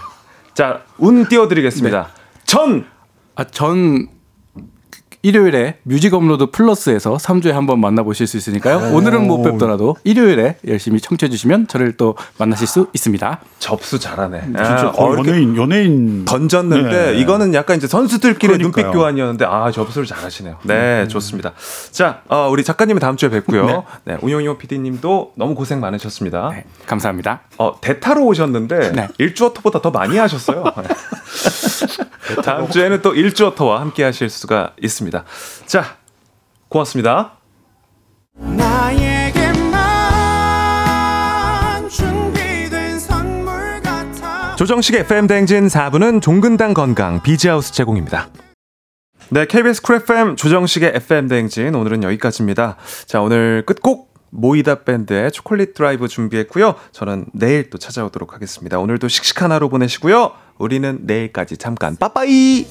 [0.55, 2.09] 자, 운 띄워 드리겠습니다.
[2.45, 2.87] 전
[3.37, 4.09] 아, 전
[5.31, 8.95] 일요일에 뮤직 업로드 플러스에서 3주에 한 번 만나보실 수 있으니까요.
[8.95, 13.41] 오늘은 못 뵙더라도 일요일에 열심히 청취해 주시면 저를 또 만나실 수 있습니다.
[13.59, 14.43] 접수 잘하네.
[14.45, 17.19] 진짜 아, 거의 어, 연예인 연예인 던졌는데 네.
[17.19, 18.57] 이거는 약간 이제 선수들끼리.
[18.59, 20.59] 눈빛 교환이었는데 아 접수를 잘하시네요.
[20.63, 21.55] 네 좋습니다.
[21.91, 23.83] 자 어, 우리 작가님은 다음 주에 뵙고요.
[24.05, 26.51] 네, 운영이호 PD님도 너무 고생 많으셨습니다.
[26.55, 27.41] 네, 감사합니다.
[27.59, 29.09] 어 대타로 오셨는데 네.
[29.19, 30.63] 일주어터보다 더 많이 하셨어요.
[32.45, 35.25] 다음 주에는 또 일주어터와 함께 하실 수가 있습니다.
[35.67, 35.97] 자
[36.69, 37.33] 고맙습니다.
[44.57, 48.29] 조정식의 FM 대행진 4부는 종근당 건강 비지하우스 제공입니다.
[49.29, 52.77] 네, KBS 쿨 FM 조정식의 FM 대행진 오늘은 여기까지입니다.
[53.07, 56.75] 자, 오늘 끝곡 모이다 밴드의 초콜릿 드라이브 준비했고요.
[56.93, 58.79] 저는 내일 또 찾아오도록 하겠습니다.
[58.79, 60.33] 오늘도 씩씩한 하루 보내시고요.
[60.59, 62.67] 우리는 내일까지 잠깐 빠빠이!